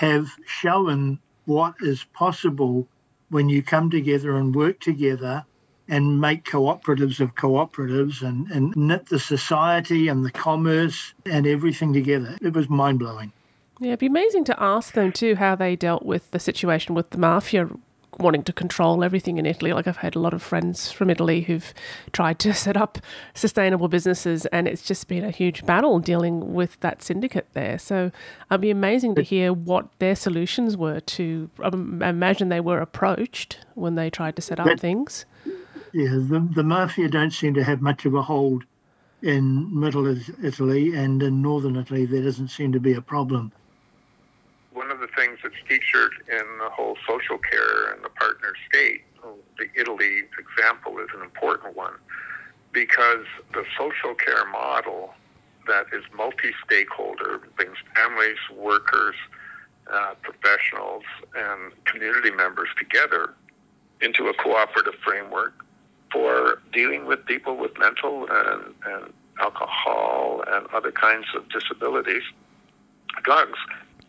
have 0.02 0.32
shown 0.48 1.20
what 1.46 1.76
is 1.82 2.04
possible 2.06 2.88
when 3.30 3.50
you 3.50 3.62
come 3.62 3.88
together 3.92 4.36
and 4.36 4.56
work 4.56 4.80
together 4.80 5.46
and 5.88 6.20
make 6.20 6.44
cooperatives 6.44 7.20
of 7.20 7.36
cooperatives 7.36 8.24
and, 8.24 8.50
and 8.50 8.76
knit 8.76 9.06
the 9.10 9.20
society 9.20 10.08
and 10.08 10.26
the 10.26 10.32
commerce 10.32 11.14
and 11.28 11.46
everything 11.46 11.94
together. 11.94 12.36
It 12.42 12.54
was 12.54 12.68
mind 12.68 12.98
blowing. 12.98 13.32
Yeah, 13.80 13.90
it'd 13.90 14.00
be 14.00 14.08
amazing 14.08 14.44
to 14.46 14.64
ask 14.64 14.96
them 14.96 15.12
too 15.12 15.36
how 15.36 15.54
they 15.54 15.76
dealt 15.76 16.04
with 16.04 16.32
the 16.32 16.40
situation 16.40 16.96
with 16.96 17.12
the 17.12 17.20
mafia 17.20 17.70
wanting 18.20 18.44
to 18.44 18.54
control 18.54 19.04
everything 19.04 19.38
in 19.38 19.46
Italy. 19.46 19.74
Like 19.74 19.88
I've 19.88 19.98
had 19.98 20.16
a 20.16 20.20
lot 20.20 20.34
of 20.34 20.42
friends 20.42 20.92
from 20.92 21.10
Italy 21.10 21.42
who've 21.42 21.74
tried 22.12 22.40
to 22.40 22.54
set 22.66 22.78
up 22.78 22.98
sustainable 23.34 23.88
businesses, 23.88 24.46
and 24.48 24.68
it's 24.68 24.82
just 24.82 25.08
been 25.08 25.24
a 25.24 25.32
huge 25.32 25.66
battle 25.66 26.00
dealing 26.00 26.54
with 26.54 26.80
that 26.82 27.02
syndicate 27.02 27.48
there. 27.54 27.80
So 27.80 28.12
it'd 28.50 28.62
be 28.62 28.72
amazing 28.72 29.16
to 29.16 29.22
hear 29.22 29.54
what 29.54 29.88
their 30.00 30.16
solutions 30.16 30.78
were 30.78 31.00
to. 31.00 31.50
Um, 31.64 32.02
imagine 32.02 32.50
they 32.50 32.60
were 32.60 32.80
approached 32.80 33.60
when 33.76 33.96
they 33.96 34.10
tried 34.10 34.36
to 34.36 34.42
set 34.42 34.60
up 34.60 34.80
things. 34.80 35.26
Yeah, 35.94 36.10
the, 36.12 36.48
the 36.56 36.64
mafia 36.64 37.10
don't 37.10 37.32
seem 37.32 37.54
to 37.56 37.64
have 37.64 37.82
much 37.82 38.06
of 38.06 38.14
a 38.14 38.22
hold 38.22 38.64
in 39.22 39.80
middle 39.80 40.08
Italy, 40.44 40.96
and 40.96 41.22
in 41.22 41.42
northern 41.42 41.76
Italy, 41.76 42.06
there 42.06 42.24
doesn't 42.24 42.48
seem 42.48 42.72
to 42.72 42.80
be 42.80 42.94
a 42.94 43.02
problem 43.02 43.52
one 44.74 44.92
of 44.92 45.00
the 45.00 45.08
things 45.08 45.40
that's 45.44 45.56
featured 45.68 46.12
in 46.30 46.46
the 46.60 46.70
whole 46.70 46.98
social 47.08 47.38
care 47.38 47.92
and 47.94 48.04
the 48.04 48.10
partner 48.10 48.54
state, 48.70 49.02
the 49.58 49.68
Italy 49.80 50.24
example 50.40 50.98
is 51.00 51.10
an 51.16 51.22
important 51.22 51.76
one 51.76 51.94
because 52.72 53.26
the 53.54 53.64
social 53.78 54.16
care 54.16 54.46
model 54.50 55.14
that 55.68 55.86
is 55.94 56.04
multi-stakeholder 56.16 57.42
brings 57.56 57.78
families, 57.96 58.38
workers, 58.56 59.16
uh, 59.92 60.14
professionals, 60.22 61.04
and 61.36 61.74
community 61.86 62.32
members 62.32 62.70
together 62.78 63.34
into 64.02 64.28
a 64.28 64.34
cooperative 64.34 64.96
framework 65.04 65.54
for 66.12 66.62
dealing 66.74 67.06
with 67.06 67.26
people 67.26 67.58
with 67.58 67.78
mental 67.78 68.28
and, 68.30 68.74
and 68.86 69.14
alcohol 69.40 70.44
and 70.48 70.66
other 70.68 70.92
kinds 70.92 71.26
of 71.36 71.48
disabilities, 71.50 72.24
drugs, 73.24 73.60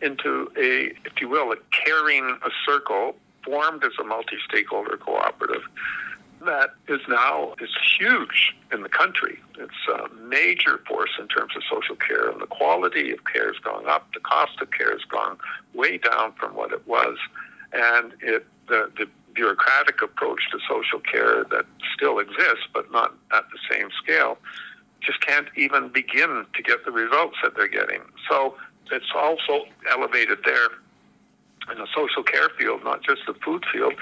into 0.03 0.51
a, 0.57 0.93
if 1.05 1.21
you 1.21 1.29
will, 1.29 1.51
a 1.51 1.57
caring 1.71 2.37
a 2.43 2.49
circle 2.65 3.15
formed 3.43 3.83
as 3.83 3.91
a 3.99 4.03
multi-stakeholder 4.03 4.97
cooperative 4.97 5.63
that 6.45 6.71
is 6.87 6.99
now 7.07 7.53
is 7.61 7.69
huge 7.97 8.55
in 8.71 8.81
the 8.83 8.89
country. 8.89 9.39
It's 9.57 9.73
a 9.93 10.13
major 10.15 10.81
force 10.87 11.11
in 11.19 11.27
terms 11.27 11.53
of 11.55 11.63
social 11.69 11.95
care, 11.95 12.29
and 12.29 12.41
the 12.41 12.47
quality 12.47 13.11
of 13.11 13.19
care 13.25 13.47
has 13.47 13.59
gone 13.59 13.87
up. 13.87 14.07
The 14.13 14.19
cost 14.19 14.61
of 14.61 14.71
care 14.71 14.91
has 14.91 15.03
gone 15.03 15.37
way 15.73 15.97
down 15.97 16.33
from 16.33 16.55
what 16.55 16.71
it 16.71 16.85
was, 16.87 17.17
and 17.71 18.13
it 18.21 18.45
the, 18.67 18.91
the 18.97 19.07
bureaucratic 19.33 20.01
approach 20.01 20.41
to 20.51 20.59
social 20.69 20.99
care 20.99 21.43
that 21.45 21.65
still 21.95 22.19
exists, 22.19 22.67
but 22.73 22.91
not 22.91 23.13
at 23.33 23.43
the 23.51 23.59
same 23.69 23.89
scale, 24.01 24.37
just 25.01 25.19
can't 25.21 25.47
even 25.57 25.89
begin 25.89 26.45
to 26.53 26.63
get 26.63 26.85
the 26.85 26.91
results 26.91 27.35
that 27.43 27.55
they're 27.55 27.67
getting. 27.67 28.01
So 28.29 28.55
it's 28.91 29.11
also 29.15 29.65
elevated 29.89 30.39
there 30.45 30.69
in 31.71 31.77
the 31.77 31.87
social 31.95 32.23
care 32.23 32.49
field, 32.57 32.83
not 32.83 33.03
just 33.03 33.21
the 33.25 33.33
food 33.45 33.63
field. 33.71 33.93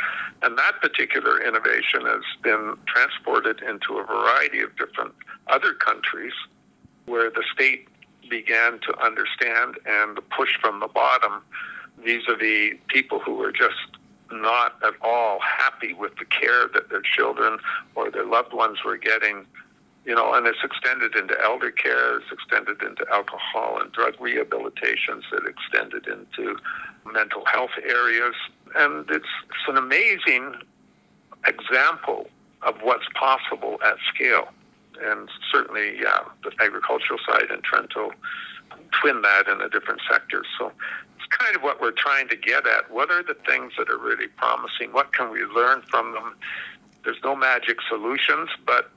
And 0.41 0.57
that 0.57 0.82
particular 0.82 1.39
innovation 1.41 2.01
has 2.05 2.23
been 2.41 2.75
transported 2.88 3.61
into 3.61 3.97
a 3.97 4.03
variety 4.03 4.61
of 4.61 4.75
different 4.77 5.13
other 5.47 5.73
countries 5.73 6.34
where 7.05 7.29
the 7.29 7.43
state 7.53 7.88
began 8.29 8.79
to 8.79 8.97
understand 9.03 9.77
and 9.86 10.17
the 10.17 10.21
push 10.21 10.49
from 10.59 10.79
the 10.79 10.88
bottom 10.88 11.41
vis 12.03 12.23
a 12.27 12.36
vis 12.36 12.77
people 12.88 13.19
who 13.19 13.36
were 13.36 13.51
just 13.51 13.75
not 14.32 14.75
at 14.84 14.93
all 15.01 15.39
happy 15.39 15.93
with 15.93 16.13
the 16.17 16.25
care 16.25 16.67
that 16.73 16.89
their 16.89 17.01
children 17.01 17.59
or 17.95 18.09
their 18.09 18.25
loved 18.25 18.53
ones 18.53 18.77
were 18.86 18.97
getting 18.97 19.45
you 20.06 20.16
know, 20.16 20.34
and 20.34 20.47
it's 20.47 20.64
extended 20.64 21.16
into 21.16 21.36
elder 21.43 21.72
care, 21.72 22.18
it's 22.18 22.32
extended 22.32 22.82
into 22.82 23.06
alcohol 23.12 23.80
and 23.80 23.91
drug 23.91 24.16
rehabilitations, 24.18 25.24
it 25.32 25.43
extended 25.47 26.08
into 26.08 26.58
mental 27.14 27.45
health 27.45 27.72
areas. 27.88 28.36
And 28.76 29.10
it's, 29.10 29.26
it's 29.45 29.68
an 29.68 29.78
amazing 29.78 30.56
example 31.45 32.28
of 32.64 32.76
what's 32.82 33.06
possible 33.14 33.80
at 33.86 33.95
scale. 34.14 34.49
And 35.04 35.30
certainly, 35.52 35.99
yeah, 35.99 36.20
the 36.43 36.52
agricultural 36.64 37.20
side 37.28 37.49
in 37.52 37.62
Trento 37.62 38.12
twin 38.99 39.22
that 39.22 39.47
in 39.47 39.62
a 39.62 39.70
different 39.70 40.02
sector. 40.10 40.43
So 40.58 40.72
it's 41.16 41.26
kind 41.30 41.56
of 41.56 41.62
what 41.62 41.82
we're 41.82 41.91
trying 41.91 42.28
to 42.30 42.36
get 42.36 42.68
at. 42.68 42.91
What 42.91 43.12
are 43.12 43.24
the 43.24 43.36
things 43.45 43.74
that 43.78 43.89
are 43.89 43.97
really 43.97 44.28
promising? 44.28 44.91
What 44.91 45.14
can 45.14 45.32
we 45.32 45.43
learn 45.43 45.82
from 45.89 46.14
them? 46.14 46.36
There's 47.04 47.22
no 47.24 47.36
magic 47.36 47.78
solutions, 47.89 48.49
but 48.66 48.91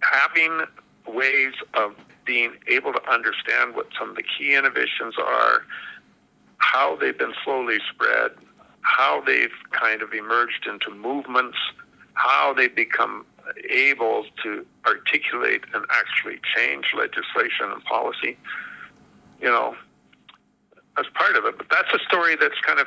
having 0.00 0.62
ways 1.06 1.54
of 1.74 1.94
being 2.24 2.52
able 2.68 2.92
to 2.92 3.10
understand 3.10 3.74
what 3.74 3.86
some 3.98 4.10
of 4.10 4.16
the 4.16 4.22
key 4.22 4.54
innovations 4.54 5.14
are, 5.18 5.62
how 6.58 6.96
they've 6.96 7.18
been 7.18 7.34
slowly 7.44 7.78
spread, 7.92 8.32
how 8.80 9.20
they've 9.20 9.54
kind 9.70 10.02
of 10.02 10.12
emerged 10.12 10.66
into 10.66 10.90
movements, 10.90 11.58
how 12.14 12.52
they 12.52 12.68
become 12.68 13.24
able 13.70 14.24
to 14.42 14.66
articulate 14.86 15.62
and 15.74 15.84
actually 15.90 16.40
change 16.56 16.92
legislation 16.96 17.70
and 17.72 17.84
policy, 17.84 18.36
you 19.40 19.48
know, 19.48 19.76
as 20.98 21.06
part 21.14 21.36
of 21.36 21.44
it. 21.44 21.56
But 21.56 21.68
that's 21.70 21.92
a 21.92 21.98
story 22.08 22.36
that's 22.36 22.58
kind 22.60 22.80
of 22.80 22.86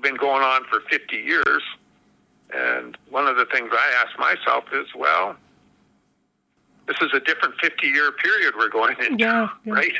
been 0.00 0.16
going 0.16 0.42
on 0.42 0.64
for 0.64 0.80
50 0.90 1.16
years. 1.16 1.62
And 2.54 2.96
one 3.10 3.26
of 3.26 3.36
the 3.36 3.46
things 3.46 3.70
I 3.72 4.04
ask 4.04 4.18
myself 4.18 4.64
is, 4.72 4.86
well, 4.94 5.36
this 6.86 6.96
is 7.00 7.10
a 7.14 7.20
different 7.20 7.54
50 7.60 7.86
year 7.86 8.10
period 8.12 8.54
we're 8.56 8.68
going 8.68 8.96
into, 8.98 9.16
yeah, 9.18 9.48
yeah. 9.64 9.72
right? 9.72 9.92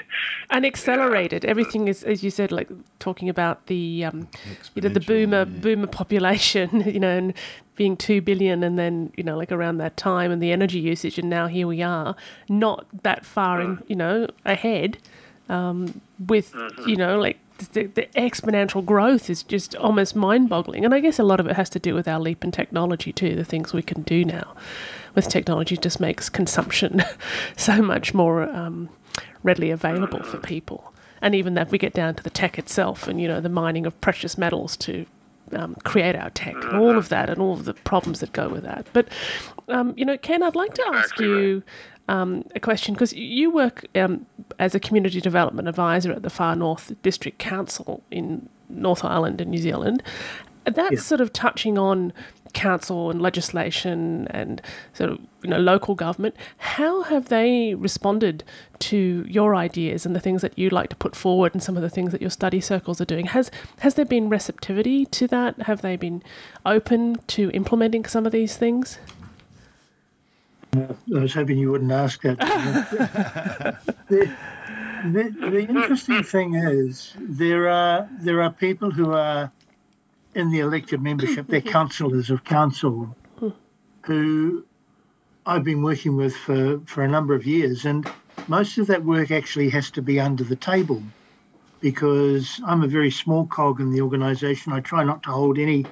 And 0.50 0.66
accelerated. 0.66 1.44
Yeah. 1.44 1.50
Everything 1.50 1.88
is, 1.88 2.02
as 2.02 2.22
you 2.22 2.30
said, 2.30 2.50
like 2.50 2.68
talking 2.98 3.28
about 3.28 3.66
the, 3.66 4.04
um, 4.04 4.28
you 4.74 4.82
know, 4.82 4.88
the 4.88 5.00
boomer 5.00 5.44
boomer 5.44 5.86
population, 5.86 6.80
you 6.86 7.00
know, 7.00 7.16
and 7.16 7.34
being 7.76 7.96
two 7.96 8.20
billion, 8.20 8.62
and 8.62 8.78
then 8.78 9.12
you 9.16 9.22
know, 9.22 9.36
like 9.36 9.52
around 9.52 9.78
that 9.78 9.96
time, 9.96 10.30
and 10.30 10.42
the 10.42 10.52
energy 10.52 10.78
usage, 10.78 11.18
and 11.18 11.30
now 11.30 11.46
here 11.46 11.66
we 11.66 11.82
are, 11.82 12.16
not 12.48 12.86
that 13.02 13.24
far, 13.24 13.60
mm. 13.60 13.64
in, 13.64 13.84
you 13.86 13.96
know, 13.96 14.26
ahead, 14.44 14.98
um, 15.48 16.00
with 16.26 16.52
mm-hmm. 16.52 16.88
you 16.88 16.96
know, 16.96 17.18
like 17.18 17.38
the, 17.72 17.86
the, 17.86 18.08
exponential 18.16 18.84
growth 18.84 19.30
is 19.30 19.44
just 19.44 19.76
almost 19.76 20.16
mind 20.16 20.48
boggling. 20.48 20.84
And 20.84 20.92
I 20.92 20.98
guess 20.98 21.20
a 21.20 21.22
lot 21.22 21.38
of 21.38 21.46
it 21.46 21.54
has 21.54 21.70
to 21.70 21.78
do 21.78 21.94
with 21.94 22.08
our 22.08 22.18
leap 22.18 22.42
in 22.42 22.50
technology 22.50 23.12
too, 23.12 23.36
the 23.36 23.44
things 23.44 23.72
we 23.72 23.82
can 23.82 24.02
do 24.02 24.24
now 24.24 24.56
with 25.14 25.28
technology 25.28 25.76
just 25.76 26.00
makes 26.00 26.28
consumption 26.28 27.02
so 27.56 27.82
much 27.82 28.14
more 28.14 28.42
um, 28.44 28.88
readily 29.42 29.70
available 29.70 30.22
for 30.22 30.38
people. 30.38 30.92
And 31.20 31.34
even 31.34 31.54
that 31.54 31.70
we 31.70 31.78
get 31.78 31.92
down 31.92 32.14
to 32.16 32.22
the 32.22 32.30
tech 32.30 32.58
itself 32.58 33.06
and, 33.06 33.20
you 33.20 33.28
know, 33.28 33.40
the 33.40 33.48
mining 33.48 33.86
of 33.86 34.00
precious 34.00 34.36
metals 34.36 34.76
to 34.78 35.06
um, 35.52 35.76
create 35.84 36.16
our 36.16 36.30
tech 36.30 36.54
and 36.54 36.76
all 36.76 36.96
of 36.96 37.08
that 37.10 37.30
and 37.30 37.40
all 37.40 37.52
of 37.52 37.64
the 37.64 37.74
problems 37.74 38.20
that 38.20 38.32
go 38.32 38.48
with 38.48 38.64
that. 38.64 38.86
But, 38.92 39.08
um, 39.68 39.94
you 39.96 40.04
know, 40.04 40.16
Ken, 40.16 40.42
I'd 40.42 40.56
like 40.56 40.74
to 40.74 40.84
ask 40.92 41.18
you 41.20 41.62
um, 42.08 42.44
a 42.54 42.60
question 42.60 42.94
because 42.94 43.12
you 43.12 43.50
work 43.50 43.86
um, 43.94 44.26
as 44.58 44.74
a 44.74 44.80
community 44.80 45.20
development 45.20 45.68
advisor 45.68 46.12
at 46.12 46.22
the 46.22 46.30
Far 46.30 46.56
North 46.56 46.92
District 47.02 47.38
Council 47.38 48.02
in 48.10 48.48
North 48.68 49.04
Island 49.04 49.40
in 49.40 49.50
New 49.50 49.58
Zealand. 49.58 50.02
That's 50.64 50.92
yeah. 50.92 51.00
sort 51.00 51.20
of 51.20 51.32
touching 51.32 51.78
on 51.78 52.12
council 52.52 53.10
and 53.10 53.20
legislation 53.20 54.26
and 54.30 54.60
sort 54.92 55.10
of 55.10 55.18
you 55.42 55.50
know 55.50 55.58
local 55.58 55.94
government. 55.94 56.34
How 56.58 57.02
have 57.02 57.28
they 57.28 57.74
responded 57.74 58.44
to 58.80 59.24
your 59.28 59.54
ideas 59.54 60.04
and 60.06 60.14
the 60.14 60.20
things 60.20 60.42
that 60.42 60.58
you'd 60.58 60.72
like 60.72 60.90
to 60.90 60.96
put 60.96 61.14
forward 61.16 61.54
and 61.54 61.62
some 61.62 61.76
of 61.76 61.82
the 61.82 61.90
things 61.90 62.12
that 62.12 62.20
your 62.20 62.30
study 62.30 62.60
circles 62.60 63.00
are 63.00 63.04
doing? 63.04 63.26
Has 63.26 63.50
has 63.80 63.94
there 63.94 64.04
been 64.04 64.28
receptivity 64.28 65.06
to 65.06 65.26
that? 65.28 65.62
Have 65.62 65.82
they 65.82 65.96
been 65.96 66.22
open 66.66 67.16
to 67.28 67.50
implementing 67.50 68.04
some 68.04 68.26
of 68.26 68.32
these 68.32 68.56
things? 68.56 68.98
I 70.74 70.86
was 71.06 71.34
hoping 71.34 71.58
you 71.58 71.70
wouldn't 71.70 71.92
ask 71.92 72.22
that. 72.22 72.38
the, 74.08 74.34
the, 75.04 75.50
the 75.50 75.66
interesting 75.68 76.22
thing 76.22 76.54
is 76.54 77.12
there 77.18 77.68
are 77.68 78.08
there 78.20 78.40
are 78.40 78.50
people 78.50 78.90
who 78.90 79.12
are 79.12 79.50
in 80.34 80.50
the 80.50 80.60
elected 80.60 81.02
membership, 81.02 81.46
they're 81.46 81.60
councillors 81.78 82.30
of 82.30 82.44
council, 82.44 83.16
who 84.04 84.64
I've 85.44 85.64
been 85.64 85.82
working 85.82 86.16
with 86.16 86.36
for, 86.36 86.80
for 86.86 87.02
a 87.02 87.08
number 87.08 87.34
of 87.34 87.46
years, 87.46 87.84
and 87.84 88.08
most 88.48 88.78
of 88.78 88.86
that 88.88 89.04
work 89.04 89.30
actually 89.30 89.68
has 89.70 89.90
to 89.92 90.02
be 90.02 90.18
under 90.18 90.44
the 90.44 90.56
table 90.56 91.02
because 91.80 92.60
I'm 92.64 92.82
a 92.82 92.88
very 92.88 93.10
small 93.10 93.46
cog 93.46 93.80
in 93.80 93.90
the 93.90 94.00
organisation. 94.00 94.72
I 94.72 94.80
try 94.80 95.02
not 95.04 95.22
to 95.24 95.30
hold 95.30 95.58
any 95.58 95.84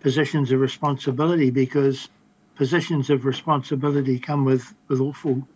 positions 0.00 0.52
of 0.52 0.60
responsibility 0.60 1.50
because 1.50 2.08
positions 2.54 3.08
of 3.08 3.24
responsibility 3.24 4.18
come 4.18 4.44
with 4.44 4.74
with 4.88 5.00
awful 5.00 5.46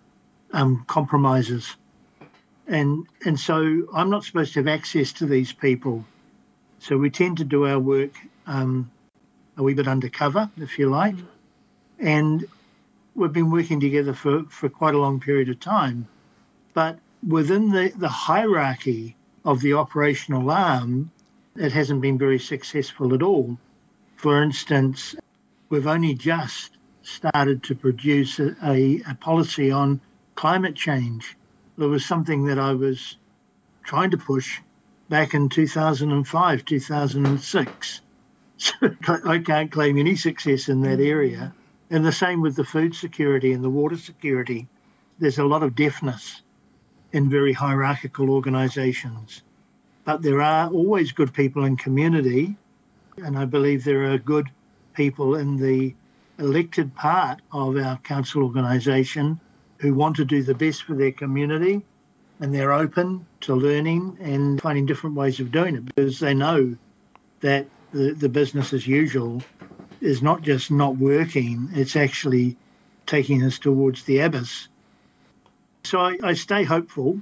um, 0.52 0.84
compromises, 0.86 1.76
and 2.66 3.06
and 3.24 3.38
so 3.38 3.86
I'm 3.94 4.10
not 4.10 4.24
supposed 4.24 4.54
to 4.54 4.60
have 4.60 4.68
access 4.68 5.12
to 5.14 5.26
these 5.26 5.52
people. 5.52 6.04
So 6.78 6.96
we 6.96 7.10
tend 7.10 7.38
to 7.38 7.44
do 7.44 7.66
our 7.66 7.78
work 7.78 8.12
um, 8.46 8.90
a 9.56 9.62
wee 9.62 9.74
bit 9.74 9.88
undercover, 9.88 10.50
if 10.56 10.78
you 10.78 10.90
like, 10.90 11.16
mm. 11.16 11.26
and 11.98 12.44
we've 13.14 13.32
been 13.32 13.50
working 13.50 13.80
together 13.80 14.12
for 14.12 14.44
for 14.44 14.68
quite 14.68 14.94
a 14.94 14.98
long 14.98 15.18
period 15.20 15.48
of 15.48 15.58
time, 15.58 16.06
but 16.74 16.98
within 17.26 17.70
the 17.70 17.92
the 17.96 18.08
hierarchy 18.08 19.16
of 19.44 19.60
the 19.60 19.72
operational 19.72 20.50
arm, 20.50 21.10
it 21.56 21.72
hasn't 21.72 22.00
been 22.00 22.18
very 22.18 22.38
successful 22.38 23.14
at 23.14 23.22
all. 23.22 23.56
For 24.16 24.42
instance, 24.42 25.14
we've 25.68 25.86
only 25.86 26.14
just 26.14 26.76
started 27.02 27.62
to 27.62 27.74
produce 27.74 28.38
a, 28.40 28.56
a, 28.62 29.00
a 29.08 29.14
policy 29.14 29.70
on 29.70 30.00
climate 30.34 30.74
change. 30.74 31.36
There 31.78 31.88
was 31.88 32.04
something 32.04 32.44
that 32.46 32.58
I 32.58 32.72
was 32.72 33.16
trying 33.84 34.10
to 34.10 34.18
push 34.18 34.60
back 35.08 35.34
in 35.34 35.48
2005, 35.48 36.64
2006. 36.64 38.00
So 38.58 38.72
I 39.26 39.38
can't 39.38 39.70
claim 39.70 39.98
any 39.98 40.16
success 40.16 40.70
in 40.70 40.80
that 40.80 40.98
area. 40.98 41.54
And 41.90 42.06
the 42.06 42.10
same 42.10 42.40
with 42.40 42.56
the 42.56 42.64
food 42.64 42.94
security 42.94 43.52
and 43.52 43.62
the 43.62 43.68
water 43.68 43.98
security. 43.98 44.66
There's 45.18 45.38
a 45.38 45.44
lot 45.44 45.62
of 45.62 45.74
deafness 45.74 46.40
in 47.12 47.28
very 47.28 47.52
hierarchical 47.52 48.30
organisations. 48.30 49.42
But 50.06 50.22
there 50.22 50.40
are 50.40 50.70
always 50.70 51.12
good 51.12 51.34
people 51.34 51.66
in 51.66 51.76
community, 51.76 52.56
and 53.18 53.36
I 53.38 53.44
believe 53.44 53.84
there 53.84 54.10
are 54.10 54.16
good 54.16 54.48
people 54.94 55.36
in 55.36 55.58
the 55.58 55.94
elected 56.38 56.94
part 56.94 57.42
of 57.52 57.76
our 57.76 57.98
council 57.98 58.42
organisation 58.42 59.38
who 59.80 59.92
want 59.92 60.16
to 60.16 60.24
do 60.24 60.42
the 60.42 60.54
best 60.54 60.84
for 60.84 60.94
their 60.94 61.12
community 61.12 61.84
and 62.40 62.54
they're 62.54 62.72
open 62.72 63.26
to 63.42 63.54
learning 63.54 64.18
and 64.20 64.60
finding 64.60 64.86
different 64.86 65.16
ways 65.16 65.40
of 65.40 65.50
doing 65.50 65.74
it 65.74 65.84
because 65.94 66.20
they 66.20 66.34
know 66.34 66.76
that 67.40 67.66
the, 67.92 68.12
the 68.12 68.28
business 68.28 68.72
as 68.72 68.86
usual 68.86 69.42
is 70.00 70.22
not 70.22 70.42
just 70.42 70.70
not 70.70 70.96
working, 70.96 71.68
it's 71.72 71.96
actually 71.96 72.56
taking 73.06 73.42
us 73.42 73.58
towards 73.58 74.04
the 74.04 74.18
abyss. 74.18 74.68
So 75.84 76.00
I, 76.00 76.18
I 76.22 76.34
stay 76.34 76.64
hopeful. 76.64 77.20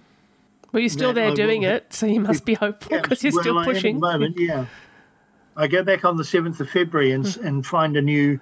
Well, 0.72 0.80
you're 0.80 0.90
still 0.90 1.12
there 1.12 1.30
I 1.30 1.34
doing 1.34 1.62
will, 1.62 1.70
it, 1.70 1.92
so 1.92 2.06
you 2.06 2.20
must 2.20 2.44
be 2.44 2.54
hopeful 2.54 3.00
because 3.00 3.22
you're 3.22 3.32
well, 3.32 3.42
still 3.42 3.64
pushing. 3.64 3.96
At 3.96 4.00
the 4.00 4.12
moment, 4.12 4.38
yeah. 4.38 4.66
I 5.56 5.68
go 5.68 5.84
back 5.84 6.04
on 6.04 6.16
the 6.16 6.24
7th 6.24 6.58
of 6.58 6.68
February 6.68 7.12
and, 7.12 7.36
and 7.38 7.64
find 7.64 7.96
a 7.96 8.02
new 8.02 8.40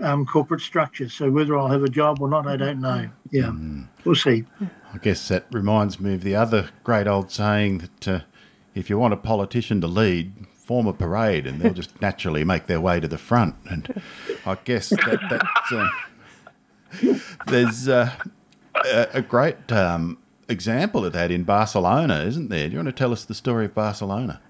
um, 0.00 0.26
corporate 0.26 0.60
structure. 0.60 1.08
So 1.08 1.30
whether 1.30 1.56
I'll 1.56 1.68
have 1.68 1.84
a 1.84 1.88
job 1.88 2.20
or 2.20 2.28
not, 2.28 2.46
I 2.46 2.56
don't 2.56 2.80
know. 2.80 3.08
Yeah, 3.30 3.44
mm. 3.44 3.86
we'll 4.04 4.14
see. 4.14 4.44
I 4.92 4.98
guess 4.98 5.28
that 5.28 5.46
reminds 5.52 6.00
me 6.00 6.14
of 6.14 6.22
the 6.22 6.34
other 6.34 6.70
great 6.84 7.06
old 7.06 7.30
saying 7.30 7.78
that 7.78 8.08
uh, 8.08 8.20
if 8.74 8.90
you 8.90 8.98
want 8.98 9.14
a 9.14 9.16
politician 9.16 9.80
to 9.82 9.86
lead, 9.86 10.32
form 10.70 10.86
a 10.86 10.92
parade 10.92 11.48
and 11.48 11.60
they'll 11.60 11.74
just 11.74 12.00
naturally 12.00 12.44
make 12.44 12.66
their 12.66 12.80
way 12.80 13.00
to 13.00 13.08
the 13.08 13.18
front. 13.18 13.56
And 13.68 14.02
I 14.46 14.56
guess 14.64 14.90
that 14.90 15.20
that's, 15.28 15.72
uh, 15.72 17.18
there's 17.48 17.88
uh, 17.88 18.12
a, 18.84 19.08
a, 19.14 19.20
great 19.22 19.72
um, 19.72 20.18
example 20.48 21.04
of 21.04 21.12
that 21.12 21.32
in 21.32 21.42
Barcelona, 21.42 22.22
isn't 22.22 22.50
there? 22.50 22.68
Do 22.68 22.74
you 22.74 22.78
want 22.78 22.86
to 22.86 22.92
tell 22.92 23.12
us 23.12 23.24
the 23.24 23.34
story 23.34 23.64
of 23.64 23.74
Barcelona? 23.74 24.40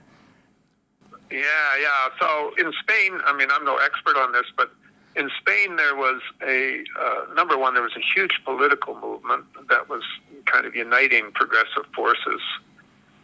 Yeah, 1.30 1.38
yeah. 1.80 2.08
So 2.20 2.52
in 2.58 2.70
Spain, 2.82 3.18
I 3.24 3.34
mean, 3.34 3.48
I'm 3.50 3.64
no 3.64 3.78
expert 3.78 4.16
on 4.18 4.32
this, 4.32 4.46
but 4.58 4.72
in 5.16 5.30
Spain, 5.40 5.76
there 5.76 5.96
was 5.96 6.20
a 6.46 6.84
uh, 6.98 7.34
number 7.34 7.58
one. 7.58 7.74
There 7.74 7.82
was 7.82 7.96
a 7.96 8.00
huge 8.14 8.40
political 8.44 8.94
movement 9.00 9.44
that 9.68 9.88
was 9.88 10.02
kind 10.46 10.66
of 10.66 10.74
uniting 10.74 11.32
progressive 11.32 11.84
forces, 11.94 12.40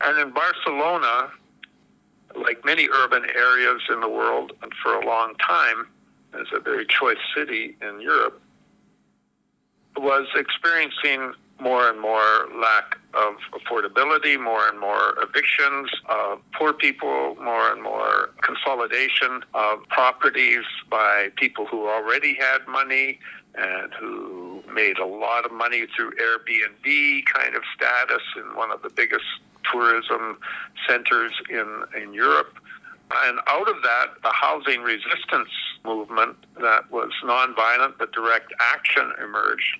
and 0.00 0.18
in 0.18 0.32
Barcelona, 0.32 1.30
like 2.34 2.64
many 2.64 2.88
urban 2.92 3.24
areas 3.36 3.82
in 3.88 4.00
the 4.00 4.08
world, 4.08 4.52
and 4.62 4.72
for 4.82 4.94
a 4.94 5.06
long 5.06 5.34
time, 5.36 5.86
as 6.34 6.46
a 6.52 6.60
very 6.60 6.86
choice 6.86 7.18
city 7.36 7.76
in 7.80 8.00
Europe, 8.00 8.40
was 9.96 10.26
experiencing 10.34 11.32
more 11.58 11.88
and 11.88 12.00
more 12.00 12.48
lack 12.60 12.98
of 13.14 13.36
affordability, 13.52 14.38
more 14.38 14.68
and 14.68 14.78
more 14.78 15.14
evictions 15.22 15.90
of 16.08 16.40
poor 16.52 16.72
people, 16.72 17.36
more 17.42 17.72
and 17.72 17.82
more 17.82 18.30
consolidation 18.42 19.42
of 19.54 19.82
properties 19.88 20.64
by 20.90 21.28
people 21.36 21.66
who 21.66 21.88
already 21.88 22.34
had 22.34 22.58
money 22.68 23.18
and 23.54 23.92
who 23.94 24.62
made 24.72 24.98
a 24.98 25.06
lot 25.06 25.46
of 25.46 25.52
money 25.52 25.86
through 25.96 26.12
Airbnb 26.12 27.24
kind 27.24 27.54
of 27.54 27.62
status 27.74 28.22
in 28.36 28.54
one 28.54 28.70
of 28.70 28.82
the 28.82 28.90
biggest 28.90 29.24
tourism 29.70 30.38
centers 30.86 31.32
in, 31.48 31.84
in 32.00 32.12
Europe. 32.12 32.58
And 33.24 33.38
out 33.46 33.68
of 33.68 33.82
that, 33.82 34.06
the 34.22 34.32
housing 34.32 34.82
resistance 34.82 35.48
movement 35.84 36.36
that 36.60 36.90
was 36.90 37.12
nonviolent 37.24 37.94
but 37.98 38.12
direct 38.12 38.52
action 38.60 39.12
emerged 39.22 39.78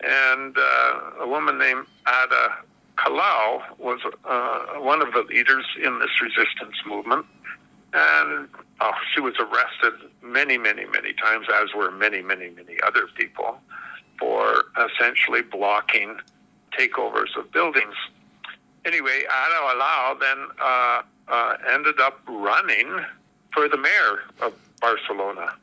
and 0.00 0.56
uh, 0.56 1.00
a 1.20 1.26
woman 1.26 1.58
named 1.58 1.86
Ada 2.06 2.58
Colau 2.96 3.62
was 3.78 4.00
uh, 4.24 4.80
one 4.80 5.02
of 5.02 5.12
the 5.12 5.22
leaders 5.28 5.64
in 5.82 5.98
this 5.98 6.20
resistance 6.20 6.76
movement. 6.86 7.26
And 7.92 8.48
oh, 8.80 8.92
she 9.14 9.20
was 9.20 9.34
arrested 9.38 10.10
many, 10.22 10.58
many, 10.58 10.84
many 10.84 11.12
times, 11.14 11.46
as 11.52 11.68
were 11.74 11.90
many, 11.90 12.22
many, 12.22 12.50
many 12.50 12.76
other 12.86 13.06
people, 13.14 13.58
for 14.18 14.64
essentially 14.76 15.42
blocking 15.42 16.18
takeovers 16.78 17.36
of 17.36 17.50
buildings. 17.52 17.94
Anyway, 18.84 19.20
Ada 19.22 19.58
Colau 19.62 20.20
then 20.20 20.46
uh, 20.60 21.02
uh, 21.28 21.56
ended 21.72 21.98
up 22.00 22.20
running 22.28 23.00
for 23.52 23.68
the 23.68 23.76
mayor 23.76 24.22
of 24.40 24.54
Barcelona. 24.80 25.54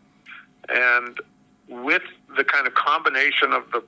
And 0.67 1.19
with 1.67 2.03
the 2.35 2.43
kind 2.43 2.67
of 2.67 2.73
combination 2.73 3.53
of 3.53 3.69
the 3.71 3.83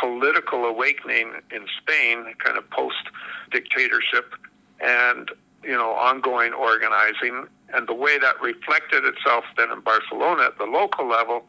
political 0.00 0.64
awakening 0.64 1.32
in 1.50 1.66
Spain, 1.80 2.34
kind 2.38 2.56
of 2.56 2.68
post 2.70 3.10
dictatorship, 3.50 4.34
and 4.80 5.30
you 5.62 5.72
know 5.72 5.92
ongoing 5.92 6.52
organizing, 6.52 7.46
and 7.74 7.88
the 7.88 7.94
way 7.94 8.18
that 8.18 8.40
reflected 8.40 9.04
itself 9.04 9.44
then 9.56 9.70
in 9.70 9.80
Barcelona 9.80 10.44
at 10.44 10.58
the 10.58 10.64
local 10.64 11.06
level, 11.08 11.44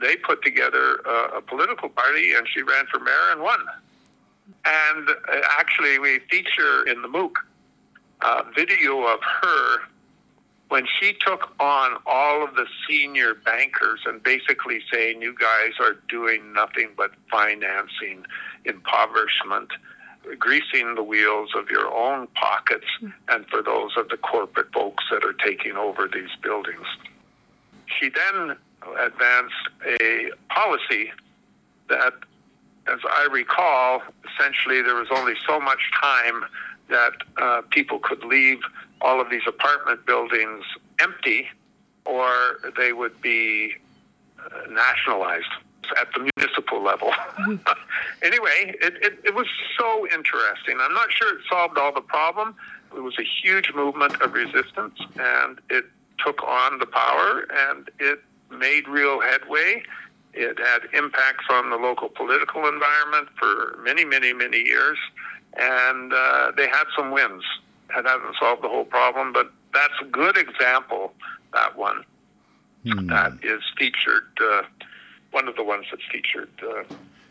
they 0.00 0.16
put 0.16 0.42
together 0.42 0.96
a, 1.06 1.38
a 1.38 1.42
political 1.42 1.88
party, 1.88 2.32
and 2.34 2.46
she 2.52 2.62
ran 2.62 2.86
for 2.86 3.00
mayor 3.00 3.30
and 3.30 3.40
won. 3.42 3.60
And 4.64 5.08
uh, 5.08 5.40
actually, 5.58 5.98
we 5.98 6.20
feature 6.30 6.86
in 6.86 7.02
the 7.02 7.08
MOOC 7.08 7.32
a 8.22 8.44
video 8.54 9.04
of 9.06 9.20
her 9.22 9.78
when 10.72 10.86
she 10.98 11.12
took 11.12 11.52
on 11.60 11.98
all 12.06 12.42
of 12.42 12.54
the 12.54 12.64
senior 12.88 13.34
bankers 13.34 14.00
and 14.06 14.22
basically 14.22 14.80
saying, 14.90 15.20
you 15.20 15.34
guys 15.38 15.72
are 15.78 15.98
doing 16.08 16.50
nothing 16.54 16.88
but 16.96 17.10
financing 17.30 18.24
impoverishment, 18.64 19.68
greasing 20.38 20.94
the 20.94 21.02
wheels 21.02 21.50
of 21.54 21.68
your 21.68 21.92
own 21.94 22.26
pockets, 22.28 22.86
and 23.28 23.46
for 23.48 23.62
those 23.62 23.90
of 23.98 24.08
the 24.08 24.16
corporate 24.16 24.72
folks 24.72 25.04
that 25.10 25.22
are 25.22 25.34
taking 25.34 25.52
taking 25.62 25.76
over 25.76 26.08
these 26.08 26.34
buildings. 26.42 26.86
She 27.84 28.08
then 28.08 28.56
advanced 28.98 29.68
a 30.00 30.30
policy 30.48 31.12
that, 31.90 32.14
as 32.86 33.00
I 33.04 33.28
recall, 33.30 34.00
essentially 34.32 34.80
there 34.80 34.94
was 34.94 35.08
only 35.10 35.34
so 35.46 35.60
much 35.60 35.90
time 36.02 36.46
that 36.88 37.12
uh, 37.36 37.60
people 37.70 37.98
could 37.98 38.24
leave 38.24 38.60
all 39.02 39.20
of 39.20 39.28
these 39.28 39.42
apartment 39.46 40.06
buildings 40.06 40.64
empty 41.00 41.48
or 42.04 42.58
they 42.76 42.92
would 42.92 43.20
be 43.20 43.74
uh, 44.38 44.70
nationalized 44.70 45.50
at 46.00 46.08
the 46.14 46.30
municipal 46.36 46.82
level. 46.82 47.12
anyway, 48.22 48.74
it, 48.80 48.94
it, 49.02 49.18
it 49.24 49.34
was 49.34 49.46
so 49.78 50.06
interesting. 50.08 50.78
I'm 50.80 50.94
not 50.94 51.12
sure 51.12 51.36
it 51.36 51.44
solved 51.48 51.76
all 51.76 51.92
the 51.92 52.00
problem. 52.00 52.54
It 52.94 53.00
was 53.00 53.14
a 53.18 53.24
huge 53.24 53.72
movement 53.74 54.20
of 54.20 54.32
resistance, 54.32 54.98
and 55.18 55.60
it 55.70 55.84
took 56.24 56.42
on 56.42 56.78
the 56.78 56.86
power, 56.86 57.46
and 57.68 57.90
it 57.98 58.22
made 58.50 58.86
real 58.88 59.20
headway. 59.20 59.82
It 60.34 60.58
had 60.58 60.82
impacts 60.94 61.44
on 61.50 61.70
the 61.70 61.76
local 61.76 62.08
political 62.08 62.66
environment 62.68 63.28
for 63.38 63.78
many, 63.82 64.04
many, 64.04 64.32
many 64.32 64.58
years, 64.58 64.98
and 65.58 66.12
uh, 66.12 66.52
they 66.56 66.68
had 66.68 66.84
some 66.96 67.10
wins. 67.10 67.44
It 67.96 68.06
hasn't 68.06 68.36
solved 68.38 68.62
the 68.62 68.68
whole 68.68 68.84
problem, 68.84 69.32
but 69.32 69.50
that's 69.74 69.94
a 70.00 70.04
good 70.06 70.36
example, 70.36 71.12
that 71.52 71.76
one, 71.76 72.04
hmm. 72.84 73.06
that 73.08 73.32
is 73.42 73.62
featured, 73.78 74.26
uh, 74.40 74.62
one 75.30 75.48
of 75.48 75.56
the 75.56 75.64
ones 75.64 75.86
that's 75.90 76.02
featured 76.10 76.50
uh, 76.62 76.84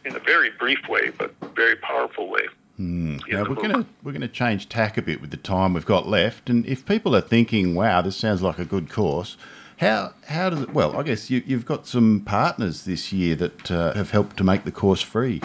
in 0.05 0.16
a 0.16 0.20
very 0.20 0.49
brief 0.51 0.88
way, 0.88 1.12
but 1.18 1.34
very 1.55 1.76
powerful 1.76 2.30
way. 2.30 2.47
Hmm. 2.78 3.18
Now 3.30 3.43
we're 3.43 3.55
going 3.55 3.72
to 3.72 3.86
we're 4.01 4.12
going 4.12 4.22
to 4.22 4.28
change 4.28 4.70
tack 4.70 4.97
a 4.97 5.01
bit 5.01 5.22
with 5.22 5.30
the 5.30 5.38
time 5.38 5.74
we've 5.74 5.86
got 5.86 6.07
left, 6.07 6.49
and 6.49 6.66
if 6.66 6.86
people 6.86 7.16
are 7.16 7.22
thinking, 7.22 7.76
"Wow, 7.76 8.01
this 8.01 8.18
sounds 8.18 8.41
like 8.41 8.57
a 8.57 8.66
good 8.66 8.89
course," 8.89 9.38
how 9.78 10.14
how 10.28 10.49
does 10.49 10.62
it? 10.62 10.74
Well, 10.74 10.97
I 10.97 11.03
guess 11.03 11.30
you, 11.30 11.41
have 11.41 11.66
got 11.66 11.86
some 11.86 12.22
partners 12.22 12.86
this 12.86 13.12
year 13.12 13.36
that 13.36 13.70
uh, 13.70 13.93
have 13.93 14.12
helped 14.12 14.38
to 14.38 14.43
make 14.43 14.64
the 14.64 14.72
course 14.72 15.01
free. 15.01 15.41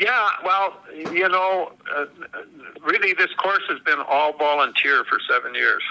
Yeah, 0.00 0.28
well, 0.44 0.76
you 1.12 1.28
know, 1.28 1.72
uh, 1.94 2.06
really, 2.82 3.14
this 3.14 3.32
course 3.34 3.62
has 3.68 3.78
been 3.80 3.98
all 4.00 4.36
volunteer 4.36 5.04
for 5.04 5.18
seven 5.28 5.54
years. 5.54 5.82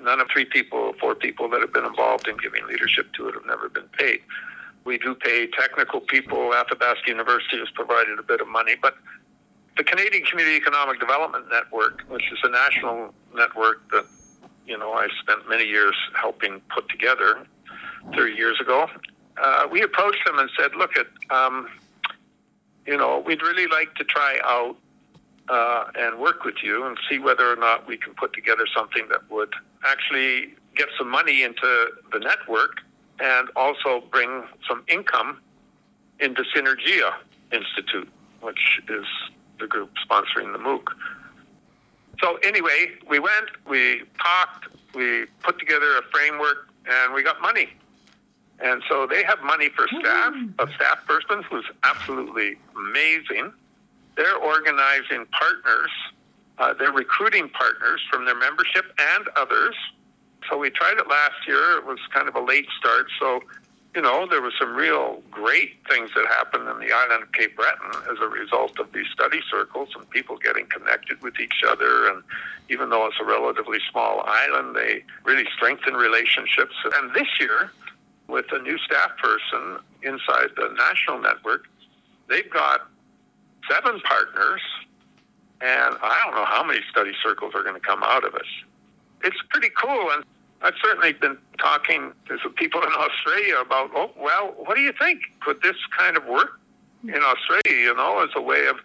None 0.00 0.20
of 0.20 0.28
three 0.32 0.44
people, 0.44 0.94
four 0.98 1.14
people 1.14 1.48
that 1.50 1.60
have 1.60 1.72
been 1.72 1.84
involved 1.84 2.26
in 2.26 2.36
giving 2.38 2.66
leadership 2.66 3.12
to 3.14 3.28
it 3.28 3.34
have 3.34 3.46
never 3.46 3.68
been 3.68 3.88
paid. 3.96 4.20
We 4.84 4.98
do 4.98 5.14
pay 5.14 5.46
technical 5.46 6.00
people. 6.00 6.52
Athabasca 6.52 7.06
University 7.06 7.58
has 7.58 7.70
provided 7.70 8.18
a 8.18 8.24
bit 8.24 8.40
of 8.40 8.48
money, 8.48 8.74
but 8.80 8.96
the 9.76 9.84
Canadian 9.84 10.24
Community 10.24 10.56
Economic 10.56 10.98
Development 10.98 11.44
Network, 11.48 12.02
which 12.08 12.24
is 12.32 12.38
a 12.42 12.48
national 12.48 13.14
network 13.36 13.88
that 13.92 14.04
you 14.66 14.76
know 14.76 14.92
I 14.94 15.06
spent 15.20 15.48
many 15.48 15.64
years 15.64 15.94
helping 16.20 16.60
put 16.74 16.88
together 16.88 17.46
30 18.16 18.34
years 18.34 18.60
ago, 18.60 18.88
uh, 19.40 19.68
we 19.70 19.82
approached 19.82 20.24
them 20.26 20.40
and 20.40 20.50
said, 20.58 20.74
"Look, 20.74 20.96
at 20.96 21.06
um, 21.30 21.68
you 22.86 22.96
know, 22.96 23.22
we'd 23.24 23.42
really 23.42 23.66
like 23.66 23.94
to 23.96 24.04
try 24.04 24.38
out 24.44 24.76
uh, 25.48 25.84
and 25.96 26.18
work 26.18 26.44
with 26.44 26.56
you 26.62 26.86
and 26.86 26.96
see 27.08 27.18
whether 27.18 27.50
or 27.50 27.56
not 27.56 27.86
we 27.86 27.96
can 27.96 28.14
put 28.14 28.32
together 28.32 28.64
something 28.74 29.08
that 29.08 29.28
would 29.30 29.52
actually 29.84 30.54
get 30.76 30.88
some 30.96 31.08
money 31.08 31.42
into 31.42 31.88
the 32.12 32.18
network 32.18 32.78
and 33.20 33.48
also 33.56 34.02
bring 34.10 34.44
some 34.66 34.82
income 34.88 35.38
into 36.20 36.42
Synergia 36.54 37.12
Institute, 37.52 38.08
which 38.40 38.80
is 38.88 39.04
the 39.60 39.66
group 39.66 39.90
sponsoring 40.08 40.52
the 40.52 40.58
MOOC. 40.58 40.84
So 42.22 42.36
anyway, 42.44 42.92
we 43.08 43.18
went, 43.18 43.50
we 43.68 44.02
talked, 44.20 44.68
we 44.94 45.26
put 45.42 45.58
together 45.58 45.98
a 45.98 46.02
framework, 46.12 46.68
and 46.88 47.12
we 47.14 47.22
got 47.22 47.40
money. 47.40 47.70
And 48.62 48.82
so 48.88 49.06
they 49.06 49.24
have 49.24 49.40
money 49.42 49.68
for 49.70 49.86
staff, 49.88 50.34
a 50.58 50.68
staff 50.74 51.04
person 51.06 51.42
who's 51.50 51.66
absolutely 51.82 52.56
amazing. 52.76 53.52
They're 54.16 54.36
organizing 54.36 55.26
partners. 55.26 55.90
Uh, 56.58 56.74
they're 56.74 56.92
recruiting 56.92 57.48
partners 57.48 58.00
from 58.10 58.24
their 58.24 58.38
membership 58.38 58.84
and 58.98 59.28
others 59.36 59.74
so 60.50 60.58
we 60.58 60.70
tried 60.70 60.98
it 60.98 61.08
last 61.08 61.46
year. 61.46 61.78
It 61.78 61.86
was 61.86 61.98
kind 62.12 62.28
of 62.28 62.34
a 62.34 62.40
late 62.40 62.66
start. 62.78 63.06
So, 63.18 63.40
you 63.94 64.02
know, 64.02 64.26
there 64.28 64.40
was 64.40 64.54
some 64.58 64.74
real 64.74 65.22
great 65.30 65.76
things 65.88 66.10
that 66.14 66.26
happened 66.26 66.68
in 66.68 66.78
the 66.80 66.92
island 66.92 67.22
of 67.22 67.32
Cape 67.32 67.56
Breton 67.56 67.90
as 68.10 68.18
a 68.20 68.28
result 68.28 68.78
of 68.78 68.92
these 68.92 69.06
study 69.12 69.40
circles 69.50 69.90
and 69.94 70.08
people 70.10 70.36
getting 70.38 70.66
connected 70.66 71.20
with 71.22 71.38
each 71.38 71.62
other. 71.66 72.08
And 72.08 72.22
even 72.68 72.90
though 72.90 73.06
it's 73.06 73.16
a 73.20 73.24
relatively 73.24 73.78
small 73.90 74.22
island, 74.26 74.74
they 74.74 75.04
really 75.24 75.46
strengthen 75.54 75.94
relationships. 75.94 76.74
And 76.96 77.14
this 77.14 77.28
year, 77.38 77.70
with 78.28 78.46
a 78.52 78.58
new 78.60 78.78
staff 78.78 79.10
person 79.22 79.78
inside 80.02 80.50
the 80.56 80.74
national 80.76 81.20
network, 81.20 81.64
they've 82.28 82.50
got 82.50 82.88
seven 83.70 84.00
partners, 84.00 84.60
and 85.60 85.96
I 86.02 86.20
don't 86.24 86.34
know 86.34 86.44
how 86.44 86.64
many 86.64 86.80
study 86.90 87.12
circles 87.22 87.52
are 87.54 87.62
going 87.62 87.80
to 87.80 87.86
come 87.86 88.02
out 88.02 88.24
of 88.24 88.34
it 88.34 88.46
it's 89.24 89.36
pretty 89.50 89.70
cool. 89.70 90.10
And 90.12 90.24
I've 90.60 90.74
certainly 90.82 91.12
been 91.12 91.38
talking 91.58 92.12
to 92.28 92.38
some 92.42 92.52
people 92.52 92.82
in 92.82 92.92
Australia 92.92 93.56
about, 93.60 93.90
oh, 93.94 94.10
well, 94.16 94.54
what 94.56 94.76
do 94.76 94.82
you 94.82 94.92
think? 94.92 95.20
Could 95.40 95.62
this 95.62 95.76
kind 95.96 96.16
of 96.16 96.24
work 96.26 96.60
in 97.04 97.20
Australia, 97.22 97.80
you 97.80 97.94
know, 97.94 98.22
as 98.22 98.30
a 98.36 98.40
way 98.40 98.66
of, 98.66 98.76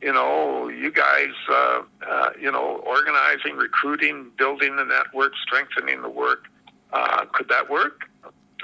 you 0.00 0.12
know, 0.12 0.68
you 0.68 0.90
guys, 0.90 1.32
uh, 1.50 1.82
uh, 2.08 2.30
you 2.40 2.50
know, 2.50 2.82
organizing, 2.86 3.56
recruiting, 3.56 4.30
building 4.38 4.76
the 4.76 4.84
network, 4.84 5.32
strengthening 5.42 6.02
the 6.02 6.08
work. 6.08 6.44
Uh, 6.92 7.24
could 7.32 7.48
that 7.48 7.68
work? 7.70 8.08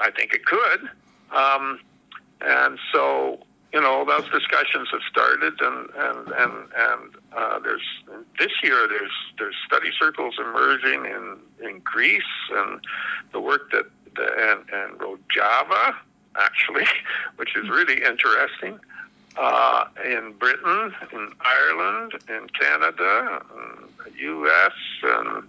I 0.01 0.11
think 0.11 0.33
it 0.33 0.45
could. 0.45 0.89
Um, 1.31 1.79
and 2.41 2.79
so 2.93 3.39
you 3.73 3.81
know, 3.81 4.05
those 4.05 4.29
discussions 4.31 4.87
have 4.91 5.01
started, 5.09 5.53
and 5.59 5.89
and 5.95 6.27
and 6.29 6.53
and 6.75 7.15
uh, 7.35 7.59
there's 7.59 7.83
this 8.39 8.51
year 8.63 8.87
there's 8.87 9.11
there's 9.37 9.55
study 9.65 9.89
circles 9.99 10.35
emerging 10.39 11.05
in 11.05 11.37
in 11.61 11.79
Greece, 11.79 12.23
and 12.51 12.79
the 13.33 13.41
work 13.41 13.69
that 13.71 13.85
the, 14.15 14.23
and 14.23 14.61
and 14.71 14.99
Rojava 14.99 15.95
actually, 16.37 16.85
which 17.35 17.55
is 17.55 17.69
really 17.69 18.03
interesting. 18.03 18.79
Uh, 19.39 19.85
in 20.03 20.33
Britain, 20.39 20.91
in 21.13 21.31
Ireland, 21.41 22.13
in 22.27 22.47
Canada, 22.59 23.43
in 23.53 23.87
the 24.03 24.19
U.S., 24.19 24.71
and 25.03 25.47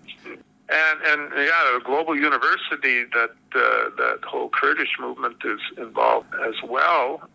and 0.70 1.02
and 1.02 1.32
yeah, 1.36 1.76
a 1.76 1.80
global 1.80 2.16
university 2.16 3.04
that 3.12 3.30
uh, 3.54 3.90
that 3.96 4.18
whole 4.24 4.48
Kurdish 4.50 4.96
movement 5.00 5.36
is 5.44 5.60
involved 5.76 6.34
as 6.46 6.54
well 6.64 7.28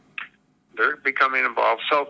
they're 0.76 0.98
becoming 0.98 1.46
involved. 1.46 1.82
So 1.90 2.08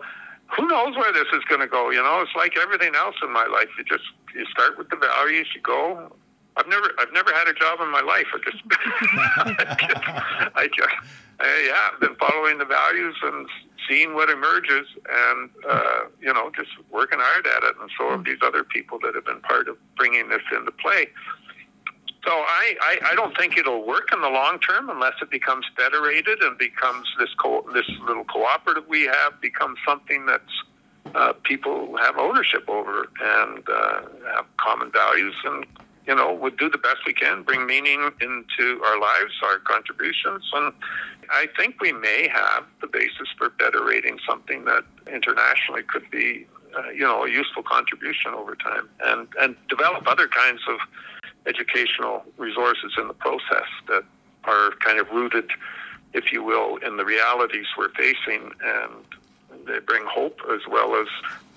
who 0.56 0.66
knows 0.66 0.96
where 0.96 1.12
this 1.12 1.26
is 1.32 1.42
going 1.48 1.60
to 1.60 1.66
go? 1.66 1.90
You 1.90 2.02
know, 2.02 2.20
it's 2.20 2.34
like 2.36 2.56
everything 2.56 2.94
else 2.94 3.16
in 3.22 3.32
my 3.32 3.46
life. 3.46 3.68
You 3.78 3.84
just 3.84 4.04
you 4.34 4.44
start 4.46 4.78
with 4.78 4.90
the 4.90 4.96
values, 4.96 5.48
you 5.54 5.60
go. 5.60 6.14
I've 6.56 6.68
never 6.68 6.92
I've 6.98 7.12
never 7.12 7.32
had 7.32 7.48
a 7.48 7.52
job 7.52 7.80
in 7.80 7.90
my 7.90 8.00
life. 8.00 8.26
I 8.32 8.38
just 8.38 8.62
I 10.56 10.68
just 10.72 10.88
uh, 11.40 11.44
yeah, 11.66 11.90
I've 11.92 12.00
been 12.00 12.16
following 12.16 12.58
the 12.58 12.64
values 12.64 13.16
and 13.22 13.48
seeing 13.88 14.14
what 14.14 14.30
emerges, 14.30 14.86
and 15.08 15.50
uh, 15.68 16.00
you 16.20 16.32
know, 16.32 16.50
just 16.56 16.70
working 16.90 17.18
hard 17.20 17.46
at 17.46 17.64
it. 17.64 17.74
And 17.80 17.90
so 17.98 18.10
have 18.10 18.24
these 18.24 18.38
other 18.42 18.62
people 18.62 18.98
that 19.02 19.14
have 19.14 19.24
been 19.24 19.40
part 19.40 19.68
of 19.68 19.76
bringing 19.96 20.28
this 20.28 20.42
into 20.56 20.70
play. 20.70 21.08
So 22.24 22.30
I, 22.30 22.74
I, 22.80 22.98
I 23.10 23.14
don't 23.14 23.36
think 23.36 23.58
it'll 23.58 23.86
work 23.86 24.10
in 24.12 24.22
the 24.22 24.30
long 24.30 24.58
term 24.58 24.88
unless 24.88 25.14
it 25.20 25.30
becomes 25.30 25.66
federated 25.76 26.40
and 26.40 26.56
becomes 26.56 27.06
this 27.18 27.28
co- 27.34 27.66
this 27.74 27.84
little 28.06 28.24
cooperative 28.24 28.84
we 28.88 29.02
have 29.02 29.38
becomes 29.42 29.78
something 29.86 30.24
that's 30.24 30.62
uh, 31.14 31.34
people 31.42 31.96
have 31.98 32.16
ownership 32.16 32.66
over 32.66 33.10
and 33.20 33.68
uh, 33.68 34.00
have 34.34 34.46
common 34.56 34.90
values 34.90 35.34
and 35.44 35.66
you 36.06 36.14
know 36.14 36.32
would 36.32 36.56
do 36.56 36.68
the 36.68 36.78
best 36.78 36.98
we 37.06 37.12
can 37.12 37.42
bring 37.42 37.66
meaning 37.66 38.10
into 38.20 38.82
our 38.84 39.00
lives 39.00 39.32
our 39.42 39.58
contributions 39.58 40.48
and 40.54 40.72
I 41.30 41.48
think 41.56 41.80
we 41.80 41.92
may 41.92 42.28
have 42.28 42.64
the 42.82 42.86
basis 42.86 43.28
for 43.38 43.48
better 43.48 43.82
rating 43.82 44.18
something 44.28 44.66
that 44.66 44.84
internationally 45.10 45.82
could 45.82 46.10
be 46.10 46.46
uh, 46.76 46.90
you 46.90 47.00
know 47.00 47.24
a 47.24 47.30
useful 47.30 47.62
contribution 47.62 48.34
over 48.34 48.54
time 48.54 48.88
and 49.04 49.28
and 49.40 49.56
develop 49.68 50.06
other 50.06 50.28
kinds 50.28 50.60
of 50.68 50.78
educational 51.46 52.24
resources 52.36 52.92
in 52.98 53.08
the 53.08 53.14
process 53.14 53.68
that 53.88 54.04
are 54.44 54.70
kind 54.80 54.98
of 54.98 55.10
rooted, 55.10 55.50
if 56.12 56.32
you 56.32 56.42
will, 56.42 56.76
in 56.76 56.96
the 56.96 57.04
realities 57.04 57.66
we're 57.76 57.90
facing, 57.90 58.50
and 58.64 59.66
they 59.66 59.78
bring 59.80 60.04
hope 60.06 60.38
as 60.52 60.60
well 60.68 60.94
as 60.96 61.08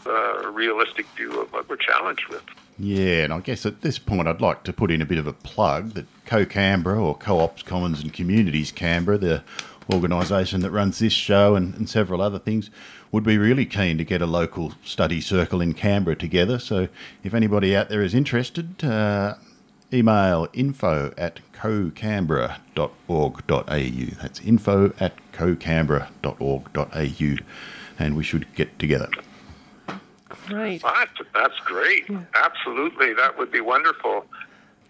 a 0.05 0.49
realistic 0.49 1.05
view 1.15 1.41
of 1.41 1.51
what 1.51 1.67
we're 1.69 1.75
challenged 1.75 2.27
with. 2.29 2.43
Yeah, 2.79 3.23
and 3.23 3.33
I 3.33 3.39
guess 3.39 3.65
at 3.65 3.81
this 3.81 3.97
point 3.97 4.27
I'd 4.27 4.41
like 4.41 4.61
to 4.63 4.73
put 4.73 4.91
in 4.91 5.01
a 5.01 5.05
bit 5.05 5.17
of 5.17 5.25
a 5.25 5.33
plug 5.33 5.93
that 5.93 6.05
Co 6.25 6.45
Canberra 6.45 7.03
or 7.03 7.17
Co 7.17 7.39
ops 7.39 7.63
Commons 7.63 8.01
and 8.01 8.13
Communities 8.13 8.71
Canberra, 8.71 9.17
the 9.17 9.43
organisation 9.91 10.61
that 10.61 10.69
runs 10.71 10.99
this 10.99 11.13
show 11.13 11.55
and, 11.55 11.73
and, 11.75 11.89
several 11.89 12.21
other 12.21 12.37
things, 12.37 12.69
would 13.11 13.23
be 13.23 13.37
really 13.37 13.65
keen 13.65 13.97
to 13.97 14.03
get 14.03 14.21
a 14.21 14.27
local 14.27 14.73
study 14.83 15.21
circle 15.21 15.61
in 15.61 15.73
Canberra 15.73 16.15
together. 16.15 16.59
So 16.59 16.87
if 17.23 17.33
anybody 17.33 17.75
out 17.75 17.89
there 17.89 18.03
is 18.03 18.13
interested, 18.13 18.83
uh, 18.83 19.33
email 19.91 20.47
info 20.53 21.11
at 21.17 21.39
cocanberra.org.au. 21.53 24.21
That's 24.21 24.39
info 24.41 24.93
at 24.99 25.13
cocanberra.org.au, 25.31 27.35
and 27.97 28.15
we 28.15 28.23
should 28.23 28.53
get 28.53 28.77
together. 28.77 29.09
Great. 30.47 30.81
That, 30.81 31.09
that's 31.33 31.59
great. 31.65 32.09
Yeah. 32.09 32.23
Absolutely. 32.35 33.13
That 33.13 33.37
would 33.37 33.51
be 33.51 33.61
wonderful. 33.61 34.25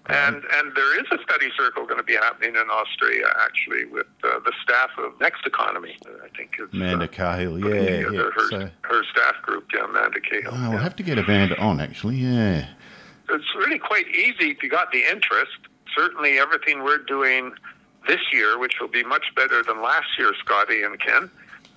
And 0.10 0.42
and 0.54 0.74
there 0.74 1.00
is 1.00 1.06
a 1.12 1.22
study 1.22 1.50
circle 1.58 1.86
going 1.86 1.98
to 1.98 2.04
be 2.04 2.14
happening 2.14 2.56
in 2.56 2.70
Australia, 2.72 3.26
actually, 3.42 3.86
with 3.86 4.08
uh, 4.24 4.40
the 4.40 4.54
staff 4.64 4.90
of 4.98 5.20
Next 5.20 5.46
Economy. 5.46 5.98
I 6.06 6.30
think 6.30 6.56
it's 6.58 6.74
Amanda 6.74 7.06
uh, 7.06 7.08
Cahill, 7.10 7.60
yeah, 7.60 8.10
yeah. 8.10 8.30
Her, 8.34 8.50
so, 8.50 8.70
her 8.84 9.04
staff 9.12 9.36
group, 9.42 9.66
yeah, 9.74 9.84
Amanda 9.84 10.22
Cahill. 10.22 10.52
Oh, 10.54 10.70
we'll 10.70 10.80
have 10.80 10.96
to 10.96 11.04
get 11.04 11.18
Amanda 11.18 11.60
on, 11.60 11.82
actually, 11.82 12.16
yeah. 12.16 12.68
It's 13.30 13.56
really 13.56 13.80
quite 13.80 14.08
easy 14.08 14.52
if 14.52 14.64
you 14.64 14.70
got 14.70 14.94
the 14.94 15.04
interest. 15.04 15.58
Certainly, 15.94 16.40
everything 16.40 16.84
we're 16.84 17.00
doing 17.00 17.52
this 18.08 18.22
year, 18.32 18.58
which 18.58 18.76
will 18.80 18.88
be 18.88 19.04
much 19.04 19.36
better 19.36 19.62
than 19.62 19.82
last 19.82 20.18
year, 20.18 20.34
Scotty 20.40 20.84
and 20.84 20.98
Ken, 21.02 21.30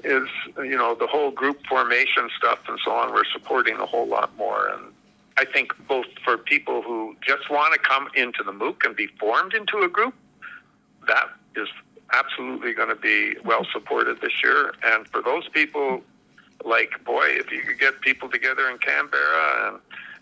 is 0.05 0.29
you 0.59 0.77
know 0.77 0.95
the 0.95 1.07
whole 1.07 1.31
group 1.31 1.65
formation 1.67 2.29
stuff 2.37 2.61
and 2.69 2.79
so 2.85 2.93
on. 2.93 3.13
We're 3.13 3.25
supporting 3.33 3.77
a 3.77 3.87
whole 3.87 4.07
lot 4.07 4.37
more 4.37 4.69
and 4.69 4.93
I 5.41 5.47
think 5.47 5.73
both 5.89 6.05
for 6.23 6.37
people 6.37 6.83
who 6.83 7.17
just 7.27 7.49
want 7.49 7.73
to 7.73 7.79
come 7.79 8.09
into 8.15 8.43
the 8.43 8.53
MOOC 8.53 8.85
and 8.85 8.95
be 8.95 9.07
formed 9.19 9.55
into 9.55 9.79
a 9.79 9.89
group, 9.89 10.15
that 11.09 11.29
is 11.57 11.69
absolutely 12.13 12.75
going 12.75 12.91
to 12.91 12.95
be 12.95 13.37
well 13.43 13.67
supported 13.73 14.21
this 14.21 14.43
year. 14.45 14.75
And 14.85 15.09
for 15.09 15.23
those 15.23 15.49
people, 15.49 16.03
like, 16.63 17.03
boy, 17.05 17.25
if 17.25 17.51
you 17.51 17.63
could 17.63 17.79
get 17.79 18.03
people 18.03 18.29
together 18.29 18.69
in 18.69 18.77
Canberra 18.79 19.71
and 19.71 19.81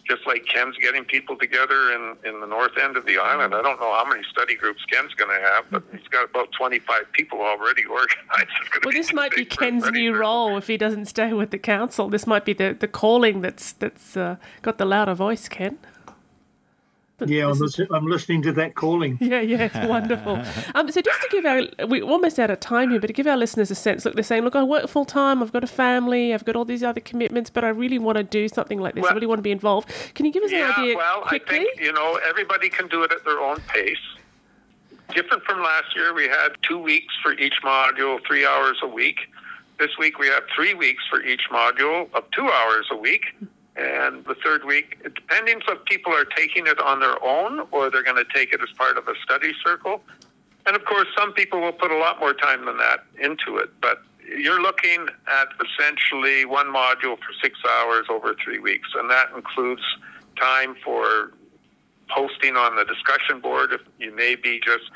just 0.08 0.26
like 0.26 0.44
Ken's 0.46 0.76
getting 0.78 1.04
people 1.04 1.36
together 1.36 1.92
in, 1.92 2.16
in 2.24 2.40
the 2.40 2.46
north 2.46 2.76
end 2.80 2.96
of 2.96 3.04
the 3.04 3.18
island. 3.18 3.54
I 3.54 3.62
don't 3.62 3.78
know 3.78 3.92
how 3.92 4.04
many 4.08 4.22
study 4.30 4.54
groups 4.54 4.84
Ken's 4.90 5.14
going 5.14 5.30
to 5.30 5.46
have, 5.46 5.64
but 5.70 5.82
he's 5.92 6.08
got 6.08 6.30
about 6.30 6.48
25 6.52 7.12
people 7.12 7.40
already 7.40 7.84
organized. 7.90 8.50
Well, 8.84 8.92
this 8.92 9.12
might 9.12 9.32
be 9.32 9.44
Ken's 9.44 9.90
new 9.90 10.14
role 10.14 10.56
if 10.56 10.66
he 10.66 10.76
doesn't 10.76 11.06
stay 11.06 11.32
with 11.32 11.50
the 11.50 11.58
council. 11.58 12.08
This 12.08 12.26
might 12.26 12.44
be 12.44 12.52
the, 12.52 12.76
the 12.78 12.88
calling 12.88 13.42
that's 13.42 13.72
that's 13.72 14.16
uh, 14.16 14.36
got 14.62 14.78
the 14.78 14.86
louder 14.86 15.14
voice, 15.14 15.48
Ken. 15.48 15.78
Yeah, 17.26 17.48
I'm, 17.48 17.62
is... 17.62 17.80
I'm, 17.90 18.06
listening 18.06 18.42
to 18.42 18.52
that 18.52 18.74
calling. 18.74 19.18
Yeah, 19.28 19.40
yeah, 19.40 19.64
it's 19.64 19.88
wonderful. 19.88 20.40
um, 20.74 20.90
so 20.90 21.00
just 21.00 21.20
to 21.20 21.28
give 21.30 21.44
our, 21.44 21.62
we're 21.86 22.04
almost 22.04 22.38
out 22.38 22.50
of 22.50 22.60
time 22.60 22.90
here, 22.90 23.00
but 23.00 23.08
to 23.08 23.12
give 23.12 23.26
our 23.26 23.36
listeners 23.36 23.70
a 23.70 23.74
sense, 23.74 24.04
look, 24.04 24.14
they're 24.14 24.22
saying, 24.22 24.44
look, 24.44 24.56
I 24.56 24.62
work 24.62 24.88
full 24.88 25.04
time, 25.04 25.42
I've 25.42 25.52
got 25.52 25.64
a 25.64 25.68
family, 25.68 26.32
I've 26.32 26.44
got 26.44 26.56
all 26.56 26.64
these 26.64 26.82
other 26.82 27.00
commitments, 27.00 27.50
but 27.50 27.64
I 27.64 27.68
really 27.68 27.98
want 27.98 28.16
to 28.16 28.24
do 28.24 28.48
something 28.48 28.80
like 28.80 28.94
this. 28.94 29.02
Well, 29.02 29.12
I 29.12 29.14
really 29.14 29.26
want 29.26 29.38
to 29.38 29.42
be 29.42 29.50
involved. 29.50 29.90
Can 30.14 30.24
you 30.24 30.32
give 30.32 30.42
us 30.44 30.52
yeah, 30.52 30.68
an 30.68 30.80
idea 30.80 30.96
well, 30.96 31.22
quickly? 31.22 31.58
I 31.58 31.64
think, 31.64 31.80
you 31.80 31.92
know, 31.92 32.18
everybody 32.26 32.70
can 32.70 32.88
do 32.88 33.02
it 33.02 33.12
at 33.12 33.24
their 33.24 33.40
own 33.40 33.60
pace. 33.68 33.98
Different 35.14 35.42
from 35.42 35.62
last 35.62 35.94
year, 35.96 36.14
we 36.14 36.28
had 36.28 36.50
two 36.62 36.78
weeks 36.78 37.14
for 37.22 37.32
each 37.32 37.60
module, 37.62 38.18
three 38.26 38.46
hours 38.46 38.78
a 38.82 38.88
week. 38.88 39.16
This 39.78 39.90
week 39.98 40.18
we 40.18 40.28
have 40.28 40.44
three 40.54 40.74
weeks 40.74 41.04
for 41.08 41.22
each 41.22 41.48
module 41.50 42.12
of 42.14 42.30
two 42.32 42.48
hours 42.48 42.88
a 42.90 42.96
week. 42.96 43.22
And 43.78 44.24
the 44.24 44.34
third 44.34 44.64
week, 44.64 44.98
depending 45.04 45.60
if 45.68 45.84
people 45.84 46.12
are 46.12 46.24
taking 46.24 46.66
it 46.66 46.80
on 46.80 46.98
their 46.98 47.22
own 47.24 47.60
or 47.70 47.90
they're 47.90 48.02
going 48.02 48.16
to 48.16 48.26
take 48.34 48.52
it 48.52 48.60
as 48.60 48.70
part 48.76 48.98
of 48.98 49.06
a 49.06 49.14
study 49.22 49.52
circle. 49.64 50.02
And 50.66 50.74
of 50.74 50.84
course, 50.84 51.06
some 51.16 51.32
people 51.32 51.60
will 51.60 51.72
put 51.72 51.92
a 51.92 51.96
lot 51.96 52.18
more 52.18 52.34
time 52.34 52.64
than 52.64 52.76
that 52.78 53.04
into 53.20 53.56
it. 53.58 53.70
But 53.80 54.02
you're 54.36 54.60
looking 54.60 55.06
at 55.28 55.48
essentially 55.64 56.44
one 56.44 56.66
module 56.66 57.16
for 57.18 57.32
six 57.40 57.56
hours 57.70 58.06
over 58.10 58.34
three 58.42 58.58
weeks. 58.58 58.88
And 58.96 59.08
that 59.10 59.28
includes 59.34 59.82
time 60.36 60.74
for 60.84 61.32
posting 62.08 62.56
on 62.56 62.74
the 62.74 62.84
discussion 62.84 63.38
board 63.40 63.72
if 63.72 63.80
you 64.00 64.14
may 64.14 64.34
be 64.34 64.58
just 64.58 64.90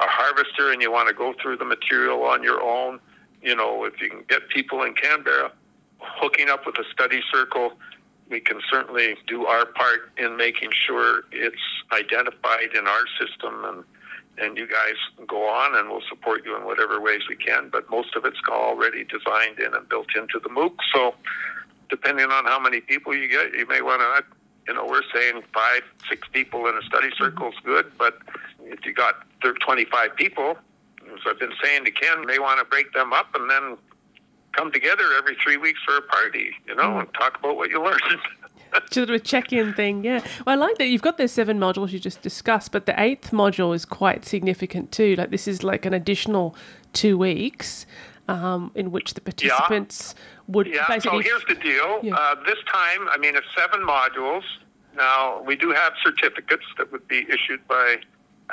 a 0.00 0.06
harvester 0.06 0.72
and 0.72 0.82
you 0.82 0.90
want 0.90 1.08
to 1.08 1.14
go 1.14 1.34
through 1.40 1.58
the 1.58 1.64
material 1.64 2.24
on 2.24 2.42
your 2.42 2.60
own. 2.60 2.98
You 3.42 3.54
know, 3.54 3.84
if 3.84 4.00
you 4.00 4.10
can 4.10 4.24
get 4.28 4.48
people 4.48 4.82
in 4.82 4.94
Canberra 4.94 5.52
hooking 6.00 6.48
up 6.48 6.66
with 6.66 6.76
a 6.78 6.84
study 6.92 7.20
circle 7.32 7.74
we 8.30 8.40
can 8.40 8.60
certainly 8.70 9.16
do 9.26 9.46
our 9.46 9.66
part 9.66 10.10
in 10.16 10.36
making 10.36 10.70
sure 10.72 11.22
it's 11.32 11.56
identified 11.92 12.74
in 12.74 12.86
our 12.86 13.04
system 13.20 13.64
and 13.64 13.84
and 14.36 14.56
you 14.56 14.66
guys 14.66 14.96
go 15.28 15.48
on 15.48 15.76
and 15.76 15.88
we'll 15.88 16.02
support 16.08 16.44
you 16.44 16.56
in 16.56 16.64
whatever 16.64 17.00
ways 17.00 17.20
we 17.28 17.36
can. 17.36 17.68
But 17.70 17.88
most 17.88 18.16
of 18.16 18.24
it's 18.24 18.40
already 18.48 19.04
designed 19.04 19.60
in 19.60 19.74
and 19.74 19.88
built 19.88 20.08
into 20.16 20.40
the 20.40 20.48
MOOC. 20.48 20.74
So 20.92 21.14
depending 21.88 22.26
on 22.30 22.44
how 22.44 22.58
many 22.58 22.80
people 22.80 23.14
you 23.14 23.28
get, 23.28 23.54
you 23.54 23.66
may 23.68 23.80
want 23.80 24.00
to, 24.00 24.24
you 24.66 24.74
know, 24.74 24.86
we're 24.86 25.02
saying 25.14 25.42
five, 25.52 25.82
six 26.08 26.26
people 26.32 26.66
in 26.66 26.76
a 26.76 26.82
study 26.82 27.08
mm-hmm. 27.08 27.22
circle 27.22 27.48
is 27.50 27.54
good. 27.64 27.92
But 27.96 28.18
if 28.64 28.84
you 28.84 28.92
got 28.92 29.24
25 29.40 30.16
people, 30.16 30.56
as 31.12 31.20
I've 31.28 31.38
been 31.38 31.52
saying 31.62 31.84
to 31.84 31.92
Ken, 31.92 32.26
they 32.26 32.40
want 32.40 32.58
to 32.58 32.64
break 32.64 32.92
them 32.92 33.12
up 33.12 33.34
and 33.36 33.48
then 33.48 33.76
come 34.56 34.72
together 34.72 35.04
every 35.16 35.36
three 35.42 35.56
weeks 35.56 35.80
for 35.84 35.96
a 35.96 36.02
party, 36.02 36.52
you 36.66 36.74
know, 36.74 36.98
and 36.98 37.12
talk 37.14 37.38
about 37.38 37.56
what 37.56 37.70
you 37.70 37.82
learned. 37.82 38.00
sort 38.90 39.08
of 39.08 39.14
a 39.14 39.18
check-in 39.18 39.72
thing, 39.74 40.04
yeah. 40.04 40.20
Well, 40.46 40.54
I 40.60 40.66
like 40.66 40.78
that 40.78 40.86
you've 40.86 41.02
got 41.02 41.18
those 41.18 41.32
seven 41.32 41.58
modules 41.58 41.92
you 41.92 41.98
just 41.98 42.22
discussed, 42.22 42.72
but 42.72 42.86
the 42.86 43.00
eighth 43.00 43.30
module 43.30 43.74
is 43.74 43.84
quite 43.84 44.24
significant 44.24 44.92
too. 44.92 45.16
Like 45.16 45.30
this 45.30 45.46
is 45.46 45.62
like 45.62 45.86
an 45.86 45.94
additional 45.94 46.56
two 46.92 47.16
weeks 47.18 47.86
um, 48.28 48.70
in 48.74 48.90
which 48.90 49.14
the 49.14 49.20
participants 49.20 50.14
yeah. 50.16 50.22
would 50.48 50.66
yeah. 50.66 50.84
basically. 50.88 51.22
So 51.22 51.28
here's 51.28 51.44
the 51.46 51.54
deal. 51.54 52.00
Yeah. 52.02 52.14
Uh, 52.14 52.34
this 52.46 52.58
time, 52.72 53.08
I 53.08 53.18
mean, 53.18 53.36
it's 53.36 53.46
seven 53.56 53.80
modules. 53.86 54.42
Now 54.96 55.42
we 55.42 55.56
do 55.56 55.70
have 55.70 55.92
certificates 56.02 56.64
that 56.78 56.90
would 56.92 57.06
be 57.08 57.26
issued 57.28 57.66
by 57.68 57.98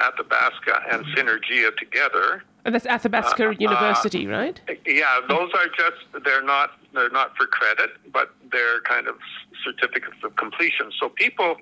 Athabasca 0.02 0.84
and 0.92 1.06
Synergia 1.08 1.76
together. 1.78 2.44
And 2.66 2.76
that's 2.76 2.86
Athabasca 2.86 3.50
uh, 3.50 3.52
University, 3.52 4.28
uh, 4.28 4.32
right? 4.32 4.62
Yeah, 4.86 5.22
those 5.28 5.52
are 5.54 5.68
just 5.68 6.24
they're 6.24 6.44
not 6.44 6.72
they're 6.94 7.10
not 7.10 7.36
for 7.38 7.48
credit, 7.48 7.92
but 8.12 8.34
they're 8.52 8.82
kind 8.82 9.08
of 9.08 9.16
certificates 9.64 10.24
of 10.24 10.36
completion. 10.36 10.92
So 11.00 11.10
people 11.10 11.58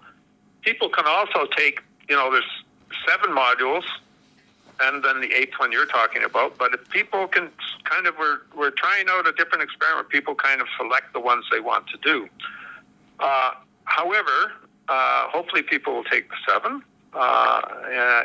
people 0.62 0.90
can 0.90 1.06
also 1.08 1.48
take 1.56 1.82
you 2.10 2.16
know 2.16 2.32
there's 2.32 2.44
seven 3.08 3.36
modules, 3.36 3.84
and 4.82 5.04
then 5.04 5.22
the 5.22 5.34
eighth 5.34 5.54
one 5.58 5.72
you're 5.72 5.86
talking 5.86 6.24
about. 6.24 6.58
But 6.58 6.74
if 6.74 6.90
people 6.90 7.28
can 7.28 7.50
kind 7.90 8.08
of 8.08 8.16
we're 8.18 8.40
we're 8.56 8.72
trying 8.72 9.08
out 9.10 9.28
a 9.28 9.32
different 9.34 9.64
experiment. 9.64 10.10
People 10.10 10.36
kind 10.36 10.62
of 10.62 10.68
select 10.78 11.14
the 11.14 11.20
ones 11.20 11.46
they 11.52 11.60
want 11.60 11.88
to 11.88 11.98
do. 11.98 12.28
Uh, 13.20 13.52
however, 13.86 14.54
uh, 14.88 15.28
hopefully 15.28 15.62
people 15.64 15.94
will 15.94 16.04
take 16.04 16.30
the 16.30 16.36
seven 16.48 16.84
uh, 17.14 17.62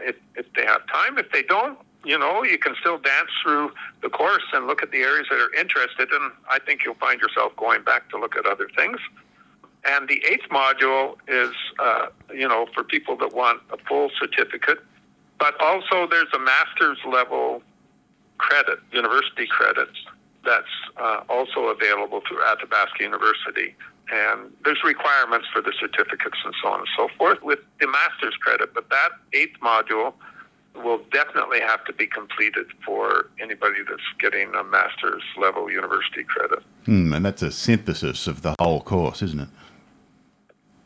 if 0.02 0.16
if 0.36 0.46
they 0.54 0.64
have 0.64 0.86
time. 0.88 1.18
If 1.18 1.30
they 1.32 1.42
don't, 1.42 1.78
you 2.04 2.18
know, 2.18 2.44
you 2.44 2.58
can 2.58 2.74
still 2.80 2.98
dance 2.98 3.30
through 3.42 3.72
the 4.02 4.10
course 4.10 4.44
and 4.52 4.66
look 4.66 4.82
at 4.82 4.90
the 4.90 4.98
areas 4.98 5.26
that 5.30 5.38
are 5.38 5.52
interested, 5.54 6.10
and 6.10 6.32
I 6.50 6.58
think 6.58 6.84
you'll 6.84 6.94
find 6.94 7.20
yourself 7.20 7.56
going 7.56 7.82
back 7.82 8.10
to 8.10 8.18
look 8.18 8.36
at 8.36 8.46
other 8.46 8.68
things. 8.76 8.98
And 9.86 10.08
the 10.08 10.22
eighth 10.30 10.48
module 10.50 11.16
is, 11.28 11.54
uh, 11.78 12.06
you 12.32 12.48
know, 12.48 12.66
for 12.74 12.84
people 12.84 13.16
that 13.18 13.34
want 13.34 13.60
a 13.70 13.76
full 13.76 14.10
certificate, 14.18 14.78
but 15.38 15.60
also 15.60 16.06
there's 16.06 16.32
a 16.34 16.38
master's 16.38 16.98
level 17.06 17.62
credit, 18.38 18.78
university 18.92 19.46
credits, 19.46 19.98
that's 20.44 20.66
uh, 20.96 21.20
also 21.28 21.66
available 21.68 22.22
through 22.26 22.42
Athabasca 22.44 23.02
University. 23.02 23.74
And 24.12 24.52
there's 24.64 24.82
requirements 24.84 25.46
for 25.52 25.62
the 25.62 25.72
certificates 25.78 26.38
and 26.44 26.54
so 26.62 26.68
on 26.68 26.80
and 26.80 26.88
so 26.96 27.08
forth 27.16 27.42
with 27.42 27.60
the 27.80 27.86
master's 27.86 28.36
credit, 28.36 28.74
but 28.74 28.90
that 28.90 29.10
eighth 29.32 29.58
module 29.60 30.12
will 30.74 31.00
definitely 31.12 31.60
have 31.60 31.84
to 31.84 31.92
be 31.92 32.06
completed 32.06 32.66
for 32.84 33.30
anybody 33.40 33.76
that's 33.88 34.02
getting 34.18 34.54
a 34.54 34.64
master's 34.64 35.22
level 35.40 35.70
university 35.70 36.24
credit. 36.24 36.58
Hmm, 36.84 37.12
and 37.14 37.24
that's 37.24 37.42
a 37.42 37.52
synthesis 37.52 38.26
of 38.26 38.42
the 38.42 38.54
whole 38.58 38.80
course, 38.80 39.22
isn't 39.22 39.40
it? 39.40 39.48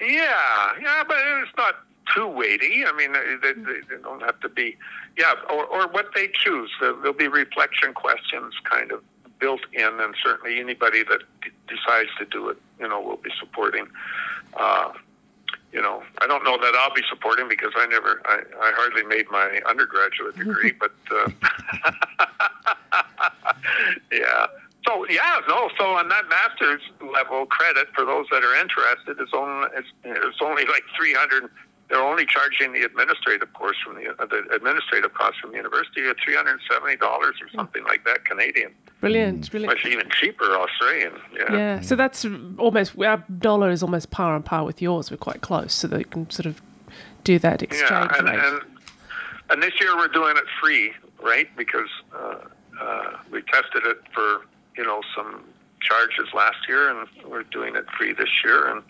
Yeah, 0.00 0.72
yeah, 0.80 1.02
but 1.06 1.16
it's 1.42 1.50
not 1.56 1.76
too 2.14 2.26
weighty. 2.26 2.84
I 2.86 2.92
mean, 2.92 3.12
they, 3.12 3.52
they, 3.52 3.80
they 3.88 4.02
don't 4.02 4.22
have 4.22 4.38
to 4.40 4.48
be, 4.48 4.76
yeah, 5.16 5.34
or, 5.50 5.64
or 5.64 5.88
what 5.88 6.10
they 6.14 6.28
choose. 6.32 6.70
There'll 6.80 7.12
be 7.12 7.28
reflection 7.28 7.94
questions 7.94 8.54
kind 8.64 8.92
of 8.92 9.02
built 9.38 9.60
in, 9.72 10.00
and 10.00 10.14
certainly 10.22 10.60
anybody 10.60 11.02
that 11.04 11.20
d- 11.42 11.50
decides 11.68 12.10
to 12.18 12.24
do 12.24 12.48
it, 12.48 12.58
you 12.80 12.88
know, 12.88 13.00
will 13.00 13.16
be 13.16 13.30
supporting. 13.38 13.86
Uh, 14.54 14.92
you 15.72 15.82
know, 15.82 16.02
I 16.20 16.26
don't 16.26 16.44
know 16.44 16.56
that 16.56 16.74
I'll 16.74 16.94
be 16.94 17.02
supporting 17.08 17.48
because 17.48 17.72
I 17.76 17.86
never, 17.86 18.22
I, 18.24 18.40
I 18.60 18.72
hardly 18.74 19.04
made 19.04 19.30
my 19.30 19.60
undergraduate 19.66 20.36
degree, 20.38 20.72
but 20.72 20.92
uh, 21.10 21.30
yeah. 24.12 24.46
So 24.86 25.06
yeah, 25.10 25.40
no. 25.48 25.68
So 25.78 25.84
on 25.96 26.08
that 26.08 26.28
master's 26.30 26.80
level 27.00 27.44
credit 27.46 27.88
for 27.94 28.06
those 28.06 28.26
that 28.30 28.42
are 28.42 28.54
interested 28.58 29.20
is 29.20 29.28
only 29.34 29.68
it's, 29.76 29.88
it's 30.04 30.38
only 30.40 30.64
like 30.64 30.84
three 30.96 31.12
hundred 31.12 31.50
they're 31.88 32.00
only 32.02 32.26
charging 32.26 32.72
the 32.72 32.82
administrative 32.82 33.52
course 33.54 33.76
from 33.84 33.94
the, 33.96 34.10
uh, 34.10 34.26
the 34.26 34.44
administrative 34.54 35.14
cost 35.14 35.40
from 35.40 35.50
the 35.52 35.56
university 35.56 36.06
at 36.06 36.16
three 36.22 36.34
hundred 36.34 36.52
and 36.52 36.60
seventy 36.70 36.96
dollars 36.96 37.36
or 37.40 37.48
something 37.50 37.84
like 37.84 38.04
that 38.04 38.24
Canadian. 38.24 38.72
Brilliant, 39.00 39.50
brilliant. 39.50 39.78
It's 39.78 39.86
even 39.86 40.08
cheaper 40.10 40.44
Australian. 40.56 41.12
Yeah. 41.34 41.52
Yeah, 41.52 41.80
so 41.80 41.94
that's 41.96 42.26
almost 42.58 42.98
our 42.98 43.24
dollar 43.38 43.70
is 43.70 43.82
almost 43.82 44.10
par 44.10 44.34
on 44.34 44.42
par 44.42 44.64
with 44.64 44.82
yours. 44.82 45.10
We're 45.10 45.16
quite 45.18 45.40
close, 45.40 45.72
so 45.72 45.88
that 45.88 45.98
you 45.98 46.04
can 46.04 46.28
sort 46.30 46.46
of 46.46 46.60
do 47.24 47.38
that 47.38 47.62
exchange 47.62 47.90
Yeah, 47.90 48.18
and, 48.18 48.28
rate. 48.28 48.38
and 48.40 48.60
and 49.50 49.62
this 49.62 49.80
year 49.80 49.96
we're 49.96 50.08
doing 50.08 50.36
it 50.36 50.44
free, 50.60 50.92
right? 51.22 51.48
Because 51.56 51.88
uh, 52.14 52.36
uh, 52.80 53.16
we 53.30 53.42
tested 53.42 53.82
it 53.84 53.98
for 54.12 54.42
you 54.76 54.84
know 54.84 55.00
some 55.16 55.44
charges 55.80 56.28
last 56.34 56.68
year, 56.68 56.90
and 56.90 57.08
we're 57.26 57.44
doing 57.44 57.76
it 57.76 57.86
free 57.96 58.12
this 58.12 58.42
year. 58.44 58.68
And 58.68 58.82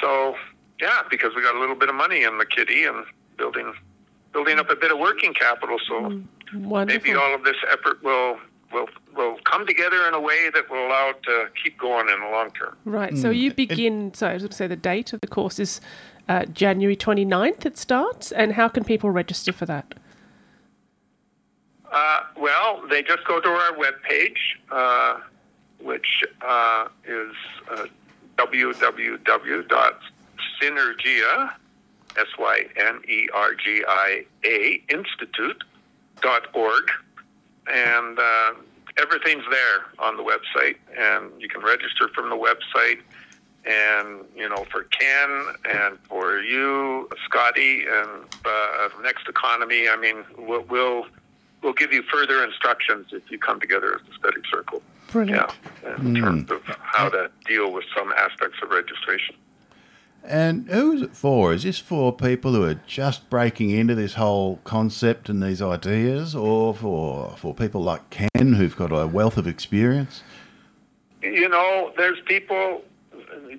so, 0.00 0.36
yeah, 0.80 1.02
because 1.10 1.34
we 1.34 1.42
got 1.42 1.54
a 1.54 1.60
little 1.60 1.76
bit 1.76 1.88
of 1.88 1.94
money 1.94 2.22
in 2.22 2.38
the 2.38 2.46
kitty 2.46 2.84
and 2.84 3.04
building 3.36 3.72
building 4.32 4.58
up 4.58 4.68
a 4.70 4.76
bit 4.76 4.90
of 4.90 4.98
working 4.98 5.32
capital. 5.32 5.78
So 5.86 6.22
Wonderful. 6.52 6.84
maybe 6.86 7.14
all 7.14 7.34
of 7.34 7.44
this 7.44 7.56
effort 7.70 8.02
will 8.02 8.38
will 8.72 8.88
will 9.16 9.38
come 9.44 9.66
together 9.66 10.06
in 10.08 10.14
a 10.14 10.20
way 10.20 10.50
that 10.52 10.68
will 10.68 10.86
allow 10.86 11.10
it 11.10 11.22
to 11.22 11.48
keep 11.62 11.78
going 11.78 12.08
in 12.08 12.20
the 12.20 12.26
long 12.26 12.50
term. 12.50 12.76
Right. 12.84 13.16
So 13.16 13.30
you 13.30 13.54
begin. 13.54 14.12
Sorry, 14.14 14.32
I 14.32 14.34
was 14.34 14.42
going 14.42 14.50
to 14.50 14.56
say 14.56 14.66
the 14.66 14.76
date 14.76 15.12
of 15.12 15.20
the 15.20 15.28
course 15.28 15.58
is 15.58 15.80
uh, 16.28 16.44
January 16.46 16.96
29th. 16.96 17.64
It 17.64 17.78
starts, 17.78 18.32
and 18.32 18.52
how 18.52 18.68
can 18.68 18.84
people 18.84 19.10
register 19.10 19.52
for 19.52 19.66
that? 19.66 19.94
Uh, 21.90 22.20
well, 22.36 22.82
they 22.90 23.02
just 23.02 23.24
go 23.24 23.40
to 23.40 23.48
our 23.48 23.72
webpage, 23.76 24.56
uh, 24.72 25.20
which 25.80 26.24
uh, 26.42 26.88
is 27.06 27.32
uh, 27.70 27.86
www.synergia, 28.36 29.94
S-Y-N-E-R-G-I-A, 30.62 31.50
S 32.16 32.26
Y 32.38 32.66
N 32.76 33.00
E 33.08 33.28
R 33.34 33.54
G 33.54 33.82
I 33.86 34.24
A, 34.44 34.82
institute.org. 34.88 36.90
And 37.66 38.18
uh, 38.18 38.52
everything's 38.98 39.44
there 39.50 39.86
on 39.98 40.16
the 40.16 40.22
website, 40.22 40.76
and 40.98 41.30
you 41.40 41.48
can 41.48 41.62
register 41.62 42.08
from 42.14 42.30
the 42.30 42.36
website. 42.36 43.00
And, 43.66 44.26
you 44.36 44.46
know, 44.46 44.66
for 44.70 44.82
Ken 44.84 45.46
and 45.64 45.98
for 46.06 46.40
you, 46.40 47.08
Scotty, 47.24 47.86
and 47.88 48.26
uh, 48.44 48.90
Next 49.02 49.26
Economy, 49.26 49.88
I 49.88 49.96
mean, 49.96 50.22
we'll, 50.36 50.64
we'll 50.64 51.06
we'll 51.62 51.72
give 51.72 51.90
you 51.92 52.02
further 52.02 52.44
instructions 52.44 53.06
if 53.10 53.30
you 53.30 53.38
come 53.38 53.58
together 53.58 53.94
as 53.94 54.02
a 54.12 54.18
study 54.18 54.42
circle. 54.52 54.82
Brilliant. 55.10 55.50
Yeah, 55.82 55.96
in 55.96 56.14
terms 56.14 56.50
of 56.50 56.62
how 56.82 57.08
to 57.08 57.30
deal 57.46 57.72
with 57.72 57.86
some 57.96 58.12
aspects 58.12 58.58
of 58.62 58.68
registration. 58.70 59.34
And 60.26 60.68
who 60.70 60.92
is 60.92 61.02
it 61.02 61.14
for? 61.14 61.52
Is 61.52 61.64
this 61.64 61.78
for 61.78 62.10
people 62.10 62.52
who 62.52 62.64
are 62.64 62.80
just 62.86 63.28
breaking 63.28 63.70
into 63.70 63.94
this 63.94 64.14
whole 64.14 64.58
concept 64.64 65.28
and 65.28 65.42
these 65.42 65.60
ideas, 65.60 66.34
or 66.34 66.74
for 66.74 67.34
for 67.36 67.54
people 67.54 67.82
like 67.82 68.08
Ken 68.10 68.28
who've 68.54 68.76
got 68.76 68.90
a 68.90 69.06
wealth 69.06 69.36
of 69.36 69.46
experience? 69.46 70.22
You 71.22 71.48
know, 71.48 71.92
there's 71.96 72.20
people. 72.24 72.82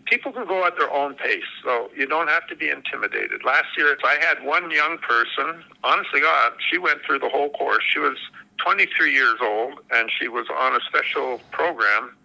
People 0.05 0.31
can 0.31 0.47
go 0.47 0.65
at 0.65 0.77
their 0.77 0.91
own 0.91 1.15
pace, 1.15 1.43
so 1.63 1.89
you 1.95 2.05
don't 2.05 2.27
have 2.27 2.47
to 2.47 2.55
be 2.55 2.69
intimidated. 2.69 3.43
Last 3.43 3.67
year, 3.77 3.97
I 4.03 4.15
had 4.19 4.43
one 4.43 4.71
young 4.71 4.97
person. 4.99 5.63
Honestly, 5.83 6.21
God, 6.21 6.53
she 6.69 6.77
went 6.77 7.01
through 7.05 7.19
the 7.19 7.29
whole 7.29 7.49
course. 7.49 7.83
She 7.91 7.99
was 7.99 8.17
23 8.57 9.11
years 9.11 9.37
old, 9.41 9.79
and 9.91 10.09
she 10.17 10.27
was 10.27 10.47
on 10.55 10.75
a 10.75 10.79
special 10.87 11.39
program 11.51 12.15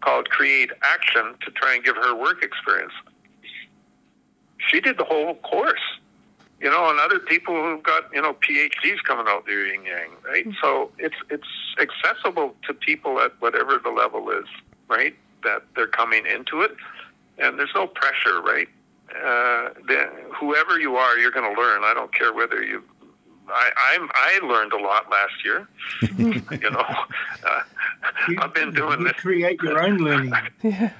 called 0.00 0.28
Create 0.30 0.70
Action 0.82 1.34
to 1.44 1.50
try 1.52 1.74
and 1.74 1.84
give 1.84 1.96
her 1.96 2.14
work 2.14 2.42
experience. 2.42 2.92
She 4.68 4.80
did 4.80 4.98
the 4.98 5.04
whole 5.04 5.34
course, 5.36 5.80
you 6.60 6.68
know, 6.70 6.90
and 6.90 6.98
other 7.00 7.18
people 7.18 7.54
who've 7.54 7.82
got 7.82 8.04
you 8.12 8.20
know 8.22 8.34
PhDs 8.34 8.98
coming 9.06 9.26
out 9.28 9.46
there 9.46 9.66
yin 9.66 9.84
yang, 9.84 10.10
right? 10.26 10.46
So 10.62 10.90
it's 10.98 11.16
it's 11.30 11.48
accessible 11.80 12.54
to 12.66 12.74
people 12.74 13.20
at 13.20 13.32
whatever 13.40 13.78
the 13.82 13.90
level 13.90 14.30
is, 14.30 14.46
right? 14.88 15.14
That 15.42 15.62
they're 15.74 15.86
coming 15.86 16.26
into 16.26 16.60
it, 16.62 16.72
and 17.38 17.58
there's 17.58 17.72
no 17.74 17.86
pressure, 17.86 18.40
right? 18.42 18.68
Uh, 19.10 19.70
then 19.88 20.06
whoever 20.38 20.78
you 20.78 20.96
are, 20.96 21.18
you're 21.18 21.32
going 21.32 21.52
to 21.54 21.60
learn. 21.60 21.82
I 21.82 21.94
don't 21.94 22.14
care 22.14 22.32
whether 22.32 22.62
you. 22.62 22.82
I 23.48 23.70
I'm, 23.94 24.08
I 24.14 24.38
learned 24.46 24.72
a 24.72 24.78
lot 24.78 25.10
last 25.10 25.32
year. 25.44 25.66
you 26.62 26.70
know, 26.70 26.80
uh, 27.46 27.62
You- 28.28 28.38
I've 28.40 28.54
been 28.54 28.72
doing 28.72 29.00
you 29.00 29.06
this. 29.08 29.16
create 29.16 29.60
your 29.62 29.82
own 29.82 29.96
learning. 29.98 30.32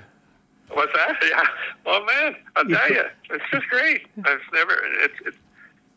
What's 0.72 0.92
that? 0.94 1.16
Yeah. 1.28 1.42
Well, 1.84 2.04
man, 2.04 2.36
I'll 2.56 2.64
tell 2.64 2.88
you, 2.90 3.04
it's 3.30 3.44
just 3.50 3.66
great. 3.68 4.06
I've 4.24 4.40
never. 4.52 4.80
It's. 5.02 5.14
it's 5.26 5.36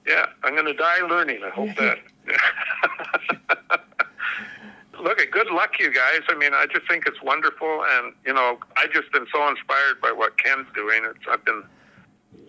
yeah, 0.05 0.25
I'm 0.43 0.53
going 0.53 0.65
to 0.65 0.73
die 0.73 0.99
learning. 1.07 1.39
I 1.45 1.49
hope 1.49 1.69
that. 1.77 1.99
Look, 5.01 5.19
good 5.31 5.49
luck, 5.49 5.79
you 5.79 5.93
guys. 5.93 6.21
I 6.29 6.35
mean, 6.35 6.53
I 6.53 6.65
just 6.65 6.87
think 6.89 7.05
it's 7.07 7.21
wonderful, 7.21 7.85
and 7.89 8.13
you 8.25 8.33
know, 8.33 8.57
I 8.75 8.87
just 8.87 9.11
been 9.11 9.25
so 9.33 9.47
inspired 9.47 10.01
by 10.01 10.11
what 10.11 10.37
Ken's 10.37 10.67
doing. 10.75 11.03
It's, 11.05 11.25
I've 11.29 11.43
been, 11.45 11.63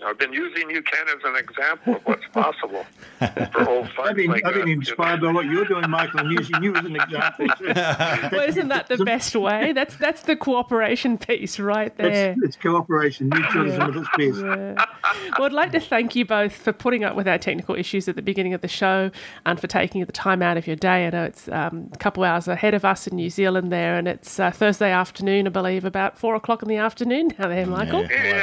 I've 0.05 0.19
been 0.19 0.33
using 0.33 0.71
you, 0.71 0.83
Ken, 0.83 1.07
as 1.09 1.23
an 1.25 1.37
example 1.37 1.97
of 1.97 2.03
what's 2.07 2.27
possible 2.33 2.85
for 3.19 3.69
old 3.69 3.91
fun. 3.91 4.09
I've 4.09 4.17
been, 4.17 4.31
like 4.31 4.45
I've 4.45 4.55
been 4.55 4.69
inspired 4.69 5.21
by 5.23 5.33
what 5.33 5.47
you're 5.47 5.65
doing, 5.65 5.89
Michael, 5.89 6.21
and 6.21 6.31
using 6.31 6.63
you 6.63 6.75
as 6.75 6.85
an 6.85 6.97
example. 6.97 7.49
too. 7.59 7.73
Well, 7.75 8.49
isn't 8.49 8.69
that 8.69 8.89
the 8.89 9.05
best 9.05 9.35
way? 9.35 9.73
That's 9.73 9.97
that's 9.97 10.23
the 10.23 10.37
cooperation 10.37 11.19
piece 11.19 11.59
right 11.59 11.97
there. 11.97 12.33
It's, 12.33 12.43
it's 12.43 12.57
cooperation, 12.57 13.31
mutualism 13.31 13.81
at 13.81 13.97
its 13.97 14.09
best. 14.17 14.45
Yeah. 14.45 15.31
Well, 15.39 15.47
I'd 15.47 15.53
like 15.53 15.73
to 15.73 15.81
thank 15.81 16.15
you 16.15 16.25
both 16.25 16.55
for 16.55 16.73
putting 16.73 17.05
up 17.05 17.17
with 17.17 17.29
our 17.29 17.39
technical 17.39 17.75
issues 17.75 18.09
at 18.09 18.17
the 18.17 18.23
beginning 18.23 18.55
of 18.55 18.61
the 18.61 18.69
show 18.69 19.11
and 19.47 19.61
for 19.61 19.67
taking 19.67 20.05
the 20.05 20.13
time 20.13 20.43
out 20.43 20.57
of 20.57 20.67
your 20.67 20.77
day. 20.77 21.07
I 21.07 21.11
know 21.11 21.25
it's 21.25 21.49
um, 21.49 21.91
a 21.93 21.99
couple 21.99 22.25
hours 22.25 22.49
ahead 22.49 22.75
of 22.75 22.85
us 22.85 23.07
in 23.07 23.17
New 23.17 23.31
Zealand 23.31 23.73
there, 23.73 23.97
and 23.97 24.07
it's 24.09 24.39
uh, 24.39 24.51
Thursday 24.51 24.91
afternoon, 24.91 25.47
I 25.47 25.51
believe, 25.51 25.85
about 25.85 26.19
four 26.19 26.35
o'clock 26.35 26.63
in 26.63 26.69
the 26.69 26.77
afternoon 26.77 27.33
now 27.39 27.49
there, 27.49 27.67
Michael. 27.67 28.03
Yeah. 28.03 28.25
Yeah, 28.25 28.43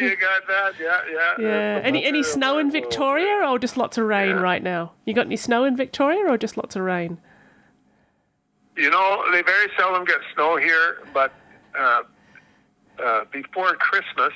yeah, 0.00 0.06
you 0.08 0.16
got 0.16 0.46
that. 0.46 0.72
Yeah, 0.80 1.01
yeah. 1.10 1.34
Yeah. 1.38 1.80
Any 1.82 2.04
any 2.04 2.22
snow 2.22 2.58
in 2.58 2.70
Victoria 2.70 3.46
or 3.48 3.58
just 3.58 3.76
lots 3.76 3.98
of 3.98 4.04
rain 4.06 4.30
Yeah. 4.30 4.42
right 4.42 4.62
now? 4.62 4.92
You 5.04 5.14
got 5.14 5.26
any 5.26 5.36
snow 5.36 5.64
in 5.64 5.76
Victoria 5.76 6.26
or 6.28 6.36
just 6.38 6.56
lots 6.56 6.76
of 6.76 6.82
rain? 6.82 7.18
You 8.76 8.90
know, 8.90 9.24
they 9.32 9.42
very 9.42 9.68
seldom 9.76 10.04
get 10.04 10.18
snow 10.34 10.56
here, 10.56 10.98
but 11.12 11.32
uh, 11.78 12.02
uh, 13.02 13.24
before 13.30 13.74
Christmas, 13.76 14.32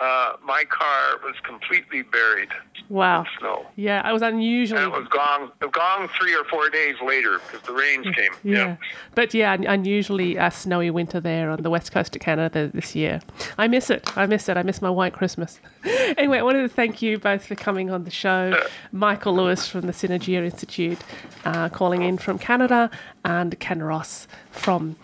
uh, 0.00 0.32
my 0.44 0.64
car 0.64 1.18
was 1.24 1.34
completely 1.44 2.02
buried 2.02 2.48
Wow. 2.88 3.20
in 3.20 3.26
snow. 3.38 3.66
Yeah, 3.76 4.00
I 4.04 4.12
was 4.12 4.22
unusually. 4.22 4.82
And 4.82 4.92
it 4.94 4.98
was 4.98 5.08
gone, 5.08 5.50
gone 5.72 6.08
three 6.18 6.34
or 6.34 6.44
four 6.44 6.70
days 6.70 6.94
later 7.04 7.38
because 7.38 7.66
the 7.66 7.72
rains 7.74 8.06
came. 8.14 8.32
Yeah. 8.44 8.76
But 9.14 9.34
yeah, 9.34 9.54
unusually 9.54 10.38
uh, 10.38 10.50
snowy 10.50 10.90
winter 10.90 11.20
there 11.20 11.50
on 11.50 11.62
the 11.62 11.70
west 11.70 11.92
coast 11.92 12.14
of 12.16 12.22
Canada 12.22 12.68
this 12.72 12.94
year. 12.94 13.20
I 13.58 13.68
miss 13.68 13.90
it. 13.90 14.10
I 14.16 14.26
miss 14.26 14.48
it. 14.48 14.56
I 14.56 14.62
miss 14.62 14.80
my 14.80 14.90
white 14.90 15.12
Christmas. 15.12 15.60
anyway, 16.18 16.38
I 16.38 16.42
wanted 16.42 16.62
to 16.62 16.68
thank 16.68 17.02
you 17.02 17.18
both 17.18 17.46
for 17.46 17.54
coming 17.54 17.90
on 17.90 18.04
the 18.04 18.10
show. 18.10 18.60
Michael 18.92 19.34
Lewis 19.34 19.68
from 19.68 19.82
the 19.82 19.92
Synergia 19.92 20.44
Institute 20.44 20.98
uh, 21.44 21.68
calling 21.68 22.02
in 22.02 22.18
from 22.18 22.38
Canada 22.38 22.90
and 23.24 23.58
Ken 23.60 23.82
Ross 23.82 24.26
from 24.50 24.96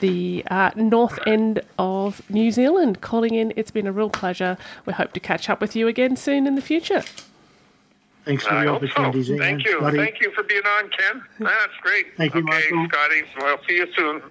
the 0.00 0.44
uh, 0.50 0.70
north 0.76 1.18
end 1.26 1.60
of 1.78 2.28
New 2.30 2.50
Zealand 2.50 3.00
calling 3.00 3.34
in. 3.34 3.52
It's 3.56 3.70
been 3.70 3.86
a 3.86 3.92
real 3.92 4.10
pleasure. 4.10 4.56
We 4.86 4.92
hope 4.92 5.12
to 5.12 5.20
catch 5.20 5.48
up 5.48 5.60
with 5.60 5.76
you 5.76 5.88
again 5.88 6.16
soon 6.16 6.46
in 6.46 6.54
the 6.54 6.62
future. 6.62 7.02
Thanks 8.24 8.46
for 8.46 8.54
I 8.54 8.64
the 8.64 8.70
hope 8.70 8.82
so. 8.82 8.86
opportunity, 8.86 9.22
Zane. 9.22 9.38
Thank 9.38 9.64
you. 9.64 9.78
Scotty. 9.78 9.96
Thank 9.98 10.20
you 10.20 10.30
for 10.32 10.44
being 10.44 10.62
on, 10.64 10.90
Ken. 10.90 11.22
That's 11.40 11.76
great. 11.82 12.16
Thank 12.16 12.34
you, 12.34 12.40
okay, 12.40 12.70
Michael. 12.70 12.88
Scotty. 12.88 13.22
Well, 13.38 13.58
see 13.68 13.76
you 13.76 13.88
soon. 13.96 14.22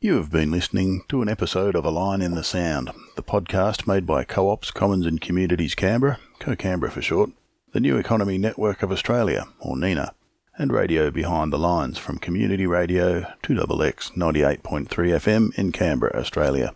You 0.00 0.16
have 0.16 0.30
been 0.30 0.50
listening 0.50 1.02
to 1.08 1.22
an 1.22 1.28
episode 1.28 1.76
of 1.76 1.84
A 1.84 1.90
Line 1.90 2.22
in 2.22 2.34
the 2.34 2.42
Sound, 2.42 2.90
the 3.14 3.22
podcast 3.22 3.86
made 3.86 4.06
by 4.06 4.24
Co 4.24 4.48
ops, 4.48 4.70
Commons 4.70 5.04
and 5.04 5.20
Communities 5.20 5.74
Canberra, 5.74 6.18
Co 6.38 6.56
Canberra 6.56 6.90
for 6.90 7.02
short, 7.02 7.30
the 7.72 7.80
New 7.80 7.98
Economy 7.98 8.38
Network 8.38 8.82
of 8.82 8.90
Australia, 8.90 9.48
or 9.60 9.76
NENA, 9.76 10.14
and 10.56 10.72
Radio 10.72 11.10
Behind 11.10 11.52
the 11.52 11.58
Lines 11.58 11.98
from 11.98 12.18
Community 12.18 12.66
Radio 12.66 13.20
2XX 13.42 14.12
98.3 14.12 14.88
FM 14.88 15.58
in 15.58 15.72
Canberra, 15.72 16.18
Australia. 16.18 16.74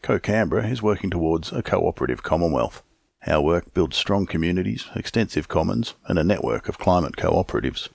Co 0.00 0.18
Canberra 0.18 0.66
is 0.66 0.82
working 0.82 1.10
towards 1.10 1.52
a 1.52 1.62
cooperative 1.62 2.22
Commonwealth. 2.22 2.82
Our 3.26 3.42
work 3.42 3.74
builds 3.74 3.98
strong 3.98 4.24
communities, 4.24 4.86
extensive 4.94 5.48
commons, 5.48 5.94
and 6.06 6.18
a 6.18 6.24
network 6.24 6.70
of 6.70 6.78
climate 6.78 7.16
cooperatives. 7.16 7.90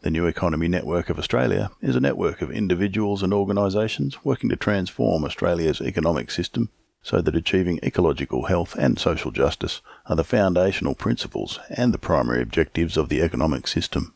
The 0.00 0.10
New 0.10 0.26
Economy 0.26 0.68
Network 0.68 1.10
of 1.10 1.18
Australia 1.18 1.70
is 1.82 1.96
a 1.96 2.00
network 2.00 2.40
of 2.40 2.50
individuals 2.50 3.22
and 3.22 3.34
organisations 3.34 4.24
working 4.24 4.48
to 4.48 4.56
transform 4.56 5.24
Australia's 5.24 5.82
economic 5.82 6.30
system 6.30 6.70
so 7.02 7.20
that 7.20 7.36
achieving 7.36 7.80
ecological 7.82 8.46
health 8.46 8.74
and 8.76 8.98
social 8.98 9.30
justice 9.30 9.80
are 10.06 10.16
the 10.16 10.24
foundational 10.24 10.94
principles 10.94 11.58
and 11.70 11.94
the 11.94 11.98
primary 11.98 12.42
objectives 12.42 12.96
of 12.96 13.08
the 13.08 13.22
economic 13.22 13.66
system. 13.66 14.14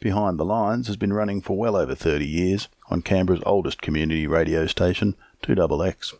Behind 0.00 0.38
the 0.38 0.44
Lines 0.44 0.88
has 0.88 0.96
been 0.96 1.12
running 1.12 1.40
for 1.40 1.56
well 1.56 1.76
over 1.76 1.94
30 1.94 2.26
years 2.26 2.68
on 2.90 3.02
Canberra's 3.02 3.42
oldest 3.46 3.80
community 3.80 4.26
radio 4.26 4.66
station, 4.66 5.14
2XX. 5.42 6.14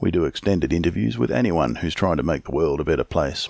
We 0.00 0.10
do 0.10 0.24
extended 0.24 0.72
interviews 0.72 1.16
with 1.16 1.30
anyone 1.30 1.76
who's 1.76 1.94
trying 1.94 2.18
to 2.18 2.22
make 2.22 2.44
the 2.44 2.52
world 2.52 2.80
a 2.80 2.84
better 2.84 3.04
place. 3.04 3.48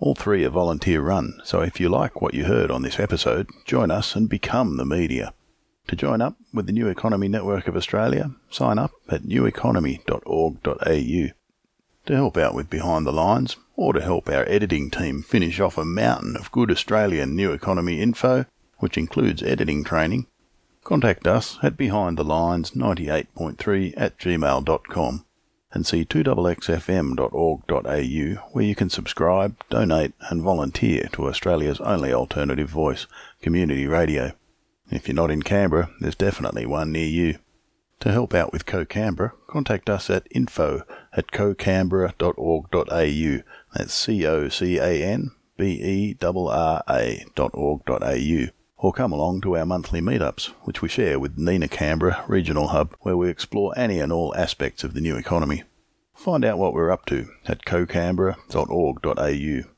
All 0.00 0.14
three 0.14 0.44
are 0.44 0.50
volunteer 0.50 1.00
run, 1.00 1.40
so 1.44 1.60
if 1.60 1.80
you 1.80 1.88
like 1.88 2.20
what 2.20 2.34
you 2.34 2.44
heard 2.44 2.70
on 2.70 2.82
this 2.82 2.98
episode, 2.98 3.48
join 3.64 3.90
us 3.90 4.14
and 4.16 4.28
become 4.28 4.76
the 4.76 4.84
media. 4.84 5.32
To 5.88 5.96
join 5.96 6.20
up 6.20 6.36
with 6.52 6.66
the 6.66 6.72
New 6.72 6.86
Economy 6.86 7.26
Network 7.28 7.66
of 7.66 7.74
Australia, 7.74 8.32
sign 8.50 8.78
up 8.78 8.90
at 9.08 9.22
neweconomy.org.au. 9.22 11.32
To 12.06 12.14
help 12.14 12.36
out 12.36 12.54
with 12.54 12.68
Behind 12.68 13.06
the 13.06 13.12
Lines, 13.12 13.56
or 13.74 13.94
to 13.94 14.02
help 14.02 14.28
our 14.28 14.46
editing 14.48 14.90
team 14.90 15.22
finish 15.22 15.58
off 15.60 15.78
a 15.78 15.86
mountain 15.86 16.36
of 16.36 16.52
good 16.52 16.70
Australian 16.70 17.34
New 17.34 17.52
Economy 17.52 18.02
info, 18.02 18.44
which 18.78 18.98
includes 18.98 19.42
editing 19.42 19.82
training, 19.82 20.26
contact 20.84 21.26
us 21.26 21.58
at 21.62 21.78
behindthelines98.3 21.78 23.94
at 23.96 24.18
gmail.com 24.18 25.24
and 25.72 25.86
see 25.86 26.04
2xxfm.org.au 26.04 28.50
where 28.52 28.64
you 28.64 28.74
can 28.74 28.90
subscribe, 28.90 29.56
donate 29.70 30.12
and 30.28 30.42
volunteer 30.42 31.08
to 31.12 31.28
Australia's 31.28 31.80
only 31.80 32.12
alternative 32.12 32.68
voice, 32.68 33.06
community 33.40 33.86
radio. 33.86 34.34
If 34.90 35.06
you're 35.06 35.14
not 35.14 35.30
in 35.30 35.42
Canberra, 35.42 35.90
there's 36.00 36.14
definitely 36.14 36.64
one 36.66 36.92
near 36.92 37.06
you. 37.06 37.38
To 38.00 38.12
help 38.12 38.32
out 38.32 38.52
with 38.52 38.64
CoCanberra, 38.64 39.32
contact 39.48 39.90
us 39.90 40.08
at 40.08 40.28
info 40.30 40.82
at 41.12 41.32
cocanberra.org.au. 41.32 43.42
That's 43.74 43.92
C-O-C-A-N-B-E-R-R-A 43.92 45.34
dot. 47.34 47.50
Or 48.80 48.92
come 48.92 49.12
along 49.12 49.40
to 49.40 49.56
our 49.56 49.66
monthly 49.66 50.00
meetups, 50.00 50.50
which 50.62 50.80
we 50.80 50.88
share 50.88 51.18
with 51.18 51.36
NENA 51.36 51.66
Canberra 51.66 52.24
Regional 52.28 52.68
Hub, 52.68 52.94
where 53.00 53.16
we 53.16 53.28
explore 53.28 53.76
any 53.76 53.98
and 53.98 54.12
all 54.12 54.32
aspects 54.36 54.84
of 54.84 54.94
the 54.94 55.00
new 55.00 55.16
economy. 55.16 55.64
Find 56.14 56.44
out 56.44 56.58
what 56.58 56.72
we're 56.72 56.92
up 56.92 57.04
to 57.06 57.26
at 57.46 57.64
cocanberra.org.au. 57.64 59.68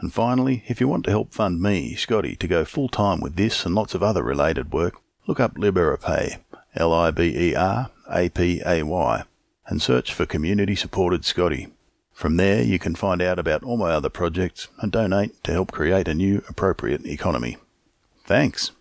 And 0.00 0.12
finally, 0.12 0.64
if 0.66 0.80
you 0.80 0.88
want 0.88 1.04
to 1.04 1.10
help 1.10 1.32
fund 1.32 1.60
me, 1.60 1.94
Scotty, 1.94 2.34
to 2.36 2.48
go 2.48 2.64
full 2.64 2.88
time 2.88 3.20
with 3.20 3.36
this 3.36 3.66
and 3.66 3.74
lots 3.74 3.94
of 3.94 4.02
other 4.02 4.22
related 4.22 4.72
work, 4.72 4.94
look 5.26 5.38
up 5.38 5.56
Liberapay, 5.56 6.38
L 6.74 6.92
I 6.92 7.10
B 7.10 7.24
E 7.36 7.54
R 7.54 7.90
A 8.10 8.28
P 8.30 8.62
A 8.64 8.82
Y, 8.82 9.24
and 9.66 9.82
search 9.82 10.14
for 10.14 10.24
Community 10.24 10.74
Supported 10.74 11.24
Scotty. 11.24 11.68
From 12.14 12.36
there, 12.36 12.62
you 12.62 12.78
can 12.78 12.94
find 12.94 13.22
out 13.22 13.38
about 13.38 13.62
all 13.62 13.76
my 13.76 13.90
other 13.90 14.10
projects 14.10 14.68
and 14.80 14.90
donate 14.90 15.42
to 15.44 15.52
help 15.52 15.72
create 15.72 16.08
a 16.08 16.14
new 16.14 16.42
appropriate 16.48 17.06
economy. 17.06 17.58
Thanks. 18.24 18.72